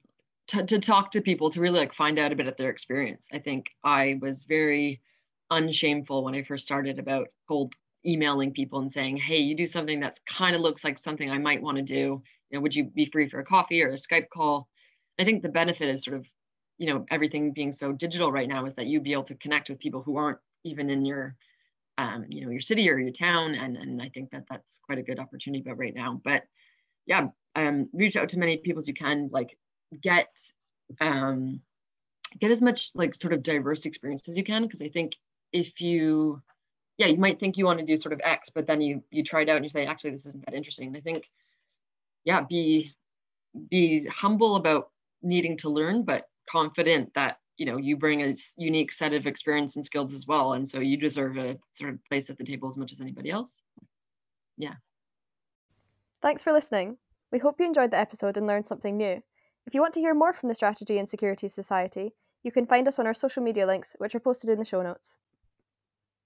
to, 0.48 0.66
to 0.66 0.78
talk 0.80 1.12
to 1.12 1.22
people 1.22 1.50
to 1.50 1.60
really 1.60 1.78
like 1.78 1.94
find 1.94 2.18
out 2.18 2.32
a 2.32 2.36
bit 2.36 2.46
of 2.46 2.56
their 2.56 2.70
experience. 2.70 3.24
I 3.32 3.38
think 3.38 3.66
I 3.82 4.18
was 4.20 4.44
very 4.44 5.00
unshameful 5.50 6.24
when 6.24 6.34
I 6.34 6.42
first 6.42 6.66
started 6.66 6.98
about 6.98 7.28
cold 7.46 7.74
emailing 8.06 8.52
people 8.52 8.80
and 8.80 8.92
saying, 8.92 9.16
hey, 9.16 9.38
you 9.38 9.54
do 9.54 9.66
something 9.66 9.98
that's 9.98 10.20
kind 10.28 10.54
of 10.54 10.60
looks 10.60 10.84
like 10.84 10.98
something 10.98 11.30
I 11.30 11.38
might 11.38 11.62
want 11.62 11.78
to 11.78 11.82
do. 11.82 12.22
You 12.50 12.58
know, 12.58 12.60
would 12.60 12.74
you 12.74 12.84
be 12.84 13.10
free 13.10 13.28
for 13.28 13.40
a 13.40 13.44
coffee 13.44 13.82
or 13.82 13.90
a 13.90 13.96
Skype 13.96 14.28
call? 14.28 14.68
I 15.18 15.24
think 15.24 15.42
the 15.42 15.48
benefit 15.48 15.94
is 15.94 16.04
sort 16.04 16.16
of, 16.16 16.26
you 16.78 16.92
know, 16.92 17.04
everything 17.10 17.52
being 17.52 17.72
so 17.72 17.92
digital 17.92 18.30
right 18.30 18.48
now 18.48 18.66
is 18.66 18.74
that 18.74 18.86
you 18.86 19.00
be 19.00 19.12
able 19.12 19.24
to 19.24 19.34
connect 19.34 19.68
with 19.68 19.78
people 19.78 20.02
who 20.02 20.16
aren't 20.16 20.38
even 20.64 20.90
in 20.90 21.04
your 21.04 21.36
um, 21.98 22.26
you 22.28 22.44
know 22.44 22.50
your 22.50 22.60
city 22.60 22.88
or 22.88 22.98
your 22.98 23.12
town. 23.12 23.54
And 23.54 23.76
and 23.76 24.00
i 24.00 24.08
think 24.08 24.30
that 24.30 24.44
that's 24.48 24.78
quite 24.84 24.98
a 24.98 25.02
good 25.02 25.18
opportunity 25.18 25.62
but 25.66 25.76
right 25.76 25.94
now 25.94 26.20
but 26.24 26.44
yeah 27.06 27.28
um, 27.56 27.88
reach 27.92 28.16
out 28.16 28.28
to 28.30 28.38
many 28.38 28.56
people 28.58 28.80
as 28.80 28.86
you 28.86 28.94
can 28.94 29.28
like 29.32 29.58
get 30.00 30.28
um, 31.00 31.60
get 32.38 32.50
as 32.50 32.62
much 32.62 32.90
like 32.94 33.14
sort 33.14 33.32
of 33.32 33.42
diverse 33.42 33.84
experience 33.84 34.28
as 34.28 34.36
you 34.36 34.44
can. 34.44 34.62
Because 34.62 34.82
i 34.82 34.88
think 34.88 35.12
if 35.52 35.80
you 35.80 36.40
yeah 36.98 37.06
you 37.06 37.16
might 37.16 37.40
think 37.40 37.56
you 37.56 37.64
want 37.64 37.80
to 37.80 37.86
do 37.86 37.96
sort 37.96 38.12
of 38.12 38.20
x 38.22 38.50
but 38.54 38.66
then 38.66 38.80
you 38.80 39.02
you 39.10 39.24
try 39.24 39.42
it 39.42 39.48
out 39.48 39.56
and 39.56 39.64
you 39.64 39.70
say 39.70 39.86
actually 39.86 40.10
this 40.10 40.26
isn't 40.26 40.44
that 40.44 40.54
interesting. 40.54 40.88
And 40.88 40.96
i 40.96 41.00
think 41.00 41.24
yeah 42.24 42.42
be 42.48 42.92
be 43.70 44.06
humble 44.06 44.56
about 44.56 44.90
needing 45.22 45.56
to 45.58 45.68
learn 45.68 46.02
but 46.02 46.24
confident 46.50 47.10
that 47.14 47.38
you 47.56 47.66
know 47.66 47.76
you 47.76 47.96
bring 47.96 48.22
a 48.22 48.34
unique 48.56 48.92
set 48.92 49.12
of 49.12 49.26
experience 49.26 49.76
and 49.76 49.84
skills 49.84 50.12
as 50.12 50.26
well 50.26 50.52
and 50.54 50.68
so 50.68 50.80
you 50.80 50.96
deserve 50.96 51.36
a 51.36 51.56
sort 51.74 51.90
of 51.90 51.98
place 52.06 52.30
at 52.30 52.38
the 52.38 52.44
table 52.44 52.68
as 52.68 52.76
much 52.76 52.92
as 52.92 53.00
anybody 53.00 53.30
else. 53.30 53.52
Yeah. 54.56 54.74
Thanks 56.20 56.42
for 56.42 56.52
listening. 56.52 56.96
We 57.30 57.38
hope 57.38 57.60
you 57.60 57.66
enjoyed 57.66 57.92
the 57.92 57.98
episode 57.98 58.36
and 58.36 58.46
learned 58.46 58.66
something 58.66 58.96
new. 58.96 59.22
If 59.66 59.74
you 59.74 59.80
want 59.80 59.94
to 59.94 60.00
hear 60.00 60.14
more 60.14 60.32
from 60.32 60.48
the 60.48 60.54
strategy 60.54 60.98
and 60.98 61.08
security 61.08 61.46
society 61.46 62.14
you 62.42 62.52
can 62.52 62.66
find 62.66 62.86
us 62.86 62.98
on 62.98 63.06
our 63.06 63.14
social 63.14 63.42
media 63.42 63.66
links 63.66 63.94
which 63.98 64.14
are 64.14 64.20
posted 64.20 64.50
in 64.50 64.58
the 64.58 64.64
show 64.64 64.82
notes 64.82 65.18